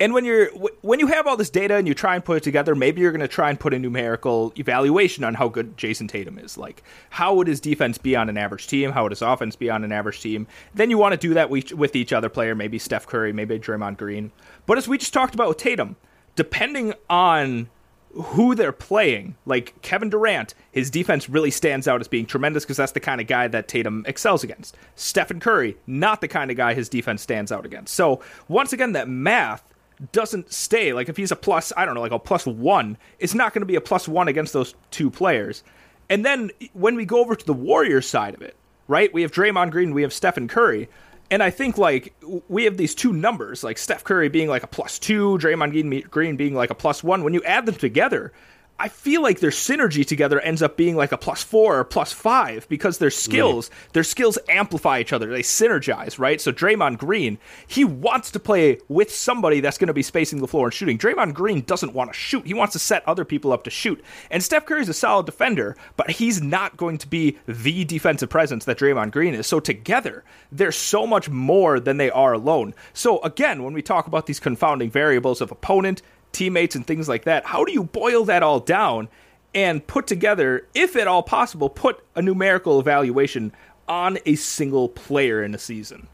And 0.00 0.14
when 0.14 0.24
you're 0.24 0.48
wh- 0.52 0.82
when 0.82 0.98
you 0.98 1.08
have 1.08 1.26
all 1.26 1.36
this 1.36 1.50
data 1.50 1.76
and 1.76 1.86
you 1.86 1.92
try 1.92 2.14
and 2.14 2.24
put 2.24 2.38
it 2.38 2.42
together, 2.42 2.74
maybe 2.74 3.02
you're 3.02 3.12
going 3.12 3.20
to 3.20 3.28
try 3.28 3.50
and 3.50 3.60
put 3.60 3.74
a 3.74 3.78
numerical 3.78 4.54
evaluation 4.58 5.24
on 5.24 5.34
how 5.34 5.46
good 5.48 5.76
Jayson 5.76 6.08
Tatum 6.08 6.38
is. 6.38 6.56
Like 6.56 6.82
how 7.10 7.34
would 7.34 7.48
his 7.48 7.60
defense 7.60 7.98
be 7.98 8.16
on 8.16 8.30
an 8.30 8.38
average 8.38 8.66
team? 8.66 8.92
How 8.92 9.02
would 9.02 9.12
his 9.12 9.20
offense 9.20 9.56
be 9.56 9.68
on 9.68 9.84
an 9.84 9.92
average 9.92 10.22
team? 10.22 10.46
Then 10.74 10.88
you 10.88 10.96
want 10.96 11.12
to 11.12 11.18
do 11.18 11.34
that 11.34 11.50
with 11.50 11.94
each 11.94 12.14
other 12.14 12.30
player, 12.30 12.54
maybe 12.54 12.78
Steph 12.78 13.06
Curry, 13.06 13.34
maybe 13.34 13.58
Draymond 13.58 13.98
Green. 13.98 14.32
But 14.64 14.78
as 14.78 14.88
we 14.88 14.96
just 14.96 15.12
talked 15.12 15.34
about 15.34 15.48
with 15.48 15.58
Tatum, 15.58 15.96
depending 16.34 16.94
on 17.10 17.68
who 18.14 18.54
they're 18.54 18.72
playing, 18.72 19.34
like 19.44 19.80
Kevin 19.82 20.08
Durant, 20.08 20.54
his 20.70 20.90
defense 20.90 21.28
really 21.28 21.50
stands 21.50 21.88
out 21.88 22.00
as 22.00 22.08
being 22.08 22.26
tremendous 22.26 22.64
because 22.64 22.76
that's 22.76 22.92
the 22.92 23.00
kind 23.00 23.20
of 23.20 23.26
guy 23.26 23.48
that 23.48 23.68
Tatum 23.68 24.04
excels 24.06 24.44
against. 24.44 24.76
Stephen 24.94 25.40
Curry, 25.40 25.76
not 25.86 26.20
the 26.20 26.28
kind 26.28 26.50
of 26.50 26.56
guy 26.56 26.74
his 26.74 26.88
defense 26.88 27.22
stands 27.22 27.50
out 27.50 27.66
against. 27.66 27.94
So, 27.94 28.20
once 28.48 28.72
again, 28.72 28.92
that 28.92 29.08
math 29.08 29.64
doesn't 30.12 30.52
stay. 30.52 30.92
Like, 30.92 31.08
if 31.08 31.16
he's 31.16 31.32
a 31.32 31.36
plus, 31.36 31.72
I 31.76 31.84
don't 31.84 31.94
know, 31.94 32.00
like 32.00 32.12
a 32.12 32.18
plus 32.18 32.46
one, 32.46 32.96
it's 33.18 33.34
not 33.34 33.52
going 33.52 33.62
to 33.62 33.66
be 33.66 33.76
a 33.76 33.80
plus 33.80 34.06
one 34.06 34.28
against 34.28 34.52
those 34.52 34.74
two 34.90 35.10
players. 35.10 35.64
And 36.08 36.24
then 36.24 36.50
when 36.72 36.94
we 36.94 37.04
go 37.04 37.20
over 37.20 37.34
to 37.34 37.46
the 37.46 37.52
Warriors 37.52 38.06
side 38.06 38.34
of 38.34 38.42
it, 38.42 38.56
right, 38.86 39.12
we 39.12 39.22
have 39.22 39.32
Draymond 39.32 39.70
Green, 39.70 39.94
we 39.94 40.02
have 40.02 40.12
Stephen 40.12 40.48
Curry. 40.48 40.88
And 41.30 41.42
I 41.42 41.50
think 41.50 41.78
like 41.78 42.14
we 42.48 42.64
have 42.64 42.76
these 42.76 42.94
two 42.94 43.12
numbers, 43.12 43.64
like 43.64 43.78
Steph 43.78 44.04
Curry 44.04 44.28
being 44.28 44.48
like 44.48 44.62
a 44.62 44.66
plus 44.66 44.98
two, 44.98 45.38
Draymond 45.38 46.10
Green- 46.10 46.36
being 46.36 46.54
like 46.54 46.70
a 46.70 46.74
plus 46.74 47.02
one. 47.02 47.24
When 47.24 47.34
you 47.34 47.42
add 47.44 47.66
them 47.66 47.74
together, 47.76 48.32
I 48.76 48.88
feel 48.88 49.22
like 49.22 49.38
their 49.38 49.50
synergy 49.50 50.04
together 50.04 50.40
ends 50.40 50.60
up 50.60 50.76
being 50.76 50.96
like 50.96 51.12
a 51.12 51.16
plus 51.16 51.44
four 51.44 51.78
or 51.78 51.84
plus 51.84 52.12
five 52.12 52.68
because 52.68 52.98
their 52.98 53.10
skills, 53.10 53.70
their 53.92 54.02
skills 54.02 54.36
amplify 54.48 54.98
each 54.98 55.12
other. 55.12 55.30
They 55.30 55.42
synergize, 55.42 56.18
right? 56.18 56.40
So 56.40 56.52
Draymond 56.52 56.98
Green, 56.98 57.38
he 57.68 57.84
wants 57.84 58.32
to 58.32 58.40
play 58.40 58.78
with 58.88 59.14
somebody 59.14 59.60
that's 59.60 59.78
going 59.78 59.86
to 59.88 59.94
be 59.94 60.02
spacing 60.02 60.40
the 60.40 60.48
floor 60.48 60.66
and 60.66 60.74
shooting. 60.74 60.98
Draymond 60.98 61.34
Green 61.34 61.60
doesn't 61.60 61.94
want 61.94 62.12
to 62.12 62.18
shoot. 62.18 62.46
He 62.46 62.54
wants 62.54 62.72
to 62.72 62.80
set 62.80 63.06
other 63.08 63.24
people 63.24 63.52
up 63.52 63.62
to 63.64 63.70
shoot. 63.70 64.02
And 64.28 64.42
Steph 64.42 64.66
Curry's 64.66 64.88
a 64.88 64.94
solid 64.94 65.26
defender, 65.26 65.76
but 65.96 66.10
he's 66.10 66.42
not 66.42 66.76
going 66.76 66.98
to 66.98 67.06
be 67.06 67.38
the 67.46 67.84
defensive 67.84 68.28
presence 68.28 68.64
that 68.64 68.78
Draymond 68.78 69.12
Green 69.12 69.34
is. 69.34 69.46
So 69.46 69.60
together, 69.60 70.24
they're 70.50 70.72
so 70.72 71.06
much 71.06 71.30
more 71.30 71.78
than 71.78 71.98
they 71.98 72.10
are 72.10 72.32
alone. 72.32 72.74
So 72.92 73.22
again, 73.22 73.62
when 73.62 73.72
we 73.72 73.82
talk 73.82 74.08
about 74.08 74.26
these 74.26 74.40
confounding 74.40 74.90
variables 74.90 75.40
of 75.40 75.52
opponent, 75.52 76.02
teammates 76.34 76.74
and 76.74 76.86
things 76.86 77.08
like 77.08 77.24
that. 77.24 77.46
How 77.46 77.64
do 77.64 77.72
you 77.72 77.84
boil 77.84 78.24
that 78.24 78.42
all 78.42 78.60
down 78.60 79.08
and 79.54 79.86
put 79.86 80.06
together, 80.06 80.66
if 80.74 80.96
at 80.96 81.06
all 81.06 81.22
possible, 81.22 81.70
put 81.70 82.04
a 82.14 82.22
numerical 82.22 82.80
evaluation 82.80 83.52
on 83.88 84.18
a 84.26 84.34
single 84.34 84.88
player 84.88 85.42
in 85.42 85.54
a 85.54 85.58
season? 85.58 86.08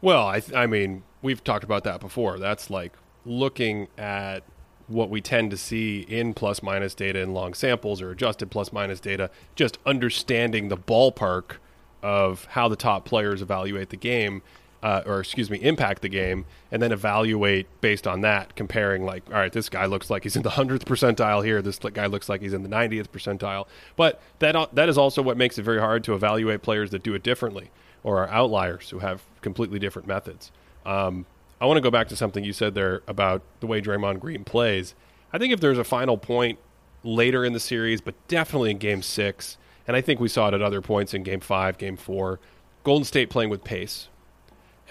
well 0.00 0.26
I 0.26 0.42
I 0.54 0.66
mean 0.66 1.02
we've 1.22 1.42
talked 1.42 1.64
about 1.64 1.84
that 1.84 2.00
before 2.00 2.38
that's 2.38 2.70
like 2.70 2.92
looking 3.24 3.88
at 3.98 4.42
what 4.88 5.10
we 5.10 5.20
tend 5.20 5.50
to 5.52 5.56
see 5.56 6.00
in 6.00 6.34
plus 6.34 6.62
minus 6.62 6.94
data 6.94 7.20
in 7.20 7.32
long 7.32 7.54
samples 7.54 8.02
or 8.02 8.10
adjusted 8.10 8.50
plus 8.50 8.72
minus 8.72 9.00
data 9.00 9.30
just 9.54 9.78
understanding 9.86 10.68
the 10.68 10.76
ballpark 10.76 11.56
of 12.02 12.46
how 12.46 12.66
the 12.66 12.76
top 12.76 13.04
players 13.04 13.42
evaluate 13.42 13.90
the 13.90 13.96
game 13.96 14.42
uh, 14.82 15.02
or 15.04 15.20
excuse 15.20 15.50
me, 15.50 15.58
impact 15.58 16.02
the 16.02 16.08
game, 16.08 16.46
and 16.70 16.80
then 16.82 16.92
evaluate 16.92 17.66
based 17.80 18.06
on 18.06 18.22
that, 18.22 18.54
comparing 18.56 19.04
like, 19.04 19.22
all 19.28 19.34
right, 19.34 19.52
this 19.52 19.68
guy 19.68 19.86
looks 19.86 20.08
like 20.08 20.22
he's 20.22 20.36
in 20.36 20.42
the 20.42 20.50
hundredth 20.50 20.86
percentile 20.86 21.44
here. 21.44 21.60
This 21.60 21.78
guy 21.78 22.06
looks 22.06 22.28
like 22.28 22.40
he's 22.40 22.54
in 22.54 22.62
the 22.62 22.68
ninetieth 22.68 23.12
percentile. 23.12 23.66
But 23.96 24.20
that 24.38 24.74
that 24.74 24.88
is 24.88 24.96
also 24.96 25.22
what 25.22 25.36
makes 25.36 25.58
it 25.58 25.62
very 25.62 25.80
hard 25.80 26.04
to 26.04 26.14
evaluate 26.14 26.62
players 26.62 26.90
that 26.90 27.02
do 27.02 27.14
it 27.14 27.22
differently 27.22 27.70
or 28.02 28.18
are 28.18 28.28
outliers 28.28 28.90
who 28.90 29.00
have 29.00 29.22
completely 29.42 29.78
different 29.78 30.08
methods. 30.08 30.50
Um, 30.86 31.26
I 31.60 31.66
want 31.66 31.76
to 31.76 31.82
go 31.82 31.90
back 31.90 32.08
to 32.08 32.16
something 32.16 32.42
you 32.42 32.54
said 32.54 32.74
there 32.74 33.02
about 33.06 33.42
the 33.60 33.66
way 33.66 33.82
Draymond 33.82 34.20
Green 34.20 34.44
plays. 34.44 34.94
I 35.32 35.38
think 35.38 35.52
if 35.52 35.60
there's 35.60 35.76
a 35.76 35.84
final 35.84 36.16
point 36.16 36.58
later 37.04 37.44
in 37.44 37.52
the 37.52 37.60
series, 37.60 38.00
but 38.00 38.14
definitely 38.28 38.70
in 38.70 38.78
Game 38.78 39.02
Six, 39.02 39.58
and 39.86 39.94
I 39.94 40.00
think 40.00 40.20
we 40.20 40.28
saw 40.28 40.48
it 40.48 40.54
at 40.54 40.62
other 40.62 40.80
points 40.80 41.12
in 41.12 41.22
Game 41.22 41.40
Five, 41.40 41.76
Game 41.76 41.98
Four, 41.98 42.40
Golden 42.82 43.04
State 43.04 43.28
playing 43.28 43.50
with 43.50 43.62
pace 43.62 44.08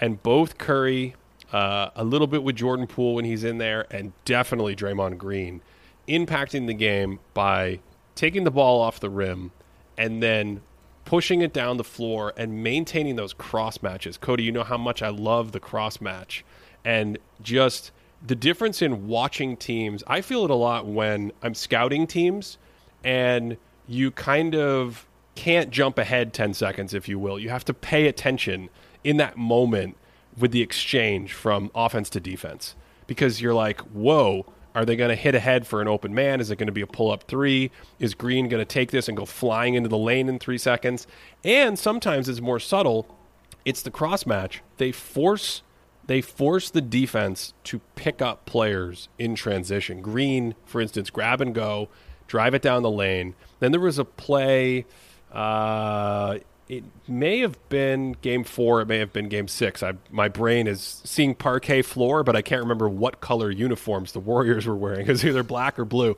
and 0.00 0.22
both 0.22 0.58
Curry, 0.58 1.14
uh, 1.52 1.90
a 1.94 2.04
little 2.04 2.26
bit 2.26 2.42
with 2.42 2.56
Jordan 2.56 2.86
Poole 2.86 3.14
when 3.14 3.24
he's 3.24 3.44
in 3.44 3.58
there, 3.58 3.86
and 3.90 4.12
definitely 4.24 4.74
Draymond 4.74 5.18
Green, 5.18 5.60
impacting 6.08 6.66
the 6.66 6.74
game 6.74 7.20
by 7.34 7.80
taking 8.14 8.44
the 8.44 8.50
ball 8.50 8.80
off 8.80 8.98
the 8.98 9.10
rim 9.10 9.52
and 9.96 10.22
then 10.22 10.62
pushing 11.04 11.42
it 11.42 11.52
down 11.52 11.76
the 11.76 11.84
floor 11.84 12.32
and 12.36 12.62
maintaining 12.62 13.16
those 13.16 13.32
cross 13.32 13.82
matches. 13.82 14.16
Cody, 14.16 14.42
you 14.42 14.52
know 14.52 14.64
how 14.64 14.78
much 14.78 15.02
I 15.02 15.08
love 15.08 15.52
the 15.52 15.60
cross 15.60 16.00
match, 16.00 16.44
and 16.84 17.18
just 17.42 17.92
the 18.26 18.34
difference 18.34 18.80
in 18.82 19.06
watching 19.06 19.56
teams. 19.56 20.02
I 20.06 20.20
feel 20.20 20.44
it 20.44 20.50
a 20.50 20.54
lot 20.54 20.86
when 20.86 21.32
I'm 21.42 21.54
scouting 21.54 22.06
teams, 22.06 22.58
and 23.04 23.56
you 23.86 24.10
kind 24.10 24.54
of 24.54 25.06
can't 25.34 25.70
jump 25.70 25.98
ahead 25.98 26.32
10 26.32 26.54
seconds, 26.54 26.94
if 26.94 27.08
you 27.08 27.18
will. 27.18 27.38
You 27.38 27.50
have 27.50 27.64
to 27.66 27.74
pay 27.74 28.06
attention 28.06 28.68
in 29.04 29.16
that 29.18 29.36
moment 29.36 29.96
with 30.38 30.52
the 30.52 30.62
exchange 30.62 31.32
from 31.32 31.70
offense 31.74 32.08
to 32.10 32.20
defense 32.20 32.74
because 33.06 33.40
you're 33.40 33.54
like, 33.54 33.80
whoa, 33.80 34.46
Are 34.74 34.84
they 34.84 34.94
going 34.94 35.08
to 35.10 35.16
hit 35.16 35.34
ahead 35.34 35.66
for 35.66 35.82
an 35.82 35.88
open 35.88 36.14
man? 36.14 36.40
Is 36.40 36.50
it 36.50 36.56
going 36.56 36.68
to 36.68 36.72
be 36.72 36.80
a 36.80 36.86
pull 36.86 37.10
up 37.10 37.24
three? 37.24 37.70
Is 37.98 38.14
Green 38.14 38.48
going 38.48 38.60
to 38.60 38.64
take 38.64 38.92
this 38.92 39.08
and 39.08 39.16
go 39.16 39.24
flying 39.24 39.74
into 39.74 39.88
the 39.88 39.98
lane 39.98 40.28
in 40.28 40.38
three 40.38 40.58
seconds? 40.58 41.06
And 41.44 41.76
sometimes 41.78 42.28
it's 42.28 42.40
more 42.40 42.60
subtle. 42.60 43.16
It's 43.64 43.82
the 43.82 43.90
cross 43.90 44.26
match. 44.26 44.62
They 44.76 44.92
force 44.92 45.62
they 46.06 46.20
force 46.20 46.70
the 46.70 46.80
defense 46.80 47.52
to 47.64 47.80
pick 47.94 48.20
up 48.20 48.44
players 48.44 49.08
in 49.18 49.36
transition. 49.36 50.02
Green, 50.02 50.56
for 50.64 50.80
instance, 50.80 51.08
grab 51.08 51.40
and 51.40 51.54
go, 51.54 51.88
drive 52.26 52.52
it 52.52 52.62
down 52.62 52.82
the 52.82 52.90
lane. 52.90 53.34
Then 53.60 53.70
there 53.70 53.80
was 53.80 53.98
a 53.98 54.04
play. 54.04 54.86
Uh, 55.30 56.38
it 56.70 56.84
may 57.08 57.40
have 57.40 57.58
been 57.68 58.12
game 58.22 58.44
four. 58.44 58.80
It 58.80 58.86
may 58.86 58.98
have 58.98 59.12
been 59.12 59.28
game 59.28 59.48
six. 59.48 59.82
I, 59.82 59.94
my 60.08 60.28
brain 60.28 60.68
is 60.68 61.02
seeing 61.04 61.34
parquet 61.34 61.82
floor, 61.82 62.22
but 62.22 62.36
I 62.36 62.42
can't 62.42 62.62
remember 62.62 62.88
what 62.88 63.20
color 63.20 63.50
uniforms 63.50 64.12
the 64.12 64.20
Warriors 64.20 64.68
were 64.68 64.76
wearing. 64.76 65.00
It 65.10 65.12
was 65.12 65.24
either 65.24 65.42
black 65.42 65.80
or 65.80 65.84
blue. 65.84 66.16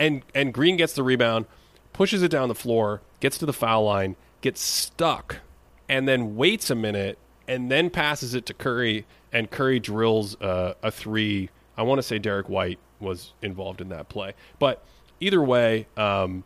And 0.00 0.22
and 0.34 0.52
Green 0.52 0.76
gets 0.76 0.94
the 0.94 1.04
rebound, 1.04 1.46
pushes 1.92 2.24
it 2.24 2.32
down 2.32 2.48
the 2.48 2.54
floor, 2.56 3.00
gets 3.20 3.38
to 3.38 3.46
the 3.46 3.52
foul 3.52 3.84
line, 3.84 4.16
gets 4.40 4.60
stuck, 4.60 5.36
and 5.88 6.08
then 6.08 6.34
waits 6.34 6.68
a 6.68 6.74
minute, 6.74 7.16
and 7.46 7.70
then 7.70 7.88
passes 7.88 8.34
it 8.34 8.44
to 8.46 8.54
Curry, 8.54 9.06
and 9.32 9.52
Curry 9.52 9.78
drills 9.78 10.34
uh, 10.40 10.74
a 10.82 10.90
three. 10.90 11.48
I 11.76 11.82
want 11.82 12.00
to 12.00 12.02
say 12.02 12.18
Derrick 12.18 12.48
White 12.48 12.80
was 12.98 13.34
involved 13.40 13.80
in 13.80 13.90
that 13.90 14.08
play, 14.08 14.34
but 14.58 14.84
either 15.20 15.40
way. 15.40 15.86
Um, 15.96 16.42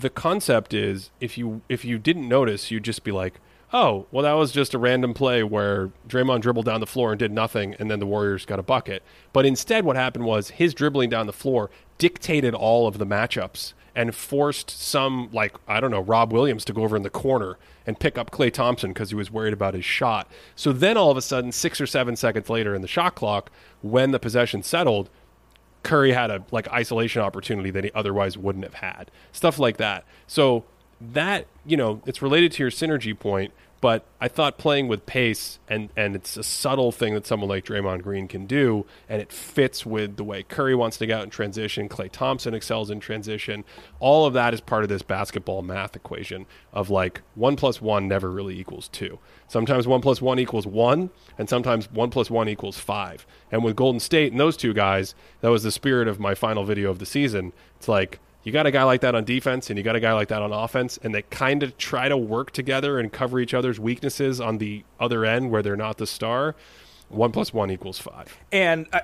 the 0.00 0.10
concept 0.10 0.72
is 0.74 1.10
if 1.20 1.36
you 1.36 1.62
if 1.68 1.84
you 1.84 1.98
didn't 1.98 2.28
notice, 2.28 2.70
you'd 2.70 2.84
just 2.84 3.04
be 3.04 3.12
like, 3.12 3.40
"Oh, 3.72 4.06
well, 4.10 4.22
that 4.22 4.32
was 4.34 4.52
just 4.52 4.74
a 4.74 4.78
random 4.78 5.14
play 5.14 5.42
where 5.42 5.90
Draymond 6.08 6.40
dribbled 6.40 6.66
down 6.66 6.80
the 6.80 6.86
floor 6.86 7.10
and 7.12 7.18
did 7.18 7.32
nothing, 7.32 7.74
and 7.78 7.90
then 7.90 7.98
the 7.98 8.06
Warriors 8.06 8.44
got 8.44 8.58
a 8.58 8.62
bucket." 8.62 9.02
But 9.32 9.46
instead, 9.46 9.84
what 9.84 9.96
happened 9.96 10.24
was 10.24 10.50
his 10.50 10.74
dribbling 10.74 11.10
down 11.10 11.26
the 11.26 11.32
floor 11.32 11.70
dictated 11.98 12.54
all 12.54 12.86
of 12.86 12.98
the 12.98 13.06
matchups 13.06 13.72
and 13.94 14.14
forced 14.14 14.70
some 14.70 15.28
like 15.32 15.56
I 15.66 15.80
don't 15.80 15.90
know 15.90 16.00
Rob 16.00 16.32
Williams 16.32 16.64
to 16.66 16.72
go 16.72 16.84
over 16.84 16.96
in 16.96 17.02
the 17.02 17.10
corner 17.10 17.58
and 17.86 17.98
pick 17.98 18.16
up 18.16 18.30
Klay 18.30 18.52
Thompson 18.52 18.92
because 18.92 19.10
he 19.10 19.16
was 19.16 19.30
worried 19.30 19.52
about 19.52 19.74
his 19.74 19.84
shot. 19.84 20.30
So 20.54 20.72
then 20.72 20.96
all 20.96 21.10
of 21.10 21.16
a 21.16 21.22
sudden, 21.22 21.52
six 21.52 21.80
or 21.80 21.86
seven 21.86 22.14
seconds 22.14 22.48
later 22.48 22.74
in 22.74 22.82
the 22.82 22.88
shot 22.88 23.14
clock, 23.14 23.50
when 23.80 24.10
the 24.12 24.18
possession 24.18 24.62
settled, 24.62 25.10
Curry 25.82 26.12
had 26.12 26.30
a 26.30 26.44
like 26.50 26.68
isolation 26.68 27.22
opportunity 27.22 27.70
that 27.70 27.84
he 27.84 27.90
otherwise 27.94 28.36
wouldn't 28.36 28.64
have 28.64 28.74
had. 28.74 29.10
Stuff 29.32 29.58
like 29.58 29.76
that. 29.78 30.04
So 30.26 30.64
that, 31.00 31.46
you 31.64 31.76
know, 31.76 32.02
it's 32.06 32.22
related 32.22 32.52
to 32.52 32.62
your 32.62 32.70
synergy 32.70 33.18
point, 33.18 33.52
but 33.80 34.04
I 34.20 34.28
thought 34.28 34.58
playing 34.58 34.88
with 34.88 35.06
pace 35.06 35.58
and 35.68 35.90
and 35.96 36.16
it's 36.16 36.36
a 36.36 36.42
subtle 36.42 36.90
thing 36.90 37.14
that 37.14 37.26
someone 37.26 37.48
like 37.48 37.64
Draymond 37.64 38.02
Green 38.02 38.26
can 38.26 38.46
do, 38.46 38.86
and 39.08 39.22
it 39.22 39.32
fits 39.32 39.86
with 39.86 40.16
the 40.16 40.24
way 40.24 40.42
Curry 40.42 40.74
wants 40.74 40.96
to 40.98 41.06
get 41.06 41.18
out 41.18 41.24
in 41.24 41.30
transition. 41.30 41.88
Klay 41.88 42.10
Thompson 42.10 42.54
excels 42.54 42.90
in 42.90 43.00
transition. 43.00 43.64
All 44.00 44.26
of 44.26 44.34
that 44.34 44.54
is 44.54 44.60
part 44.60 44.82
of 44.82 44.88
this 44.88 45.02
basketball 45.02 45.62
math 45.62 45.94
equation 45.94 46.46
of 46.72 46.90
like 46.90 47.22
one 47.34 47.56
plus 47.56 47.80
one 47.80 48.08
never 48.08 48.30
really 48.30 48.58
equals 48.58 48.88
two. 48.88 49.18
Sometimes 49.46 49.86
one 49.86 50.00
plus 50.00 50.20
one 50.20 50.38
equals 50.38 50.66
one, 50.66 51.10
and 51.38 51.48
sometimes 51.48 51.90
one 51.92 52.10
plus 52.10 52.30
one 52.30 52.48
equals 52.48 52.78
five. 52.78 53.26
And 53.52 53.62
with 53.62 53.76
Golden 53.76 54.00
State 54.00 54.32
and 54.32 54.40
those 54.40 54.56
two 54.56 54.74
guys, 54.74 55.14
that 55.40 55.50
was 55.50 55.62
the 55.62 55.70
spirit 55.70 56.08
of 56.08 56.18
my 56.18 56.34
final 56.34 56.64
video 56.64 56.90
of 56.90 56.98
the 56.98 57.06
season. 57.06 57.52
It's 57.76 57.88
like 57.88 58.18
you 58.48 58.52
got 58.52 58.64
a 58.64 58.70
guy 58.70 58.82
like 58.82 59.02
that 59.02 59.14
on 59.14 59.24
defense 59.24 59.68
and 59.68 59.76
you 59.76 59.82
got 59.84 59.94
a 59.94 60.00
guy 60.00 60.14
like 60.14 60.28
that 60.28 60.40
on 60.40 60.54
offense, 60.54 60.98
and 61.02 61.14
they 61.14 61.20
kind 61.20 61.62
of 61.62 61.76
try 61.76 62.08
to 62.08 62.16
work 62.16 62.50
together 62.50 62.98
and 62.98 63.12
cover 63.12 63.38
each 63.38 63.52
other's 63.52 63.78
weaknesses 63.78 64.40
on 64.40 64.56
the 64.56 64.84
other 64.98 65.26
end 65.26 65.50
where 65.50 65.62
they're 65.62 65.76
not 65.76 65.98
the 65.98 66.06
star. 66.06 66.56
One 67.10 67.30
plus 67.30 67.52
one 67.52 67.70
equals 67.70 67.98
five. 67.98 68.38
And 68.50 68.86
I, 68.90 69.02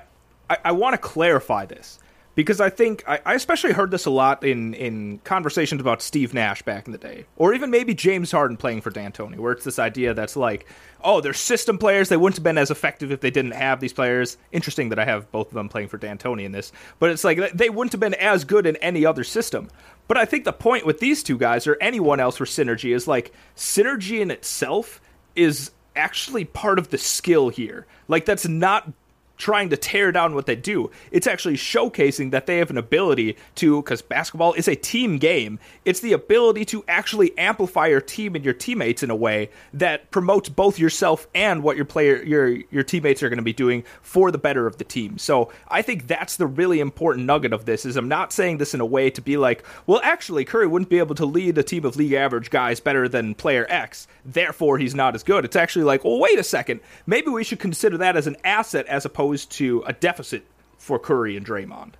I, 0.49 0.57
I 0.65 0.71
want 0.71 0.95
to 0.95 0.97
clarify 0.97 1.67
this 1.67 1.99
because 2.35 2.59
I 2.59 2.69
think 2.69 3.03
I, 3.07 3.19
I, 3.25 3.33
especially 3.33 3.71
heard 3.71 3.91
this 3.91 4.05
a 4.05 4.09
lot 4.09 4.43
in 4.43 4.73
in 4.73 5.19
conversations 5.19 5.81
about 5.81 6.01
Steve 6.01 6.33
Nash 6.33 6.61
back 6.61 6.85
in 6.85 6.91
the 6.91 6.97
day, 6.97 7.25
or 7.37 7.53
even 7.53 7.71
maybe 7.71 7.93
James 7.93 8.31
Harden 8.31 8.57
playing 8.57 8.81
for 8.81 8.91
D'Antoni, 8.91 9.37
where 9.37 9.53
it's 9.53 9.63
this 9.63 9.79
idea 9.79 10.13
that's 10.13 10.35
like, 10.35 10.67
oh, 11.03 11.21
they're 11.21 11.33
system 11.33 11.77
players. 11.77 12.09
They 12.09 12.17
wouldn't 12.17 12.37
have 12.37 12.43
been 12.43 12.57
as 12.57 12.69
effective 12.69 13.11
if 13.11 13.21
they 13.21 13.31
didn't 13.31 13.51
have 13.51 13.79
these 13.79 13.93
players. 13.93 14.37
Interesting 14.51 14.89
that 14.89 14.99
I 14.99 15.05
have 15.05 15.31
both 15.31 15.47
of 15.47 15.53
them 15.53 15.69
playing 15.69 15.87
for 15.87 15.97
D'Antoni 15.97 16.43
in 16.43 16.51
this, 16.51 16.71
but 16.99 17.09
it's 17.09 17.23
like 17.23 17.39
they 17.53 17.69
wouldn't 17.69 17.93
have 17.93 18.01
been 18.01 18.13
as 18.15 18.43
good 18.43 18.67
in 18.67 18.75
any 18.77 19.05
other 19.05 19.23
system. 19.23 19.69
But 20.07 20.17
I 20.17 20.25
think 20.25 20.43
the 20.43 20.53
point 20.53 20.85
with 20.85 20.99
these 20.99 21.23
two 21.23 21.37
guys 21.37 21.65
or 21.65 21.77
anyone 21.81 22.19
else 22.19 22.37
for 22.37 22.45
synergy 22.45 22.93
is 22.93 23.07
like 23.07 23.33
synergy 23.55 24.19
in 24.19 24.29
itself 24.29 25.01
is 25.35 25.71
actually 25.95 26.45
part 26.45 26.77
of 26.77 26.89
the 26.89 26.97
skill 26.97 27.49
here. 27.49 27.87
Like 28.07 28.25
that's 28.25 28.47
not 28.47 28.91
trying 29.37 29.69
to 29.69 29.77
tear 29.77 30.11
down 30.11 30.33
what 30.35 30.45
they 30.45 30.55
do. 30.55 30.89
It's 31.11 31.27
actually 31.27 31.55
showcasing 31.55 32.31
that 32.31 32.45
they 32.45 32.57
have 32.57 32.69
an 32.69 32.77
ability 32.77 33.37
to, 33.55 33.81
because 33.81 34.01
basketball 34.01 34.53
is 34.53 34.67
a 34.67 34.75
team 34.75 35.17
game, 35.17 35.59
it's 35.83 35.99
the 35.99 36.13
ability 36.13 36.65
to 36.65 36.83
actually 36.87 37.37
amplify 37.37 37.87
your 37.87 38.01
team 38.01 38.35
and 38.35 38.45
your 38.45 38.53
teammates 38.53 39.03
in 39.03 39.09
a 39.09 39.15
way 39.15 39.49
that 39.73 40.09
promotes 40.11 40.49
both 40.49 40.79
yourself 40.79 41.27
and 41.35 41.63
what 41.63 41.75
your 41.75 41.85
player 41.85 42.23
your 42.23 42.47
your 42.71 42.83
teammates 42.83 43.21
are 43.21 43.29
going 43.29 43.37
to 43.37 43.43
be 43.43 43.53
doing 43.53 43.83
for 44.01 44.31
the 44.31 44.37
better 44.37 44.67
of 44.67 44.77
the 44.77 44.83
team. 44.83 45.17
So 45.17 45.51
I 45.67 45.81
think 45.81 46.07
that's 46.07 46.37
the 46.37 46.47
really 46.47 46.79
important 46.79 47.25
nugget 47.25 47.51
of 47.51 47.65
this 47.65 47.85
is 47.85 47.97
I'm 47.97 48.07
not 48.07 48.31
saying 48.31 48.57
this 48.57 48.73
in 48.73 48.79
a 48.79 48.85
way 48.85 49.09
to 49.09 49.21
be 49.21 49.37
like, 49.37 49.65
well 49.85 49.99
actually 50.03 50.45
Curry 50.45 50.67
wouldn't 50.67 50.89
be 50.89 50.99
able 50.99 51.15
to 51.15 51.25
lead 51.25 51.57
a 51.57 51.63
team 51.63 51.85
of 51.85 51.95
league 51.95 52.13
average 52.13 52.49
guys 52.49 52.79
better 52.79 53.09
than 53.09 53.35
player 53.35 53.65
X, 53.69 54.07
therefore 54.23 54.77
he's 54.77 54.95
not 54.95 55.15
as 55.15 55.23
good. 55.23 55.43
It's 55.43 55.55
actually 55.55 55.85
like, 55.85 56.05
well 56.05 56.19
wait 56.19 56.39
a 56.39 56.43
second, 56.43 56.79
maybe 57.05 57.29
we 57.29 57.43
should 57.43 57.59
consider 57.59 57.97
that 57.97 58.15
as 58.15 58.27
an 58.27 58.37
asset 58.45 58.85
as 58.87 59.05
opposed 59.05 59.24
opposed 59.25 59.51
to 59.51 59.83
a 59.87 59.93
deficit 59.93 60.45
for 60.77 60.99
Curry 60.99 61.35
and 61.35 61.45
Draymond. 61.45 61.93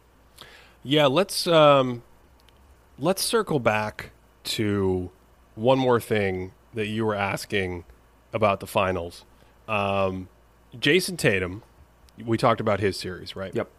Yeah, 0.84 1.08
let's 1.08 1.48
um, 1.48 2.04
let's 3.00 3.24
circle 3.24 3.60
back 3.60 4.12
to 4.44 5.10
one 5.56 5.80
more 5.80 6.00
thing 6.00 6.52
that 6.74 6.88
you 6.88 7.06
were 7.06 7.16
asking 7.16 7.86
about 8.34 8.60
the 8.60 8.68
finals. 8.68 9.26
Um, 9.68 10.30
Jayson 10.78 11.18
Tatum, 11.18 11.64
we 12.24 12.38
talked 12.38 12.62
about 12.62 12.80
his 12.80 12.98
series, 12.98 13.36
right? 13.36 13.56
Yep. 13.56 13.70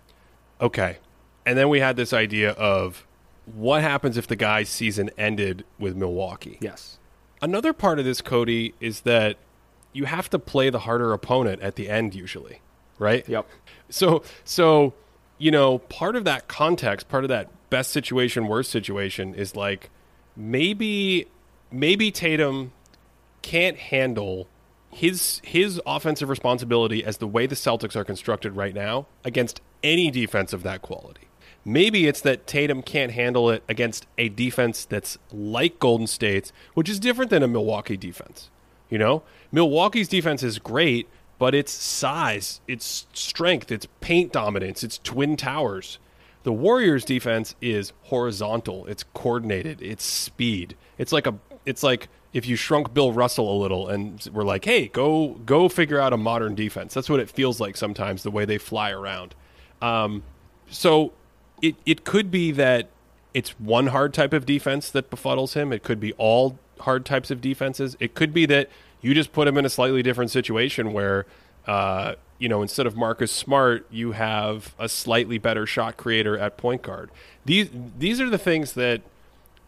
Okay, 0.61 0.99
and 1.44 1.57
then 1.57 1.68
we 1.68 1.78
had 1.78 1.97
this 1.97 2.12
idea 2.12 2.51
of 2.53 3.07
what 3.44 3.82
happens 3.82 4.16
if 4.16 4.26
the 4.26 4.34
guy's 4.34 4.68
season 4.68 5.11
ended 5.16 5.64
with 5.78 5.94
Milwaukee. 5.94 6.59
Yes. 6.61 6.99
Another 7.40 7.72
part 7.72 8.01
of 8.01 8.05
this, 8.05 8.20
Cody, 8.20 8.74
is 8.80 9.03
that 9.03 9.36
you 9.92 10.07
have 10.07 10.28
to 10.30 10.38
play 10.38 10.70
the 10.70 10.80
harder 10.80 11.12
opponent 11.12 11.62
at 11.62 11.76
the 11.76 11.88
end 11.88 12.14
usually 12.14 12.61
right? 12.99 13.28
Yep. 13.28 13.47
So 13.88 14.22
so 14.44 14.94
you 15.38 15.51
know, 15.51 15.78
part 15.78 16.16
of 16.16 16.24
that 16.24 16.49
context, 16.49 17.09
part 17.09 17.24
of 17.24 17.28
that 17.28 17.49
best 17.70 17.90
situation, 17.90 18.47
worst 18.49 18.70
situation 18.70 19.34
is 19.34 19.55
like 19.55 19.90
maybe 20.36 21.28
maybe 21.70 22.11
Tatum 22.11 22.72
can't 23.42 23.76
handle 23.76 24.49
his 24.90 25.40
his 25.44 25.80
offensive 25.86 26.28
responsibility 26.28 27.05
as 27.05 27.18
the 27.18 27.26
way 27.26 27.47
the 27.47 27.55
Celtics 27.55 27.97
are 27.97 28.05
constructed 28.05 28.57
right 28.57 28.74
now 28.74 29.07
against 29.24 29.61
any 29.82 30.11
defense 30.11 30.53
of 30.53 30.62
that 30.62 30.82
quality. 30.82 31.28
Maybe 31.64 32.07
it's 32.07 32.20
that 32.20 32.47
Tatum 32.47 32.80
can't 32.80 33.12
handle 33.12 33.51
it 33.51 33.62
against 33.68 34.07
a 34.16 34.28
defense 34.28 34.84
that's 34.84 35.18
like 35.32 35.80
Golden 35.80 36.07
State's, 36.07 36.53
which 36.74 36.88
is 36.88 37.01
different 37.01 37.30
than 37.30 37.42
a 37.42 37.49
Milwaukee 37.49 37.97
defense. 37.97 38.51
You 38.88 38.99
know, 38.99 39.24
Milwaukee's 39.51 40.07
defense 40.07 40.44
is 40.44 40.61
great, 40.61 41.09
but 41.39 41.55
its 41.55 41.72
size, 41.72 42.61
its 42.66 43.07
strength, 43.12 43.70
its 43.70 43.87
paint 44.01 44.32
dominance, 44.32 44.82
its 44.82 44.99
twin 44.99 45.37
towers. 45.37 45.99
The 46.45 46.53
Warriors 46.53 47.05
defense 47.05 47.55
is 47.61 47.93
horizontal, 48.05 48.87
it's 48.87 49.03
coordinated, 49.14 49.82
it's 49.82 50.05
speed. 50.05 50.76
It's 50.99 51.12
like 51.12 51.26
a 51.26 51.34
it's 51.64 51.82
like 51.82 52.09
if 52.32 52.47
you 52.47 52.55
shrunk 52.55 52.95
Bill 52.95 53.12
Russell 53.12 53.53
a 53.53 53.59
little 53.59 53.89
and 53.89 54.26
we're 54.32 54.45
like, 54.45 54.64
"Hey, 54.64 54.89
go 54.89 55.41
go 55.45 55.68
figure 55.68 56.01
out 56.01 56.12
a 56.12 56.16
modern 56.16 56.55
defense." 56.55 56.95
That's 56.95 57.09
what 57.09 57.20
it 57.20 57.28
feels 57.28 57.61
like 57.61 57.76
sometimes 57.76 58.22
the 58.22 58.30
way 58.30 58.45
they 58.45 58.59
fly 58.59 58.91
around. 58.91 59.34
Um, 59.82 60.22
so 60.70 61.12
it 61.61 61.76
it 61.84 62.05
could 62.05 62.30
be 62.30 62.53
that 62.53 62.91
it's 63.34 63.51
one 63.61 63.89
hard 63.89 64.14
type 64.14 64.32
of 64.32 64.47
defense 64.47 64.91
that 64.91 65.11
befuddles 65.11 65.55
him. 65.55 65.72
It 65.72 65.82
could 65.82 66.01
be 66.01 66.12
all 66.14 66.59
hard 66.80 67.05
types 67.05 67.30
of 67.30 67.41
defenses. 67.41 67.97
It 68.01 68.14
could 68.14 68.32
be 68.32 68.47
that 68.47 68.70
you 69.01 69.14
just 69.14 69.32
put 69.32 69.47
him 69.49 69.57
in 69.57 69.64
a 69.64 69.68
slightly 69.68 70.03
different 70.03 70.30
situation 70.30 70.92
where, 70.92 71.26
uh, 71.66 72.14
you 72.38 72.49
know, 72.49 72.62
instead 72.62 72.86
of 72.86 72.97
Marcus 72.97 73.32
Smart, 73.32 73.86
you 73.90 74.12
have 74.12 74.74
a 74.78 74.88
slightly 74.88 75.38
better 75.38 75.66
shot 75.66 75.97
creator 75.97 76.38
at 76.38 76.57
point 76.57 76.82
guard. 76.82 77.11
These 77.44 77.70
these 77.99 78.20
are 78.20 78.28
the 78.28 78.38
things 78.38 78.72
that 78.72 79.03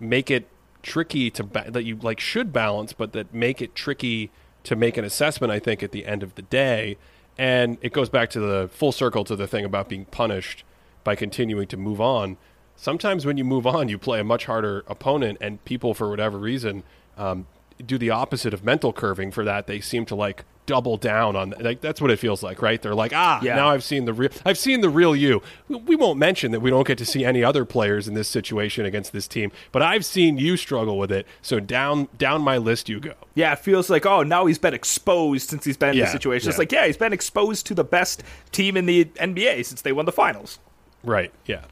make 0.01 0.31
it 0.31 0.49
tricky 0.83 1.31
to 1.31 1.45
ba- 1.45 1.71
that 1.71 1.85
you 1.85 1.97
like 1.97 2.21
should 2.21 2.53
balance, 2.53 2.93
but 2.93 3.13
that 3.13 3.33
make 3.33 3.61
it 3.61 3.75
tricky 3.75 4.31
to 4.65 4.77
make 4.77 4.97
an 4.97 5.05
assessment. 5.05 5.53
I 5.53 5.59
think 5.59 5.83
at 5.83 5.93
the 5.93 6.07
end 6.07 6.23
of 6.23 6.35
the 6.35 6.43
day, 6.43 6.97
and 7.37 7.79
it 7.81 7.93
goes 7.93 8.09
back 8.09 8.31
to 8.31 8.41
the 8.41 8.69
full 8.73 8.93
circle 8.93 9.25
to 9.25 9.37
the 9.37 9.47
thing 9.47 9.65
about 9.65 9.89
being 9.89 10.05
punished 10.07 10.65
by 11.05 11.15
continuing 11.15 11.67
to 11.69 11.77
move 11.77 12.01
on. 12.01 12.37
Sometimes 12.77 13.27
when 13.27 13.37
you 13.37 13.45
move 13.45 13.67
on, 13.67 13.89
you 13.89 13.99
play 13.99 14.21
a 14.21 14.25
much 14.25 14.45
harder 14.45 14.85
opponent, 14.87 15.39
and 15.41 15.65
people, 15.65 15.95
for 15.95 16.09
whatever 16.09 16.39
reason, 16.39 16.85
um, 17.17 17.47
do 17.85 17.99
the 17.99 18.11
opposite 18.11 18.53
of 18.55 18.65
mental 18.65 18.93
curving 18.93 19.31
for 19.31 19.45
that. 19.45 19.67
They 19.67 19.81
seem 19.81 20.05
to 20.07 20.15
like 20.15 20.45
double 20.67 20.99
down 20.99 21.35
on 21.35 21.55
like 21.61 21.81
that's 21.81 21.99
what 21.99 22.11
it 22.11 22.19
feels 22.19 22.43
like, 22.43 22.61
right? 22.61 22.83
They're 22.83 22.95
like, 22.95 23.13
ah, 23.15 23.41
Yeah. 23.43 23.55
now 23.57 23.69
I've 23.71 23.83
seen 23.83 24.05
the 24.05 24.13
real, 24.13 24.29
I've 24.45 24.59
seen 24.59 24.83
the 24.83 24.91
real 24.91 25.17
you. 25.17 25.41
We, 25.69 25.97
won't 25.97 26.19
mention 26.19 26.53
that 26.53 26.61
we 26.61 26.69
don't 26.69 26.87
get 26.87 26.99
to 26.99 27.07
see 27.07 27.25
any 27.25 27.43
other 27.43 27.65
players 27.65 28.07
in 28.07 28.13
this 28.13 28.29
situation 28.29 28.85
against 28.85 29.13
this 29.15 29.27
team, 29.27 29.51
but 29.73 29.81
I've 29.81 30.05
seen 30.05 30.37
you 30.37 30.59
struggle 30.59 30.99
with 30.99 31.11
it. 31.11 31.27
So 31.41 31.59
down 31.59 32.09
down 32.19 32.43
my 32.43 32.59
list 32.59 32.89
you 32.91 33.01
go. 33.01 33.15
Yeah, 33.35 33.53
it 33.55 33.61
feels 33.61 33.89
like 33.89 34.05
oh 34.05 34.23
now 34.23 34.45
he's 34.45 34.59
been 34.59 34.75
exposed 34.75 35.49
since 35.49 35.65
he's 35.65 35.77
been 35.79 35.91
in 35.91 35.97
Yeah, 35.97 36.05
this 36.05 36.13
situation. 36.13 36.51
It's 36.51 36.59
like 36.59 36.71
yeah, 36.73 36.87
he's 36.87 36.99
been 36.99 37.15
exposed 37.15 37.67
to 37.69 37.75
the 37.75 37.85
best 37.85 38.23
team 38.53 38.77
in 38.77 38.85
the 38.85 39.07
NBA 39.07 39.65
since 39.65 39.81
they 39.81 39.93
won 39.93 40.05
the 40.05 40.13
finals. 40.13 40.59
Right. 41.03 41.33
Yeah. 41.47 41.63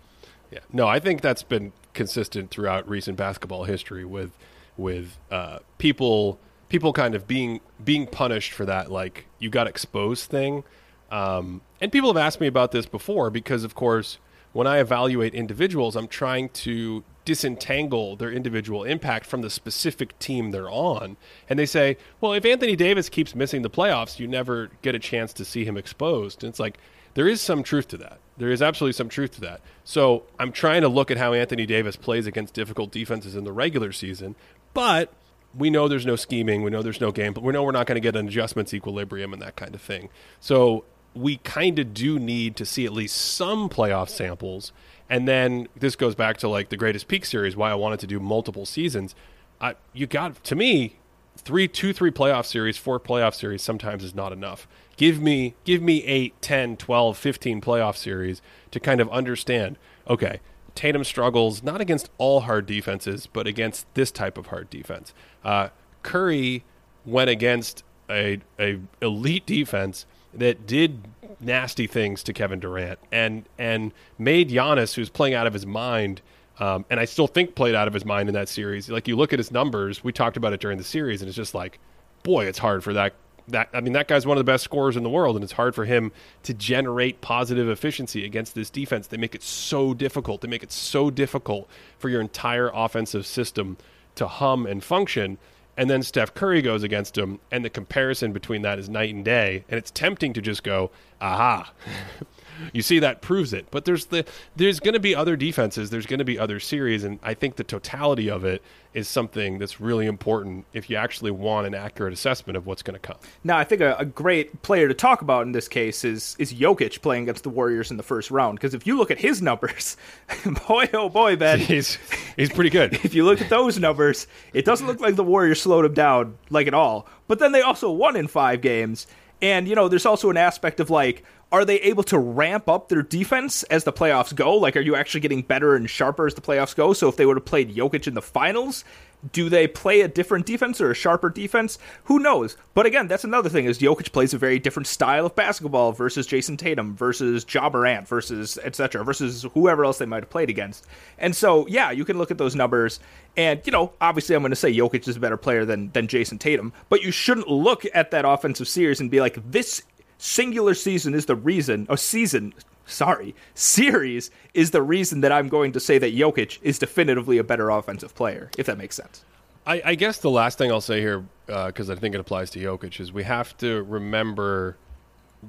Yeah. 0.50 0.60
No, 0.72 0.86
I 0.86 1.00
think 1.00 1.20
that's 1.20 1.42
been 1.42 1.72
consistent 1.92 2.50
throughout 2.50 2.88
recent 2.88 3.18
basketball 3.18 3.64
history 3.64 4.04
with 4.06 4.30
with 4.76 5.18
uh, 5.30 5.58
people 5.78 6.38
people 6.68 6.92
kind 6.92 7.14
of 7.14 7.26
being 7.26 7.60
being 7.84 8.06
punished 8.06 8.52
for 8.52 8.64
that 8.64 8.90
like 8.90 9.26
you 9.38 9.50
got 9.50 9.66
exposed 9.66 10.30
thing. 10.30 10.64
Um, 11.10 11.60
and 11.80 11.92
people 11.92 12.12
have 12.12 12.16
asked 12.16 12.40
me 12.40 12.48
about 12.48 12.72
this 12.72 12.86
before 12.86 13.30
because 13.30 13.62
of 13.62 13.74
course 13.74 14.18
when 14.56 14.66
I 14.66 14.78
evaluate 14.78 15.34
individuals, 15.34 15.96
I'm 15.96 16.08
trying 16.08 16.48
to 16.48 17.04
disentangle 17.26 18.16
their 18.16 18.30
individual 18.30 18.84
impact 18.84 19.26
from 19.26 19.42
the 19.42 19.50
specific 19.50 20.18
team 20.18 20.50
they're 20.50 20.70
on. 20.70 21.18
And 21.50 21.58
they 21.58 21.66
say, 21.66 21.98
well, 22.22 22.32
if 22.32 22.46
Anthony 22.46 22.74
Davis 22.74 23.10
keeps 23.10 23.34
missing 23.34 23.60
the 23.60 23.68
playoffs, 23.68 24.18
you 24.18 24.26
never 24.26 24.70
get 24.80 24.94
a 24.94 24.98
chance 24.98 25.34
to 25.34 25.44
see 25.44 25.66
him 25.66 25.76
exposed. 25.76 26.42
And 26.42 26.48
it's 26.48 26.58
like, 26.58 26.78
there 27.12 27.28
is 27.28 27.42
some 27.42 27.62
truth 27.62 27.88
to 27.88 27.98
that. 27.98 28.18
There 28.38 28.50
is 28.50 28.62
absolutely 28.62 28.92
some 28.94 29.10
truth 29.10 29.32
to 29.32 29.40
that. 29.42 29.60
So 29.84 30.22
I'm 30.38 30.52
trying 30.52 30.82
to 30.82 30.88
look 30.88 31.10
at 31.10 31.18
how 31.18 31.34
Anthony 31.34 31.66
Davis 31.66 31.96
plays 31.96 32.26
against 32.26 32.54
difficult 32.54 32.90
defenses 32.90 33.36
in 33.36 33.44
the 33.44 33.52
regular 33.52 33.92
season, 33.92 34.36
but 34.76 35.10
we 35.56 35.70
know 35.70 35.88
there's 35.88 36.04
no 36.04 36.16
scheming. 36.16 36.62
We 36.62 36.70
know 36.70 36.82
there's 36.82 37.00
no 37.00 37.10
game, 37.10 37.32
but 37.32 37.42
we 37.42 37.50
know 37.50 37.64
we're 37.64 37.72
not 37.72 37.86
going 37.86 37.96
to 37.96 38.00
get 38.00 38.14
an 38.14 38.28
adjustments 38.28 38.74
equilibrium 38.74 39.32
and 39.32 39.40
that 39.40 39.56
kind 39.56 39.74
of 39.74 39.80
thing. 39.80 40.10
So 40.38 40.84
we 41.14 41.38
kind 41.38 41.78
of 41.78 41.94
do 41.94 42.18
need 42.18 42.56
to 42.56 42.66
see 42.66 42.84
at 42.84 42.92
least 42.92 43.16
some 43.16 43.70
playoff 43.70 44.10
samples. 44.10 44.72
And 45.08 45.26
then 45.26 45.66
this 45.74 45.96
goes 45.96 46.14
back 46.14 46.36
to 46.38 46.48
like 46.48 46.68
the 46.68 46.76
greatest 46.76 47.08
peak 47.08 47.24
series, 47.24 47.56
why 47.56 47.70
I 47.70 47.74
wanted 47.74 48.00
to 48.00 48.06
do 48.06 48.20
multiple 48.20 48.66
seasons. 48.66 49.14
I, 49.62 49.76
you 49.94 50.06
got 50.06 50.44
to 50.44 50.54
me 50.54 50.96
three, 51.38 51.68
two, 51.68 51.94
three 51.94 52.10
playoff 52.10 52.44
series, 52.44 52.76
four 52.76 53.00
playoff 53.00 53.34
series 53.34 53.62
sometimes 53.62 54.04
is 54.04 54.14
not 54.14 54.30
enough. 54.30 54.68
Give 54.98 55.22
me, 55.22 55.54
give 55.64 55.80
me 55.80 56.04
eight, 56.04 56.34
10, 56.42 56.76
12, 56.76 57.16
15 57.16 57.62
playoff 57.62 57.96
series 57.96 58.42
to 58.72 58.78
kind 58.78 59.00
of 59.00 59.08
understand, 59.08 59.78
okay, 60.06 60.40
Tatum 60.76 61.02
struggles 61.02 61.62
not 61.62 61.80
against 61.80 62.10
all 62.18 62.42
hard 62.42 62.66
defenses, 62.66 63.26
but 63.26 63.46
against 63.46 63.92
this 63.94 64.10
type 64.10 64.38
of 64.38 64.46
hard 64.46 64.70
defense. 64.70 65.12
Uh, 65.42 65.70
Curry 66.02 66.62
went 67.04 67.30
against 67.30 67.82
a, 68.08 68.40
a 68.60 68.78
elite 69.02 69.46
defense 69.46 70.06
that 70.34 70.66
did 70.66 71.08
nasty 71.40 71.86
things 71.86 72.22
to 72.22 72.32
Kevin 72.32 72.60
Durant 72.60 72.98
and 73.10 73.44
and 73.58 73.92
made 74.18 74.50
Giannis, 74.50 74.94
who's 74.94 75.10
playing 75.10 75.34
out 75.34 75.46
of 75.46 75.52
his 75.52 75.66
mind, 75.66 76.20
um, 76.58 76.84
and 76.90 77.00
I 77.00 77.04
still 77.04 77.26
think 77.26 77.54
played 77.54 77.74
out 77.74 77.88
of 77.88 77.94
his 77.94 78.04
mind 78.04 78.28
in 78.28 78.34
that 78.34 78.48
series. 78.48 78.88
Like 78.88 79.08
you 79.08 79.16
look 79.16 79.32
at 79.32 79.38
his 79.38 79.50
numbers, 79.50 80.04
we 80.04 80.12
talked 80.12 80.36
about 80.36 80.52
it 80.52 80.60
during 80.60 80.78
the 80.78 80.84
series, 80.84 81.22
and 81.22 81.28
it's 81.28 81.36
just 81.36 81.54
like, 81.54 81.78
boy, 82.22 82.46
it's 82.46 82.58
hard 82.58 82.84
for 82.84 82.92
that. 82.92 83.14
That 83.48 83.68
I 83.72 83.80
mean, 83.80 83.92
that 83.92 84.08
guy's 84.08 84.26
one 84.26 84.36
of 84.36 84.44
the 84.44 84.50
best 84.50 84.64
scorers 84.64 84.96
in 84.96 85.02
the 85.02 85.10
world, 85.10 85.36
and 85.36 85.44
it's 85.44 85.52
hard 85.52 85.74
for 85.74 85.84
him 85.84 86.12
to 86.42 86.52
generate 86.54 87.20
positive 87.20 87.68
efficiency 87.68 88.24
against 88.24 88.54
this 88.54 88.70
defense. 88.70 89.06
They 89.06 89.16
make 89.16 89.34
it 89.34 89.42
so 89.42 89.94
difficult. 89.94 90.40
They 90.40 90.48
make 90.48 90.62
it 90.62 90.72
so 90.72 91.10
difficult 91.10 91.68
for 91.98 92.08
your 92.08 92.20
entire 92.20 92.70
offensive 92.74 93.26
system 93.26 93.76
to 94.16 94.26
hum 94.26 94.66
and 94.66 94.82
function. 94.82 95.38
And 95.76 95.90
then 95.90 96.02
Steph 96.02 96.32
Curry 96.34 96.62
goes 96.62 96.82
against 96.82 97.18
him, 97.18 97.38
and 97.52 97.64
the 97.64 97.70
comparison 97.70 98.32
between 98.32 98.62
that 98.62 98.78
is 98.78 98.88
night 98.88 99.14
and 99.14 99.24
day. 99.24 99.64
And 99.68 99.78
it's 99.78 99.90
tempting 99.90 100.32
to 100.32 100.40
just 100.40 100.62
go, 100.62 100.90
aha. 101.20 101.70
you 102.72 102.82
see 102.82 102.98
that 103.00 103.22
proves 103.22 103.52
it. 103.52 103.66
But 103.70 103.84
there's 103.84 104.06
the 104.06 104.24
there's 104.54 104.80
going 104.80 104.94
to 104.94 105.00
be 105.00 105.14
other 105.14 105.36
defenses, 105.36 105.90
there's 105.90 106.06
going 106.06 106.18
to 106.18 106.24
be 106.24 106.38
other 106.38 106.60
series, 106.60 107.04
and 107.04 107.18
I 107.22 107.34
think 107.34 107.56
the 107.56 107.64
totality 107.64 108.30
of 108.30 108.44
it 108.44 108.62
is 108.94 109.06
something 109.08 109.58
that's 109.58 109.78
really 109.78 110.06
important 110.06 110.64
if 110.72 110.88
you 110.88 110.96
actually 110.96 111.30
want 111.30 111.66
an 111.66 111.74
accurate 111.74 112.14
assessment 112.14 112.56
of 112.56 112.66
what's 112.66 112.82
going 112.82 112.94
to 112.94 112.98
come. 112.98 113.18
Now, 113.44 113.58
I 113.58 113.64
think 113.64 113.82
a, 113.82 113.94
a 113.98 114.06
great 114.06 114.62
player 114.62 114.88
to 114.88 114.94
talk 114.94 115.20
about 115.20 115.42
in 115.42 115.52
this 115.52 115.68
case 115.68 116.04
is 116.04 116.34
is 116.38 116.54
Jokic 116.54 117.02
playing 117.02 117.24
against 117.24 117.42
the 117.42 117.50
Warriors 117.50 117.90
in 117.90 117.96
the 117.96 118.02
first 118.02 118.30
round. 118.30 118.58
Because 118.58 118.74
if 118.74 118.86
you 118.86 118.96
look 118.96 119.10
at 119.10 119.18
his 119.18 119.42
numbers, 119.42 119.96
boy 120.66 120.88
oh 120.94 121.08
boy, 121.08 121.36
Ben, 121.36 121.58
He's 121.66 121.98
he's 122.36 122.50
pretty 122.50 122.70
good. 122.70 122.94
if 123.04 123.14
you 123.14 123.24
look 123.24 123.40
at 123.40 123.50
those 123.50 123.78
numbers, 123.78 124.26
it 124.52 124.64
doesn't 124.64 124.86
look 124.86 125.00
like 125.00 125.16
the 125.16 125.24
Warriors 125.24 125.60
slowed 125.60 125.84
him 125.84 125.94
down 125.94 126.38
like 126.50 126.66
at 126.66 126.74
all. 126.74 127.06
But 127.28 127.38
then 127.38 127.52
they 127.52 127.60
also 127.60 127.90
won 127.90 128.16
in 128.16 128.28
five 128.28 128.60
games. 128.60 129.06
And, 129.42 129.68
you 129.68 129.74
know, 129.74 129.88
there's 129.88 130.06
also 130.06 130.30
an 130.30 130.36
aspect 130.36 130.80
of 130.80 130.88
like, 130.88 131.22
are 131.52 131.64
they 131.64 131.76
able 131.80 132.02
to 132.04 132.18
ramp 132.18 132.68
up 132.68 132.88
their 132.88 133.02
defense 133.02 133.62
as 133.64 133.84
the 133.84 133.92
playoffs 133.92 134.34
go? 134.34 134.56
Like, 134.56 134.76
are 134.76 134.80
you 134.80 134.96
actually 134.96 135.20
getting 135.20 135.42
better 135.42 135.76
and 135.76 135.88
sharper 135.88 136.26
as 136.26 136.34
the 136.34 136.40
playoffs 136.40 136.74
go? 136.74 136.92
So 136.92 137.08
if 137.08 137.16
they 137.16 137.26
would 137.26 137.36
have 137.36 137.44
played 137.44 137.74
Jokic 137.74 138.06
in 138.06 138.14
the 138.14 138.22
finals, 138.22 138.84
do 139.32 139.48
they 139.48 139.66
play 139.66 140.00
a 140.00 140.08
different 140.08 140.44
defense 140.44 140.80
or 140.80 140.90
a 140.90 140.94
sharper 140.94 141.30
defense? 141.30 141.78
Who 142.04 142.18
knows? 142.18 142.56
But 142.74 142.86
again, 142.86 143.08
that's 143.08 143.24
another 143.24 143.48
thing 143.48 143.64
is 143.64 143.78
Jokic 143.78 144.12
plays 144.12 144.34
a 144.34 144.38
very 144.38 144.58
different 144.58 144.86
style 144.86 145.26
of 145.26 145.34
basketball 145.34 145.92
versus 145.92 146.26
Jayson 146.26 146.56
Tatum 146.56 146.94
versus 146.96 147.46
Ja 147.48 147.68
versus 148.02 148.58
etc. 148.62 149.04
versus 149.04 149.46
whoever 149.54 149.84
else 149.84 149.98
they 149.98 150.06
might 150.06 150.22
have 150.22 150.30
played 150.30 150.50
against. 150.50 150.86
And 151.18 151.34
so, 151.34 151.66
yeah, 151.68 151.90
you 151.90 152.04
can 152.04 152.18
look 152.18 152.30
at 152.30 152.38
those 152.38 152.54
numbers 152.54 153.00
and, 153.36 153.60
you 153.64 153.72
know, 153.72 153.92
obviously 154.00 154.34
I'm 154.34 154.42
going 154.42 154.50
to 154.50 154.56
say 154.56 154.72
Jokic 154.72 155.06
is 155.08 155.16
a 155.16 155.20
better 155.20 155.36
player 155.36 155.64
than 155.64 155.90
than 155.92 156.08
Jayson 156.08 156.38
Tatum, 156.38 156.72
but 156.88 157.02
you 157.02 157.10
shouldn't 157.10 157.48
look 157.48 157.84
at 157.94 158.10
that 158.10 158.24
offensive 158.24 158.68
series 158.68 159.00
and 159.00 159.10
be 159.10 159.20
like 159.20 159.38
this 159.50 159.82
singular 160.18 160.74
season 160.74 161.14
is 161.14 161.26
the 161.26 161.36
reason, 161.36 161.86
a 161.88 161.96
season, 161.96 162.54
sorry, 162.86 163.34
series 163.54 164.30
is 164.54 164.70
the 164.70 164.82
reason 164.82 165.20
that 165.20 165.32
I'm 165.32 165.48
going 165.48 165.72
to 165.72 165.80
say 165.80 165.98
that 165.98 166.14
Jokic 166.14 166.58
is 166.62 166.78
definitively 166.78 167.38
a 167.38 167.44
better 167.44 167.70
offensive 167.70 168.14
player, 168.14 168.50
if 168.58 168.66
that 168.66 168.78
makes 168.78 168.96
sense. 168.96 169.24
I, 169.66 169.82
I 169.84 169.94
guess 169.96 170.18
the 170.18 170.30
last 170.30 170.58
thing 170.58 170.70
I'll 170.70 170.80
say 170.80 171.00
here, 171.00 171.24
uh, 171.48 171.66
because 171.66 171.90
I 171.90 171.96
think 171.96 172.14
it 172.14 172.20
applies 172.20 172.50
to 172.50 172.60
Jokic, 172.60 173.00
is 173.00 173.12
we 173.12 173.24
have 173.24 173.56
to 173.58 173.82
remember 173.82 174.76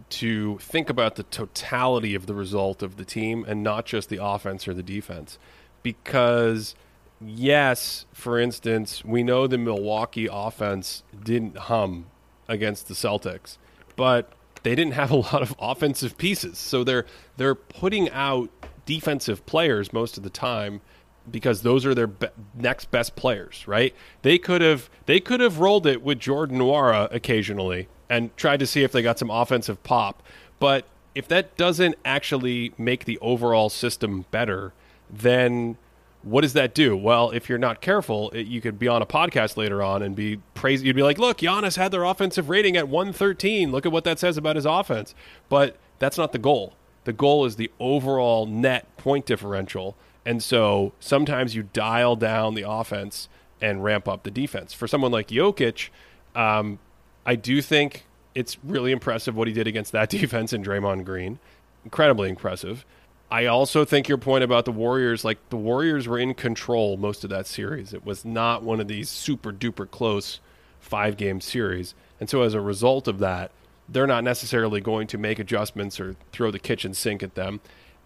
to 0.10 0.58
think 0.58 0.90
about 0.90 1.16
the 1.16 1.24
totality 1.24 2.16
of 2.16 2.26
the 2.26 2.34
result 2.34 2.84
of 2.84 2.98
the 2.98 3.06
team 3.06 3.46
and 3.48 3.64
not 3.64 3.86
just 3.86 4.10
the 4.10 4.24
offense 4.24 4.68
or 4.68 4.74
the 4.74 4.84
defense. 4.84 5.38
Because, 5.84 6.76
yes, 7.22 8.06
for 8.12 8.40
instance, 8.40 9.06
we 9.06 9.24
know 9.24 9.48
the 9.48 9.58
Milwaukee 9.58 10.28
offense 10.30 11.04
didn't 11.24 11.58
hum 11.58 12.08
against 12.48 12.88
the 12.88 12.94
Celtics, 12.94 13.58
but 13.96 14.32
they 14.64 14.76
didn't 14.76 14.94
have 14.94 15.12
a 15.12 15.16
lot 15.18 15.42
of 15.42 15.56
offensive 15.60 16.18
pieces. 16.18 16.58
So 16.58 16.84
they're 16.84 17.06
they're 17.38 17.56
putting 17.56 18.10
out 18.12 18.50
defensive 18.86 19.46
players 19.46 19.92
most 19.92 20.18
of 20.18 20.24
the 20.24 20.30
time 20.30 20.82
because 21.30 21.62
those 21.62 21.86
are 21.86 21.94
their 21.94 22.08
be- 22.08 22.28
next 22.56 22.90
best 22.90 23.16
players, 23.16 23.68
right? 23.68 23.94
They 24.22 24.38
could 24.38 24.62
have 24.62 24.90
they 25.06 25.20
could 25.20 25.40
have 25.40 25.60
rolled 25.60 25.86
it 25.86 26.02
with 26.02 26.20
Jordan 26.20 26.60
Nwora 26.60 27.14
occasionally 27.14 27.88
and 28.10 28.36
tried 28.38 28.60
to 28.62 28.68
see 28.68 28.84
if 28.84 28.92
they 28.92 29.02
got 29.02 29.20
some 29.20 29.30
offensive 29.30 29.84
pop, 29.84 30.24
but 30.60 30.86
if 31.14 31.28
that 31.28 31.58
doesn't 31.58 31.96
actually 32.06 32.74
make 32.78 33.06
the 33.06 33.18
overall 33.20 33.70
system 33.70 34.26
better, 34.32 34.72
then 35.10 35.76
what 36.24 36.42
does 36.42 36.54
that 36.54 36.74
do? 36.74 36.98
Well, 36.98 37.32
if 37.32 37.48
you're 37.48 37.58
not 37.58 37.82
careful, 37.82 38.30
it, 38.32 38.48
you 38.48 38.60
could 38.62 38.78
be 38.80 38.88
on 38.88 39.02
a 39.02 39.06
podcast 39.06 39.56
later 39.58 39.82
on 39.82 40.02
and 40.02 40.16
be 40.16 40.38
praised. 40.54 40.84
You'd 40.84 40.96
be 40.96 41.04
like, 41.04 41.18
"Look, 41.18 41.38
Giannis 41.40 41.78
had 41.78 41.92
their 41.92 42.04
offensive 42.04 42.50
rating 42.50 42.76
at 42.76 42.88
113. 42.88 43.72
Look 43.72 43.86
at 43.86 43.92
what 43.92 44.04
that 44.04 44.20
says 44.20 44.38
about 44.38 44.56
his 44.56 44.66
offense." 44.66 45.16
But 45.50 45.78
that's 46.00 46.18
not 46.18 46.32
the 46.32 46.40
goal. 46.40 46.74
The 47.06 47.14
goal 47.14 47.46
is 47.46 47.56
the 47.56 47.72
overall 47.80 48.46
net 48.46 48.86
point 48.98 49.26
differential. 49.26 49.96
And 50.26 50.44
so 50.44 50.92
sometimes 51.00 51.56
you 51.56 51.70
dial 51.72 52.18
down 52.18 52.54
the 52.54 52.70
offense 52.70 53.30
and 53.62 53.82
ramp 53.84 54.08
up 54.10 54.24
the 54.24 54.32
defense. 54.32 54.74
For 54.74 54.88
someone 54.88 55.12
like 55.12 55.30
Jokic, 55.30 55.90
um, 56.36 56.80
I 57.26 57.36
do 57.36 57.62
think 57.62 58.06
it's 58.36 58.58
really 58.64 58.92
impressive 58.92 59.36
what 59.36 59.48
he 59.48 59.54
did 59.54 59.68
against 59.68 59.94
that 59.94 60.10
defense 60.12 60.52
in 60.52 60.64
Draymond 60.64 61.06
Green. 61.06 61.40
Incredibly 61.86 62.30
impressive. 62.30 62.86
I 63.30 63.46
also 63.46 63.84
think 63.84 64.08
your 64.08 64.18
point 64.18 64.44
about 64.44 64.66
the 64.66 64.72
Warriors, 64.72 65.26
like 65.26 65.38
the 65.50 65.58
Warriors 65.58 66.08
were 66.08 66.18
in 66.18 66.34
control 66.34 66.96
most 66.96 67.24
of 67.24 67.30
that 67.30 67.46
series. 67.46 67.94
It 67.94 68.06
was 68.06 68.24
not 68.24 68.64
one 68.64 68.80
of 68.80 68.88
these 68.88 69.10
super 69.10 69.52
duper 69.52 69.90
close 69.90 70.40
five 70.80 71.18
game 71.18 71.42
series. 71.42 71.94
And 72.20 72.30
so 72.30 72.42
as 72.42 72.54
a 72.54 72.62
result 72.62 73.08
of 73.08 73.20
that, 73.20 73.52
they're 73.90 74.08
not 74.08 74.24
necessarily 74.24 74.80
going 74.80 75.08
to 75.08 75.18
make 75.18 75.40
adjustments 75.40 76.00
or 76.00 76.16
throw 76.32 76.52
the 76.52 76.60
kitchen 76.60 76.94
sink 76.94 77.22
at 77.22 77.36
them. 77.36 77.60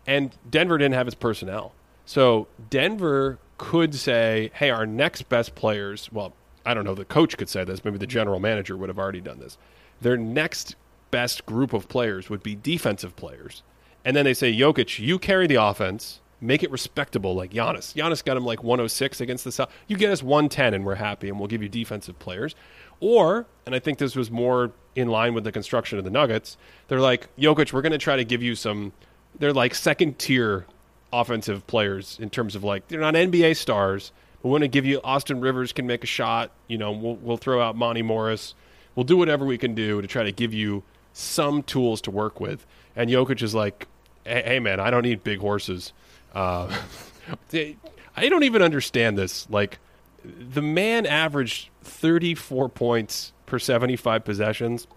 And 0.07 0.35
Denver 0.49 0.77
didn't 0.77 0.95
have 0.95 1.07
its 1.07 1.15
personnel. 1.15 1.73
So 2.05 2.47
Denver 2.69 3.37
could 3.57 3.93
say, 3.93 4.49
hey, 4.55 4.71
our 4.71 4.87
next 4.87 5.29
best 5.29 5.53
players, 5.53 6.09
well, 6.11 6.33
I 6.65 6.73
don't 6.73 6.83
know, 6.83 6.95
the 6.95 7.05
coach 7.05 7.37
could 7.37 7.49
say 7.49 7.63
this, 7.63 7.85
maybe 7.85 7.99
the 7.99 8.07
general 8.07 8.39
manager 8.39 8.75
would 8.75 8.89
have 8.89 8.99
already 8.99 9.21
done 9.21 9.39
this. 9.39 9.57
Their 10.01 10.17
next 10.17 10.75
best 11.11 11.45
group 11.45 11.73
of 11.73 11.87
players 11.87 12.29
would 12.29 12.41
be 12.41 12.55
defensive 12.55 13.15
players. 13.15 13.61
And 14.03 14.15
then 14.15 14.25
they 14.25 14.33
say, 14.33 14.53
Jokic, 14.53 14.99
you 14.99 15.19
carry 15.19 15.47
the 15.47 15.55
offense, 15.55 16.21
make 16.39 16.63
it 16.63 16.71
respectable 16.71 17.35
like 17.35 17.51
Giannis. 17.51 17.93
Giannis 17.93 18.23
got 18.23 18.35
him 18.35 18.45
like 18.45 18.63
106 18.63 19.21
against 19.21 19.43
the 19.43 19.51
South. 19.51 19.71
You 19.87 19.97
get 19.97 20.11
us 20.11 20.23
110 20.23 20.73
and 20.73 20.85
we're 20.85 20.95
happy 20.95 21.29
and 21.29 21.37
we'll 21.37 21.47
give 21.47 21.61
you 21.61 21.69
defensive 21.69 22.17
players. 22.19 22.55
Or, 22.99 23.45
and 23.65 23.75
I 23.75 23.79
think 23.79 23.99
this 23.99 24.15
was 24.15 24.31
more 24.31 24.71
in 24.95 25.07
line 25.07 25.33
with 25.33 25.43
the 25.43 25.51
construction 25.51 25.97
of 25.97 26.03
the 26.03 26.09
Nuggets, 26.09 26.57
they're 26.87 26.99
like, 26.99 27.33
Jokic, 27.37 27.71
we're 27.73 27.81
going 27.81 27.91
to 27.91 27.97
try 27.97 28.15
to 28.15 28.25
give 28.25 28.43
you 28.43 28.55
some, 28.55 28.91
they're 29.37 29.53
like 29.53 29.73
second 29.75 30.19
tier 30.19 30.65
offensive 31.13 31.65
players 31.67 32.17
in 32.19 32.29
terms 32.29 32.55
of 32.55 32.63
like, 32.63 32.87
they're 32.87 32.99
not 32.99 33.13
NBA 33.13 33.55
stars. 33.55 34.11
But 34.41 34.49
we 34.49 34.51
want 34.51 34.63
to 34.63 34.67
give 34.67 34.85
you 34.85 34.99
Austin 35.03 35.39
Rivers 35.39 35.71
can 35.71 35.85
make 35.85 36.03
a 36.03 36.07
shot. 36.07 36.51
You 36.67 36.77
know, 36.77 36.91
we'll, 36.91 37.15
we'll 37.15 37.37
throw 37.37 37.61
out 37.61 37.75
Monte 37.75 38.01
Morris. 38.01 38.55
We'll 38.95 39.03
do 39.03 39.15
whatever 39.17 39.45
we 39.45 39.57
can 39.57 39.75
do 39.75 40.01
to 40.01 40.07
try 40.07 40.23
to 40.23 40.31
give 40.31 40.53
you 40.53 40.83
some 41.13 41.63
tools 41.63 42.01
to 42.01 42.11
work 42.11 42.39
with. 42.39 42.65
And 42.95 43.09
Jokic 43.09 43.41
is 43.41 43.55
like, 43.55 43.87
hey, 44.25 44.59
man, 44.59 44.79
I 44.79 44.89
don't 44.89 45.03
need 45.03 45.23
big 45.23 45.39
horses. 45.39 45.93
Uh, 46.33 46.75
I 47.53 48.29
don't 48.29 48.43
even 48.43 48.61
understand 48.61 49.17
this. 49.17 49.49
Like, 49.49 49.79
the 50.23 50.61
man 50.61 51.05
averaged 51.05 51.69
34 51.83 52.69
points 52.69 53.33
per 53.45 53.59
75 53.59 54.23
possessions 54.23 54.87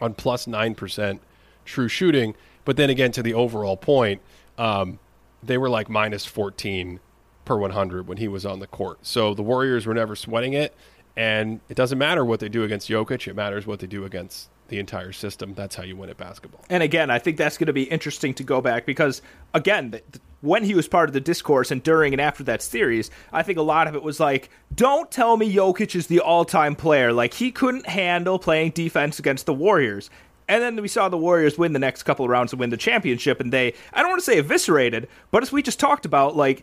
on 0.00 0.14
plus 0.14 0.46
9% 0.46 1.18
true 1.64 1.88
shooting. 1.88 2.34
But 2.64 2.76
then 2.76 2.90
again, 2.90 3.12
to 3.12 3.22
the 3.22 3.34
overall 3.34 3.76
point, 3.76 4.20
um, 4.58 4.98
they 5.42 5.58
were 5.58 5.68
like 5.68 5.88
minus 5.88 6.24
14 6.24 7.00
per 7.44 7.56
100 7.56 8.06
when 8.06 8.18
he 8.18 8.28
was 8.28 8.46
on 8.46 8.58
the 8.60 8.66
court. 8.66 8.98
So 9.02 9.34
the 9.34 9.42
Warriors 9.42 9.86
were 9.86 9.94
never 9.94 10.16
sweating 10.16 10.52
it. 10.54 10.74
And 11.16 11.60
it 11.68 11.74
doesn't 11.76 11.98
matter 11.98 12.24
what 12.24 12.40
they 12.40 12.48
do 12.48 12.64
against 12.64 12.88
Jokic, 12.88 13.28
it 13.28 13.36
matters 13.36 13.66
what 13.66 13.78
they 13.78 13.86
do 13.86 14.04
against 14.04 14.48
the 14.68 14.78
entire 14.78 15.12
system. 15.12 15.54
That's 15.54 15.74
how 15.74 15.82
you 15.82 15.96
win 15.96 16.10
at 16.10 16.16
basketball. 16.16 16.64
And 16.70 16.82
again, 16.82 17.10
I 17.10 17.18
think 17.18 17.36
that's 17.36 17.58
going 17.58 17.66
to 17.66 17.72
be 17.72 17.84
interesting 17.84 18.34
to 18.34 18.42
go 18.42 18.60
back 18.60 18.86
because, 18.86 19.22
again, 19.52 19.92
th- 19.92 20.04
th- 20.12 20.22
when 20.40 20.64
he 20.64 20.74
was 20.74 20.88
part 20.88 21.08
of 21.08 21.12
the 21.12 21.20
discourse 21.20 21.70
and 21.70 21.82
during 21.82 22.12
and 22.12 22.20
after 22.20 22.44
that 22.44 22.62
series, 22.62 23.10
I 23.32 23.42
think 23.42 23.58
a 23.58 23.62
lot 23.62 23.88
of 23.88 23.94
it 23.94 24.02
was 24.02 24.20
like, 24.20 24.50
don't 24.74 25.10
tell 25.10 25.36
me 25.36 25.52
Jokic 25.54 25.94
is 25.94 26.06
the 26.06 26.20
all 26.20 26.44
time 26.44 26.76
player. 26.76 27.12
Like, 27.12 27.34
he 27.34 27.50
couldn't 27.50 27.86
handle 27.86 28.38
playing 28.38 28.70
defense 28.70 29.18
against 29.18 29.46
the 29.46 29.54
Warriors. 29.54 30.10
And 30.46 30.62
then 30.62 30.80
we 30.80 30.88
saw 30.88 31.08
the 31.08 31.16
Warriors 31.16 31.56
win 31.56 31.72
the 31.72 31.78
next 31.78 32.02
couple 32.02 32.26
of 32.26 32.30
rounds 32.30 32.52
and 32.52 32.60
win 32.60 32.68
the 32.68 32.76
championship, 32.76 33.40
and 33.40 33.50
they, 33.50 33.72
I 33.94 34.02
don't 34.02 34.10
want 34.10 34.20
to 34.20 34.26
say 34.26 34.38
eviscerated, 34.38 35.08
but 35.30 35.42
as 35.42 35.50
we 35.50 35.62
just 35.62 35.80
talked 35.80 36.04
about, 36.04 36.36
like, 36.36 36.62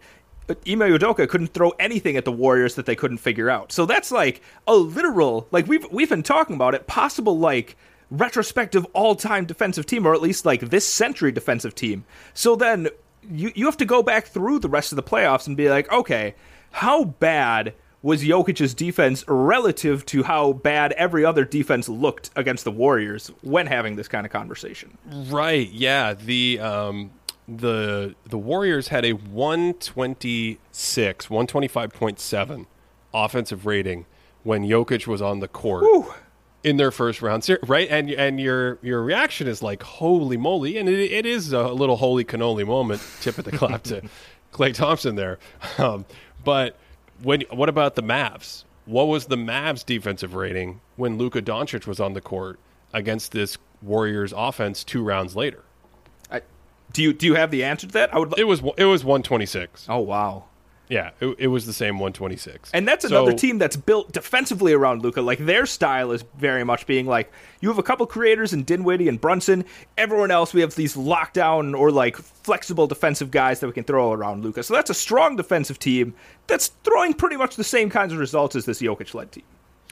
Ime 0.50 0.80
Udoka 0.80 1.28
couldn't 1.30 1.54
throw 1.54 1.72
anything 1.80 2.18
at 2.18 2.26
the 2.26 2.32
Warriors 2.32 2.76
that 2.76 2.86
they 2.86 2.96
couldn't 2.96 3.18
figure 3.18 3.50
out. 3.50 3.72
So 3.72 3.86
that's 3.86 4.12
like 4.12 4.42
a 4.68 4.76
literal, 4.76 5.48
like 5.52 5.68
we've 5.68 5.90
we've 5.92 6.10
been 6.10 6.24
talking 6.24 6.56
about 6.56 6.76
it, 6.76 6.88
possible 6.88 7.40
like 7.40 7.78
retrospective 8.12 8.86
all-time 8.94 9.46
defensive 9.46 9.88
team, 9.88 10.06
or 10.06 10.14
at 10.14 10.22
least 10.22 10.46
like 10.46 10.70
this 10.70 10.88
century 10.88 11.32
defensive 11.32 11.74
team. 11.74 12.06
So 12.34 12.56
then 12.56 12.90
you 13.28 13.52
you 13.56 13.66
have 13.66 13.78
to 13.78 13.86
go 13.86 14.04
back 14.04 14.28
through 14.28 14.60
the 14.60 14.70
rest 14.70 14.92
of 14.92 14.98
the 14.98 15.04
playoffs 15.04 15.48
and 15.48 15.58
be 15.58 15.70
like, 15.70 15.92
okay, 15.92 16.36
how 16.72 17.06
bad 17.06 17.74
was 18.04 18.24
Jokic's 18.24 18.74
defense 18.74 19.24
relative 19.28 20.04
to 20.08 20.24
how 20.24 20.54
bad 20.54 20.92
every 20.94 21.24
other 21.24 21.46
defense 21.46 21.88
looked 21.88 22.32
against 22.36 22.64
the 22.64 22.72
Warriors 22.72 23.28
when 23.42 23.68
having 23.68 23.96
this 23.96 24.08
kind 24.08 24.26
of 24.26 24.32
conversation? 24.32 24.98
Right. 25.06 25.70
Yeah. 25.70 26.16
The 26.16 26.60
um, 26.60 27.12
the 27.48 28.16
the 28.26 28.38
Warriors 28.38 28.90
had 28.90 29.06
a 29.06 29.14
126, 29.14 31.28
125.7 31.28 32.66
offensive 33.14 33.66
rating 33.66 34.06
when 34.44 34.64
Jokic 34.64 35.06
was 35.06 35.22
on 35.22 35.40
the 35.40 35.48
court 35.48 35.84
in 36.64 36.78
their 36.78 36.92
first 36.92 37.22
round 37.22 37.48
right? 37.68 37.88
And 37.90 38.10
and 38.12 38.40
your 38.40 38.78
your 38.82 39.02
reaction 39.04 39.48
is 39.48 39.62
like, 39.64 39.84
holy 39.84 40.38
moly! 40.38 40.78
And 40.78 40.88
it, 40.88 41.12
it 41.12 41.26
is 41.26 41.54
a 41.54 41.70
little 41.70 41.98
holy 41.98 42.24
cannoli 42.24 42.66
moment. 42.66 43.02
Tip 43.22 43.38
of 43.38 43.46
the 43.46 43.52
clap 43.52 43.84
to 43.84 44.02
Klay 44.54 44.74
Thompson 44.74 45.16
there. 45.16 45.40
Um, 45.78 46.06
but 46.44 46.78
when 47.22 47.42
what 47.52 47.70
about 47.70 47.96
the 47.96 48.04
Mavs? 48.04 48.64
What 48.86 49.08
was 49.08 49.26
the 49.28 49.38
Mavs 49.38 49.86
defensive 49.86 50.34
rating 50.34 50.82
when 50.96 51.18
Luka 51.18 51.42
Doncic 51.42 51.88
was 51.88 52.00
on 52.00 52.14
the 52.14 52.22
court 52.22 52.60
against 52.94 53.32
this 53.32 53.58
Warriors 53.82 54.34
offense 54.36 54.84
two 54.84 55.04
rounds 55.04 55.36
later? 55.36 55.64
I, 56.30 56.42
do 56.92 57.04
you 57.04 57.14
do 57.14 57.26
you 57.26 57.36
have 57.36 57.52
the 57.52 57.64
answer 57.64 57.88
to 57.88 57.94
that? 57.94 58.14
I 58.14 58.20
would. 58.20 58.38
It 58.38 58.46
was 58.46 58.62
it 58.78 58.86
was 58.86 59.04
126. 59.04 59.88
oh 59.90 60.00
wow. 60.00 60.46
Yeah, 60.92 61.12
it, 61.22 61.36
it 61.40 61.48
was 61.48 61.66
the 61.66 61.72
same 61.72 62.00
126. 62.00 62.70
And 62.74 62.86
that's 62.86 63.08
So- 63.08 63.16
another 63.16 63.32
team 63.32 63.58
that's 63.58 63.78
built 63.78 64.12
defensively 64.12 64.74
around 64.74 65.02
Luka. 65.04 65.22
Like 65.22 65.40
their 65.46 65.66
style 65.66 66.12
is 66.12 66.26
very 66.38 66.66
much 66.66 66.86
being 66.86 67.06
like 67.06 67.32
you 67.62 67.70
have 67.70 67.78
a 67.78 67.84
couple 67.84 68.06
creators 68.06 68.52
in 68.52 68.64
Dinwiddie 68.66 69.08
and 69.08 69.20
Brunson. 69.22 69.64
Everyone 69.98 70.32
else, 70.32 70.54
we 70.54 70.60
have 70.60 70.76
these 70.76 70.96
lockdown 70.98 71.80
or 71.80 71.92
like 71.92 72.18
flexible 72.18 72.88
defensive 72.88 73.32
guys 73.32 73.62
that 73.62 73.68
we 73.68 73.74
can 73.74 73.86
throw 73.86 74.12
around 74.12 74.44
Luka. 74.44 74.64
So 74.64 74.74
that's 74.74 74.90
a 74.90 74.94
strong 74.94 75.38
defensive 75.38 75.80
team 75.80 76.14
that's 76.48 76.68
throwing 76.84 77.14
pretty 77.14 77.38
much 77.38 77.56
the 77.56 77.64
same 77.64 77.90
kinds 77.90 78.12
of 78.12 78.20
results 78.20 78.58
as 78.58 78.66
this 78.66 78.82
Jokic 78.82 79.14
led 79.14 79.32
team. 79.32 79.44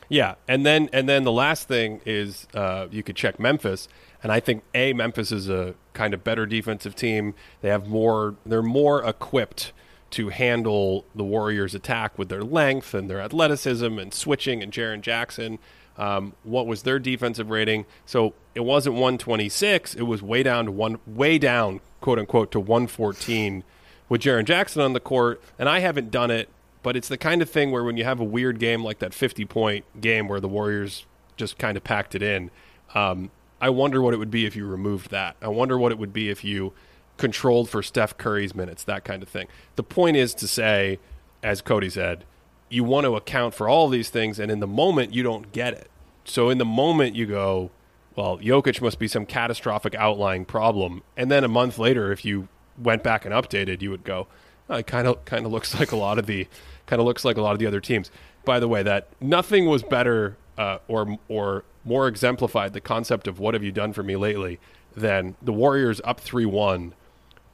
Yeah, 0.09 0.35
and 0.49 0.65
then 0.65 0.89
and 0.91 1.07
then 1.07 1.23
the 1.23 1.31
last 1.31 1.69
thing 1.69 2.01
is 2.05 2.45
uh, 2.53 2.87
you 2.91 3.03
could 3.03 3.15
check 3.15 3.39
Memphis, 3.39 3.87
and 4.21 4.33
I 4.33 4.41
think 4.41 4.63
a 4.73 4.91
Memphis 4.91 5.31
is 5.31 5.47
a 5.47 5.75
kind 5.93 6.13
of 6.13 6.25
better 6.25 6.45
defensive 6.45 6.93
team. 6.93 7.35
They 7.61 7.69
have 7.69 7.87
more. 7.87 8.35
They're 8.45 8.61
more 8.63 9.01
equipped 9.07 9.71
to 10.11 10.29
handle 10.29 11.05
the 11.13 11.23
Warriors' 11.23 11.75
attack 11.75 12.17
with 12.17 12.29
their 12.29 12.43
length 12.43 12.93
and 12.93 13.09
their 13.09 13.21
athleticism 13.21 13.99
and 13.99 14.13
switching 14.13 14.63
and 14.63 14.71
Jaren 14.71 15.01
Jackson. 15.01 15.59
Um, 15.97 16.33
what 16.43 16.65
was 16.65 16.83
their 16.83 16.97
defensive 16.97 17.49
rating? 17.49 17.85
So 18.05 18.33
it 18.55 18.61
wasn't 18.61 18.95
126. 18.95 19.95
It 19.95 20.03
was 20.03 20.21
way 20.21 20.43
down 20.43 20.65
to 20.65 20.71
one, 20.71 20.99
way 21.05 21.37
down, 21.37 21.81
quote 22.01 22.19
unquote, 22.19 22.51
to 22.51 22.59
114 22.59 23.63
with 24.07 24.21
Jaren 24.21 24.45
Jackson 24.45 24.81
on 24.81 24.93
the 24.93 24.99
court. 24.99 25.41
And 25.59 25.67
I 25.67 25.79
haven't 25.79 26.09
done 26.09 26.31
it, 26.31 26.49
but 26.83 26.95
it's 26.95 27.09
the 27.09 27.17
kind 27.17 27.41
of 27.41 27.49
thing 27.49 27.71
where 27.71 27.83
when 27.83 27.97
you 27.97 28.05
have 28.05 28.19
a 28.19 28.25
weird 28.25 28.59
game 28.59 28.83
like 28.83 28.99
that 28.99 29.13
50 29.13 29.45
point 29.45 29.85
game 29.99 30.27
where 30.27 30.39
the 30.39 30.47
Warriors 30.47 31.05
just 31.35 31.57
kind 31.57 31.75
of 31.75 31.83
packed 31.83 32.15
it 32.15 32.23
in, 32.23 32.49
um, 32.95 33.29
I 33.61 33.69
wonder 33.69 34.01
what 34.01 34.13
it 34.13 34.17
would 34.17 34.31
be 34.31 34.45
if 34.45 34.55
you 34.55 34.65
removed 34.65 35.11
that. 35.11 35.35
I 35.41 35.49
wonder 35.49 35.77
what 35.77 35.91
it 35.91 35.97
would 35.97 36.13
be 36.13 36.29
if 36.29 36.43
you 36.43 36.73
controlled 37.19 37.69
for 37.69 37.83
Steph 37.83 38.17
Curry's 38.17 38.55
minutes, 38.55 38.83
that 38.85 39.03
kind 39.03 39.21
of 39.21 39.29
thing. 39.29 39.47
The 39.75 39.83
point 39.83 40.17
is 40.17 40.33
to 40.35 40.47
say, 40.47 40.97
as 41.43 41.61
Cody 41.61 41.89
said, 41.89 42.25
you 42.69 42.83
want 42.83 43.05
to 43.05 43.15
account 43.15 43.53
for 43.53 43.69
all 43.69 43.89
these 43.89 44.09
things, 44.09 44.39
and 44.39 44.51
in 44.51 44.59
the 44.59 44.67
moment, 44.67 45.13
you 45.13 45.21
don't 45.21 45.51
get 45.51 45.73
it. 45.73 45.89
So 46.23 46.49
in 46.49 46.57
the 46.57 46.65
moment, 46.65 47.15
you 47.15 47.25
go, 47.25 47.71
well, 48.15 48.37
Jokic 48.39 48.81
must 48.81 48.99
be 48.99 49.07
some 49.07 49.25
catastrophic 49.25 49.95
outlying 49.95 50.45
problem. 50.45 51.03
And 51.15 51.31
then 51.31 51.43
a 51.43 51.47
month 51.47 51.77
later, 51.77 52.11
if 52.11 52.25
you 52.25 52.47
went 52.77 53.03
back 53.03 53.25
and 53.25 53.33
updated, 53.33 53.81
you 53.81 53.89
would 53.91 54.03
go, 54.03 54.27
oh, 54.69 54.75
it 54.75 54.87
kind 54.87 55.07
of 55.07 55.23
kind 55.25 55.45
of 55.45 55.51
looks 55.51 55.73
like 55.79 55.91
a 55.91 55.95
lot 55.95 56.19
of 56.19 56.25
the 56.25 56.47
kind 56.85 56.99
of 56.99 57.05
looks 57.05 57.25
like 57.25 57.37
a 57.37 57.41
lot 57.41 57.53
of 57.53 57.59
the 57.59 57.65
other 57.65 57.81
teams. 57.81 58.11
By 58.45 58.59
the 58.59 58.67
way, 58.67 58.83
that 58.83 59.09
nothing 59.19 59.65
was 59.65 59.83
better 59.83 60.37
uh, 60.57 60.79
or 60.87 61.17
or 61.27 61.63
more 61.85 62.07
exemplified 62.07 62.73
the 62.73 62.81
concept 62.81 63.27
of 63.27 63.39
what 63.39 63.53
have 63.53 63.63
you 63.63 63.71
done 63.71 63.93
for 63.93 64.03
me 64.03 64.15
lately 64.15 64.59
than 64.95 65.35
the 65.41 65.53
Warriors 65.53 66.01
up 66.03 66.19
three 66.19 66.45
one 66.45 66.93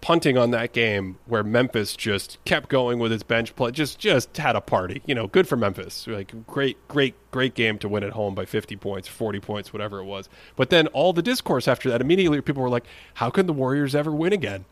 punting 0.01 0.37
on 0.37 0.51
that 0.51 0.71
game 0.71 1.17
where 1.25 1.43
Memphis 1.43 1.95
just 1.95 2.37
kept 2.45 2.69
going 2.69 2.99
with 2.99 3.11
its 3.11 3.23
bench 3.23 3.55
play, 3.55 3.71
just 3.71 3.97
just 3.99 4.35
had 4.37 4.55
a 4.55 4.61
party. 4.61 5.01
You 5.05 5.15
know, 5.15 5.27
good 5.27 5.47
for 5.47 5.55
Memphis. 5.55 6.05
Like 6.07 6.45
great, 6.45 6.77
great, 6.87 7.15
great 7.31 7.55
game 7.55 7.77
to 7.79 7.89
win 7.89 8.03
at 8.03 8.11
home 8.11 8.35
by 8.35 8.45
50 8.45 8.75
points, 8.75 9.07
40 9.07 9.39
points, 9.39 9.73
whatever 9.73 9.99
it 9.99 10.05
was. 10.05 10.29
But 10.55 10.69
then 10.69 10.87
all 10.87 11.13
the 11.13 11.21
discourse 11.21 11.67
after 11.67 11.89
that, 11.89 12.01
immediately 12.01 12.41
people 12.41 12.61
were 12.61 12.69
like, 12.69 12.85
"How 13.15 13.29
can 13.29 13.47
the 13.47 13.53
Warriors 13.53 13.95
ever 13.95 14.11
win 14.11 14.33
again? 14.33 14.65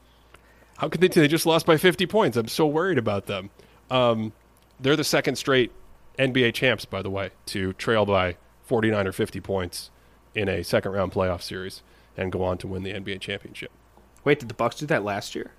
How 0.78 0.90
could 0.90 1.02
they? 1.02 1.08
They 1.08 1.28
just 1.28 1.46
lost 1.46 1.66
by 1.66 1.78
50 1.78 2.06
points. 2.06 2.38
I'm 2.38 2.48
so 2.48 2.68
worried 2.68 2.98
about 2.98 3.26
them." 3.26 3.50
Um, 3.90 4.34
they're 4.80 4.96
the 4.96 5.04
second 5.04 5.36
straight 5.36 5.72
NBA 6.20 6.54
champs, 6.54 6.86
by 6.86 7.02
the 7.02 7.10
way, 7.10 7.32
to 7.48 7.74
trail 7.74 8.06
by 8.06 8.38
49 8.66 9.08
or 9.08 9.12
50 9.12 9.40
points 9.40 9.90
in 10.36 10.50
a 10.50 10.64
second 10.64 10.92
round 10.92 11.12
playoff 11.12 11.42
series 11.42 11.84
and 12.18 12.32
go 12.32 12.44
on 12.44 12.58
to 12.60 12.68
win 12.68 12.84
the 12.84 12.92
NBA 12.92 13.20
championship. 13.20 13.72
Wait, 14.24 14.40
did 14.40 14.50
the 14.50 14.54
Bucks 14.56 14.78
do 14.78 14.86
that 14.88 15.04
last 15.04 15.36
year? 15.36 15.52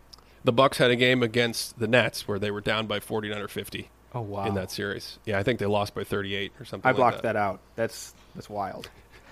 The 0.45 0.53
Bucks 0.53 0.79
had 0.79 0.91
a 0.91 0.97
game 0.97 1.23
against 1.23 1.79
the 1.79 1.87
Nets 1.89 2.29
where 2.29 2.39
they 2.39 2.51
were 2.51 2.61
down 2.61 2.87
by 2.87 3.01
49 3.01 3.41
or 3.41 3.49
50 3.49 3.89
Oh 4.15 4.21
wow. 4.21 4.45
in 4.47 4.55
that 4.55 4.71
series. 4.71 5.19
Yeah, 5.25 5.39
I 5.39 5.43
think 5.43 5.59
they 5.59 5.67
lost 5.67 5.95
by 5.95 6.05
38 6.05 6.53
or 6.61 6.65
something 6.65 6.87
I 6.87 6.91
like 6.91 6.97
blocked 6.97 7.23
that. 7.23 7.37
out. 7.37 7.61
That's 7.77 8.15
that's 8.35 8.49
wild. 8.51 8.91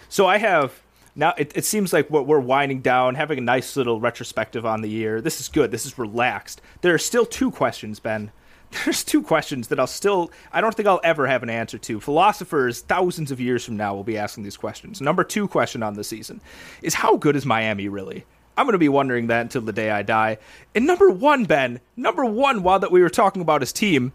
So 0.08 0.26
I 0.26 0.38
have 0.38 0.80
now. 1.14 1.34
It, 1.38 1.52
it 1.54 1.64
seems 1.64 1.92
like 1.92 2.08
what 2.10 2.26
we're 2.26 2.40
winding 2.40 2.80
down, 2.80 3.14
having 3.14 3.38
a 3.38 3.42
nice 3.42 3.76
little 3.76 4.00
retrospective 4.00 4.64
on 4.66 4.80
the 4.82 4.88
year. 4.88 5.20
This 5.20 5.40
is 5.40 5.48
good. 5.48 5.70
This 5.70 5.86
is 5.86 5.98
relaxed. 5.98 6.60
There 6.80 6.94
are 6.94 6.98
still 6.98 7.26
two 7.26 7.50
questions, 7.50 8.00
Ben. 8.00 8.32
There's 8.84 9.04
two 9.04 9.22
questions 9.22 9.68
that 9.68 9.78
I'll 9.78 9.86
still. 9.86 10.30
I 10.52 10.60
don't 10.60 10.74
think 10.74 10.88
I'll 10.88 11.00
ever 11.04 11.26
have 11.26 11.42
an 11.42 11.50
answer 11.50 11.78
to. 11.78 12.00
Philosophers, 12.00 12.80
thousands 12.80 13.30
of 13.30 13.38
years 13.40 13.64
from 13.64 13.76
now, 13.76 13.94
will 13.94 14.02
be 14.04 14.16
asking 14.18 14.44
these 14.44 14.56
questions. 14.56 15.00
Number 15.00 15.22
two 15.24 15.46
question 15.46 15.82
on 15.82 15.94
the 15.94 16.04
season 16.04 16.40
is 16.80 16.94
how 16.94 17.16
good 17.16 17.36
is 17.36 17.44
Miami 17.46 17.88
really? 17.88 18.24
I'm 18.56 18.66
going 18.66 18.72
to 18.72 18.78
be 18.78 18.88
wondering 18.88 19.28
that 19.28 19.40
until 19.42 19.62
the 19.62 19.72
day 19.72 19.90
I 19.90 20.02
die. 20.02 20.38
And 20.74 20.86
number 20.86 21.08
one, 21.10 21.44
Ben, 21.44 21.80
number 21.96 22.24
one, 22.24 22.62
while 22.62 22.78
that 22.78 22.90
we 22.92 23.00
were 23.00 23.08
talking 23.10 23.40
about 23.42 23.62
his 23.62 23.72
team, 23.72 24.12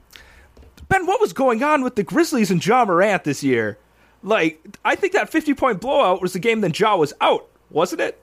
Ben, 0.90 1.06
what 1.06 1.20
was 1.20 1.34
going 1.34 1.64
on 1.64 1.84
with 1.84 1.96
the 1.96 2.04
Grizzlies 2.04 2.52
and 2.52 2.66
Ja 2.66 2.86
Morant 2.86 3.24
this 3.24 3.44
year? 3.44 3.78
Like, 4.24 4.64
I 4.86 4.96
think 4.96 5.14
that 5.14 5.30
50 5.30 5.54
point 5.54 5.82
blowout 5.82 6.22
was 6.22 6.34
the 6.34 6.40
game 6.40 6.62
that 6.62 6.80
Ja 6.80 6.96
was 6.96 7.14
out, 7.22 7.48
wasn't 7.70 8.02
it? 8.02 8.22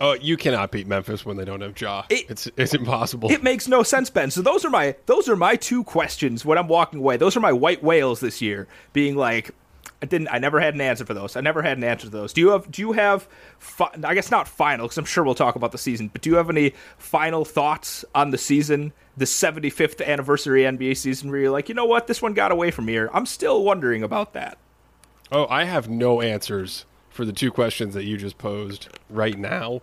Oh, 0.00 0.14
you 0.14 0.38
cannot 0.38 0.70
beat 0.72 0.86
Memphis 0.86 1.26
when 1.26 1.36
they 1.36 1.44
don't 1.44 1.60
have 1.60 1.78
Ja. 1.78 2.04
It- 2.08 2.30
it's 2.30 2.48
it's 2.56 2.72
impossible. 2.72 3.30
It 3.30 3.42
makes 3.42 3.68
no 3.68 3.82
sense, 3.82 4.08
Ben. 4.08 4.30
So 4.30 4.40
those 4.40 4.64
are 4.64 4.70
my 4.70 4.94
those 5.06 5.28
are 5.28 5.36
my 5.36 5.56
two 5.56 5.84
questions 5.84 6.42
when 6.44 6.56
I'm 6.56 6.68
walking 6.68 7.00
away. 7.00 7.18
Those 7.18 7.36
are 7.36 7.40
my 7.40 7.52
white 7.52 7.82
whales 7.82 8.20
this 8.20 8.40
year, 8.40 8.66
being 8.94 9.14
like, 9.14 9.50
I 10.02 10.06
didn't. 10.06 10.28
I 10.28 10.38
never 10.38 10.60
had 10.60 10.74
an 10.74 10.80
answer 10.80 11.06
for 11.06 11.14
those. 11.14 11.36
I 11.36 11.40
never 11.40 11.62
had 11.62 11.78
an 11.78 11.84
answer 11.84 12.06
to 12.06 12.10
those. 12.10 12.32
Do 12.32 12.40
you 12.40 12.50
have? 12.50 12.70
Do 12.70 12.82
you 12.82 12.92
have? 12.92 13.26
Fi- 13.58 13.94
I 14.02 14.14
guess 14.14 14.30
not 14.30 14.48
final, 14.48 14.86
because 14.86 14.98
I'm 14.98 15.04
sure 15.04 15.24
we'll 15.24 15.34
talk 15.34 15.56
about 15.56 15.72
the 15.72 15.78
season. 15.78 16.08
But 16.08 16.22
do 16.22 16.30
you 16.30 16.36
have 16.36 16.50
any 16.50 16.74
final 16.98 17.44
thoughts 17.44 18.04
on 18.14 18.30
the 18.30 18.38
season, 18.38 18.92
the 19.16 19.24
75th 19.24 20.04
anniversary 20.04 20.62
NBA 20.62 20.96
season, 20.96 21.30
where 21.30 21.40
you're 21.40 21.50
like, 21.50 21.68
you 21.68 21.74
know 21.74 21.86
what, 21.86 22.06
this 22.06 22.20
one 22.20 22.34
got 22.34 22.52
away 22.52 22.70
from 22.70 22.88
here. 22.88 23.08
I'm 23.12 23.26
still 23.26 23.64
wondering 23.64 24.02
about 24.02 24.34
that. 24.34 24.58
Oh, 25.32 25.46
I 25.48 25.64
have 25.64 25.88
no 25.88 26.20
answers 26.20 26.84
for 27.08 27.24
the 27.24 27.32
two 27.32 27.50
questions 27.50 27.94
that 27.94 28.04
you 28.04 28.16
just 28.16 28.36
posed 28.38 28.88
right 29.08 29.38
now. 29.38 29.80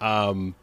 Um, 0.00 0.54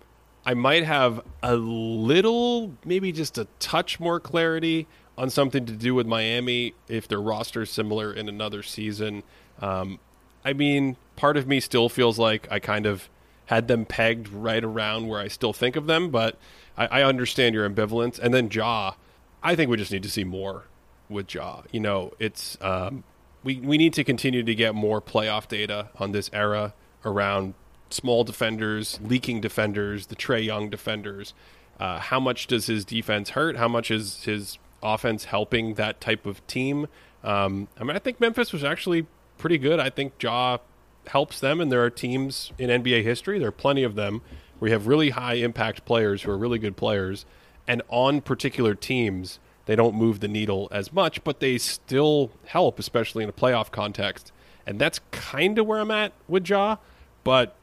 I 0.46 0.54
might 0.54 0.84
have 0.84 1.22
a 1.44 1.56
little, 1.56 2.74
maybe 2.86 3.12
just 3.12 3.38
a 3.38 3.48
touch 3.60 4.00
more 4.00 4.20
clarity 4.20 4.88
on 5.18 5.30
something 5.30 5.66
to 5.66 5.74
do 5.74 5.96
with 5.96 6.06
Miami 6.08 6.74
if 6.88 7.08
their 7.08 7.22
roster 7.22 7.62
is 7.62 7.70
similar 7.70 8.14
in 8.14 8.28
another 8.28 8.64
season. 8.64 9.24
Um, 9.62 10.00
I 10.44 10.54
mean, 10.54 10.98
part 11.16 11.38
of 11.38 11.48
me 11.48 11.60
still 11.60 11.90
feels 11.90 12.20
like 12.20 12.48
I 12.52 12.60
kind 12.60 12.86
of 12.86 13.10
had 13.48 13.68
them 13.68 13.86
pegged 13.86 14.28
right 14.30 14.64
around 14.64 15.08
where 15.08 15.20
I 15.20 15.28
still 15.28 15.54
think 15.54 15.76
of 15.76 15.88
them, 15.88 16.10
but 16.10 16.38
I, 16.78 16.88
I 16.88 17.04
understand 17.04 17.56
your 17.56 17.70
ambivalence. 17.70 18.20
And 18.20 18.34
then 18.34 18.50
Ja, 18.52 18.94
I 19.42 19.56
think 19.56 19.70
we 19.70 19.78
just 19.78 19.92
need 19.92 20.04
to 20.04 20.10
see 20.10 20.24
more 20.24 20.66
with 21.10 21.34
Ja. 21.34 21.62
You 21.72 21.80
know, 21.80 22.12
it's 22.20 22.58
um, 22.62 23.04
we 23.44 23.60
we 23.60 23.78
need 23.78 23.94
to 23.94 24.04
continue 24.04 24.44
to 24.44 24.56
get 24.56 24.76
more 24.76 25.02
playoff 25.02 25.48
data 25.48 25.90
on 25.98 26.12
this 26.12 26.30
era 26.34 26.74
around 27.06 27.54
small 27.90 28.24
defenders, 28.24 29.00
leaking 29.04 29.42
defenders, 29.42 30.08
the 30.08 30.16
Trae 30.16 30.44
Young 30.44 30.70
defenders. 30.70 31.34
Uh, 31.80 32.00
how 32.00 32.20
much 32.20 32.48
does 32.48 32.68
his 32.68 32.86
defense 32.86 33.32
hurt? 33.32 33.58
How 33.58 33.68
much 33.68 33.92
is 33.92 34.24
his 34.24 34.58
offense 34.94 35.26
helping 35.26 35.76
that 35.76 36.00
type 36.02 36.26
of 36.26 36.46
team? 36.48 36.88
Um, 37.24 37.68
I 37.80 37.84
mean, 37.84 37.96
I 37.96 38.00
think 38.00 38.20
Memphis 38.20 38.54
was 38.54 38.64
actually 38.64 39.08
pretty 39.38 39.58
good. 39.58 39.80
I 39.80 39.90
think 39.90 40.14
Ja 40.22 40.60
helps 41.08 41.40
them, 41.40 41.62
and 41.62 41.72
there 41.72 41.84
are 41.84 41.90
teams 41.90 42.52
in 42.58 42.70
NBA 42.70 43.04
history. 43.04 43.40
There 43.40 43.50
are 43.50 43.52
plenty 43.52 43.84
of 43.84 43.96
them 43.96 44.22
where 44.60 44.70
you 44.70 44.74
have 44.74 44.88
really 44.88 45.12
high 45.12 45.36
impact 45.36 45.86
players 45.86 46.24
who 46.24 46.32
are 46.32 46.38
really 46.38 46.60
good 46.60 46.78
players, 46.78 47.26
and 47.68 47.82
on 47.90 48.22
particular 48.22 48.76
teams 48.76 49.40
they 49.66 49.76
don't 49.76 49.96
move 49.96 50.20
the 50.20 50.28
needle 50.28 50.68
as 50.72 50.94
much, 50.94 51.24
but 51.24 51.40
they 51.40 51.58
still 51.58 52.32
help, 52.46 52.80
especially 52.80 53.24
in 53.24 53.30
a 53.30 53.34
playoff 53.34 53.72
context. 53.72 54.32
And 54.66 54.80
that's 54.80 55.00
kind 55.12 55.58
of 55.58 55.66
where 55.66 55.80
I'm 55.80 55.92
at 55.92 56.14
with 56.28 56.48
Ja, 56.48 56.78
but 57.24 57.56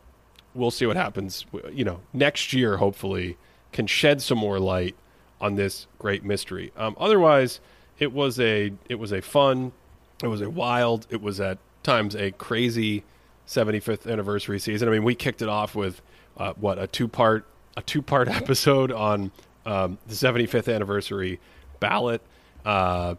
we'll 0.54 0.70
see 0.70 0.86
what 0.86 0.96
happens. 0.96 1.46
You 1.72 1.84
know, 1.84 2.00
next 2.12 2.52
year 2.52 2.78
hopefully 2.78 3.36
can 3.72 3.86
shed 3.86 4.20
some 4.20 4.38
more 4.38 4.58
light 4.58 4.96
on 5.42 5.56
this 5.56 5.88
great 5.98 6.24
mystery. 6.24 6.72
Um, 6.76 6.96
otherwise, 6.98 7.60
it 7.98 8.12
was 8.12 8.40
a 8.40 8.72
it 8.88 8.94
was 8.94 9.12
a 9.12 9.20
fun, 9.20 9.72
it 10.22 10.28
was 10.28 10.40
a 10.40 10.48
wild, 10.48 11.06
it 11.10 11.20
was 11.20 11.40
at 11.40 11.58
times 11.82 12.14
a 12.14 12.30
crazy 12.30 13.02
75th 13.46 14.10
anniversary 14.10 14.60
season. 14.60 14.88
I 14.88 14.92
mean, 14.92 15.04
we 15.04 15.16
kicked 15.16 15.42
it 15.42 15.48
off 15.48 15.74
with 15.74 16.00
uh, 16.38 16.54
what 16.54 16.78
a 16.78 16.86
two 16.86 17.08
part 17.08 17.44
a 17.76 17.82
two 17.82 18.00
part 18.00 18.28
episode 18.30 18.92
on 18.92 19.32
um, 19.66 19.98
the 20.06 20.14
75th 20.14 20.72
anniversary 20.72 21.40
ballot, 21.80 22.22
uh, 22.64 23.16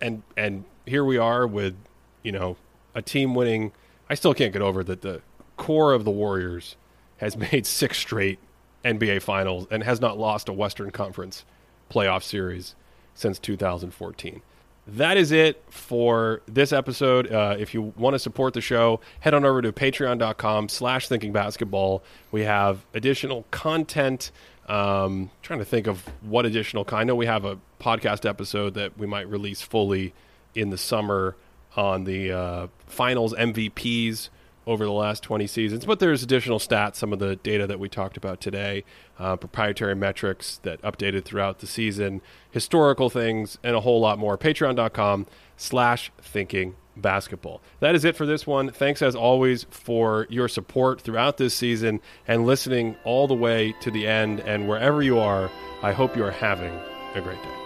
and 0.00 0.22
and 0.36 0.64
here 0.84 1.04
we 1.04 1.16
are 1.16 1.46
with 1.46 1.76
you 2.24 2.32
know 2.32 2.56
a 2.94 3.00
team 3.00 3.34
winning. 3.34 3.72
I 4.10 4.14
still 4.14 4.34
can't 4.34 4.52
get 4.52 4.62
over 4.62 4.82
that 4.84 5.00
the 5.00 5.22
core 5.56 5.92
of 5.92 6.04
the 6.04 6.10
Warriors 6.10 6.74
has 7.18 7.36
made 7.52 7.66
six 7.66 7.98
straight 7.98 8.40
NBA 8.84 9.22
finals 9.22 9.66
and 9.70 9.82
has 9.82 10.00
not 10.00 10.18
lost 10.18 10.48
a 10.48 10.52
Western 10.52 10.90
Conference 10.90 11.44
playoff 11.90 12.22
series 12.22 12.74
since 13.14 13.38
2014. 13.38 14.42
That 14.86 15.16
is 15.16 15.30
it 15.30 15.62
for 15.70 16.42
this 16.46 16.72
episode. 16.72 17.30
Uh, 17.30 17.54
if 17.56 17.72
you 17.72 17.92
want 17.96 18.14
to 18.14 18.18
support 18.18 18.54
the 18.54 18.60
show, 18.60 19.00
head 19.20 19.32
on 19.32 19.44
over 19.44 19.62
to 19.62 19.72
patreon.com 19.72 20.68
slash 20.68 21.06
thinking 21.06 21.32
basketball. 21.32 22.02
We 22.32 22.42
have 22.42 22.84
additional 22.92 23.44
content. 23.52 24.32
Um, 24.66 25.30
trying 25.42 25.58
to 25.60 25.64
think 25.64 25.86
of 25.86 26.04
what 26.22 26.46
additional 26.46 26.84
kind. 26.84 27.02
I 27.02 27.04
know 27.04 27.14
we 27.14 27.26
have 27.26 27.44
a 27.44 27.58
podcast 27.80 28.28
episode 28.28 28.74
that 28.74 28.98
we 28.98 29.06
might 29.06 29.28
release 29.28 29.60
fully 29.62 30.14
in 30.54 30.70
the 30.70 30.78
summer 30.78 31.36
on 31.76 32.04
the 32.04 32.32
uh, 32.32 32.66
finals 32.86 33.34
MVPs 33.34 34.30
over 34.66 34.84
the 34.84 34.92
last 34.92 35.22
20 35.22 35.46
seasons. 35.46 35.84
But 35.84 35.98
there's 35.98 36.22
additional 36.22 36.58
stats, 36.58 36.96
some 36.96 37.12
of 37.12 37.18
the 37.18 37.36
data 37.36 37.66
that 37.66 37.78
we 37.78 37.88
talked 37.88 38.16
about 38.16 38.40
today, 38.40 38.84
uh, 39.18 39.36
proprietary 39.36 39.94
metrics 39.94 40.58
that 40.58 40.80
updated 40.82 41.24
throughout 41.24 41.58
the 41.58 41.66
season, 41.66 42.20
historical 42.50 43.10
things, 43.10 43.58
and 43.62 43.74
a 43.74 43.80
whole 43.80 44.00
lot 44.00 44.18
more. 44.18 44.38
Patreon.com 44.38 45.26
slash 45.56 46.12
thinking 46.20 46.76
basketball. 46.96 47.62
That 47.80 47.94
is 47.94 48.04
it 48.04 48.16
for 48.16 48.26
this 48.26 48.46
one. 48.46 48.70
Thanks 48.70 49.02
as 49.02 49.14
always 49.14 49.66
for 49.70 50.26
your 50.28 50.48
support 50.48 51.00
throughout 51.00 51.38
this 51.38 51.54
season 51.54 52.00
and 52.28 52.46
listening 52.46 52.96
all 53.04 53.26
the 53.26 53.34
way 53.34 53.74
to 53.80 53.90
the 53.90 54.06
end. 54.06 54.40
And 54.40 54.68
wherever 54.68 55.02
you 55.02 55.18
are, 55.18 55.50
I 55.82 55.92
hope 55.92 56.16
you 56.16 56.24
are 56.24 56.30
having 56.30 56.74
a 57.14 57.20
great 57.20 57.42
day. 57.42 57.61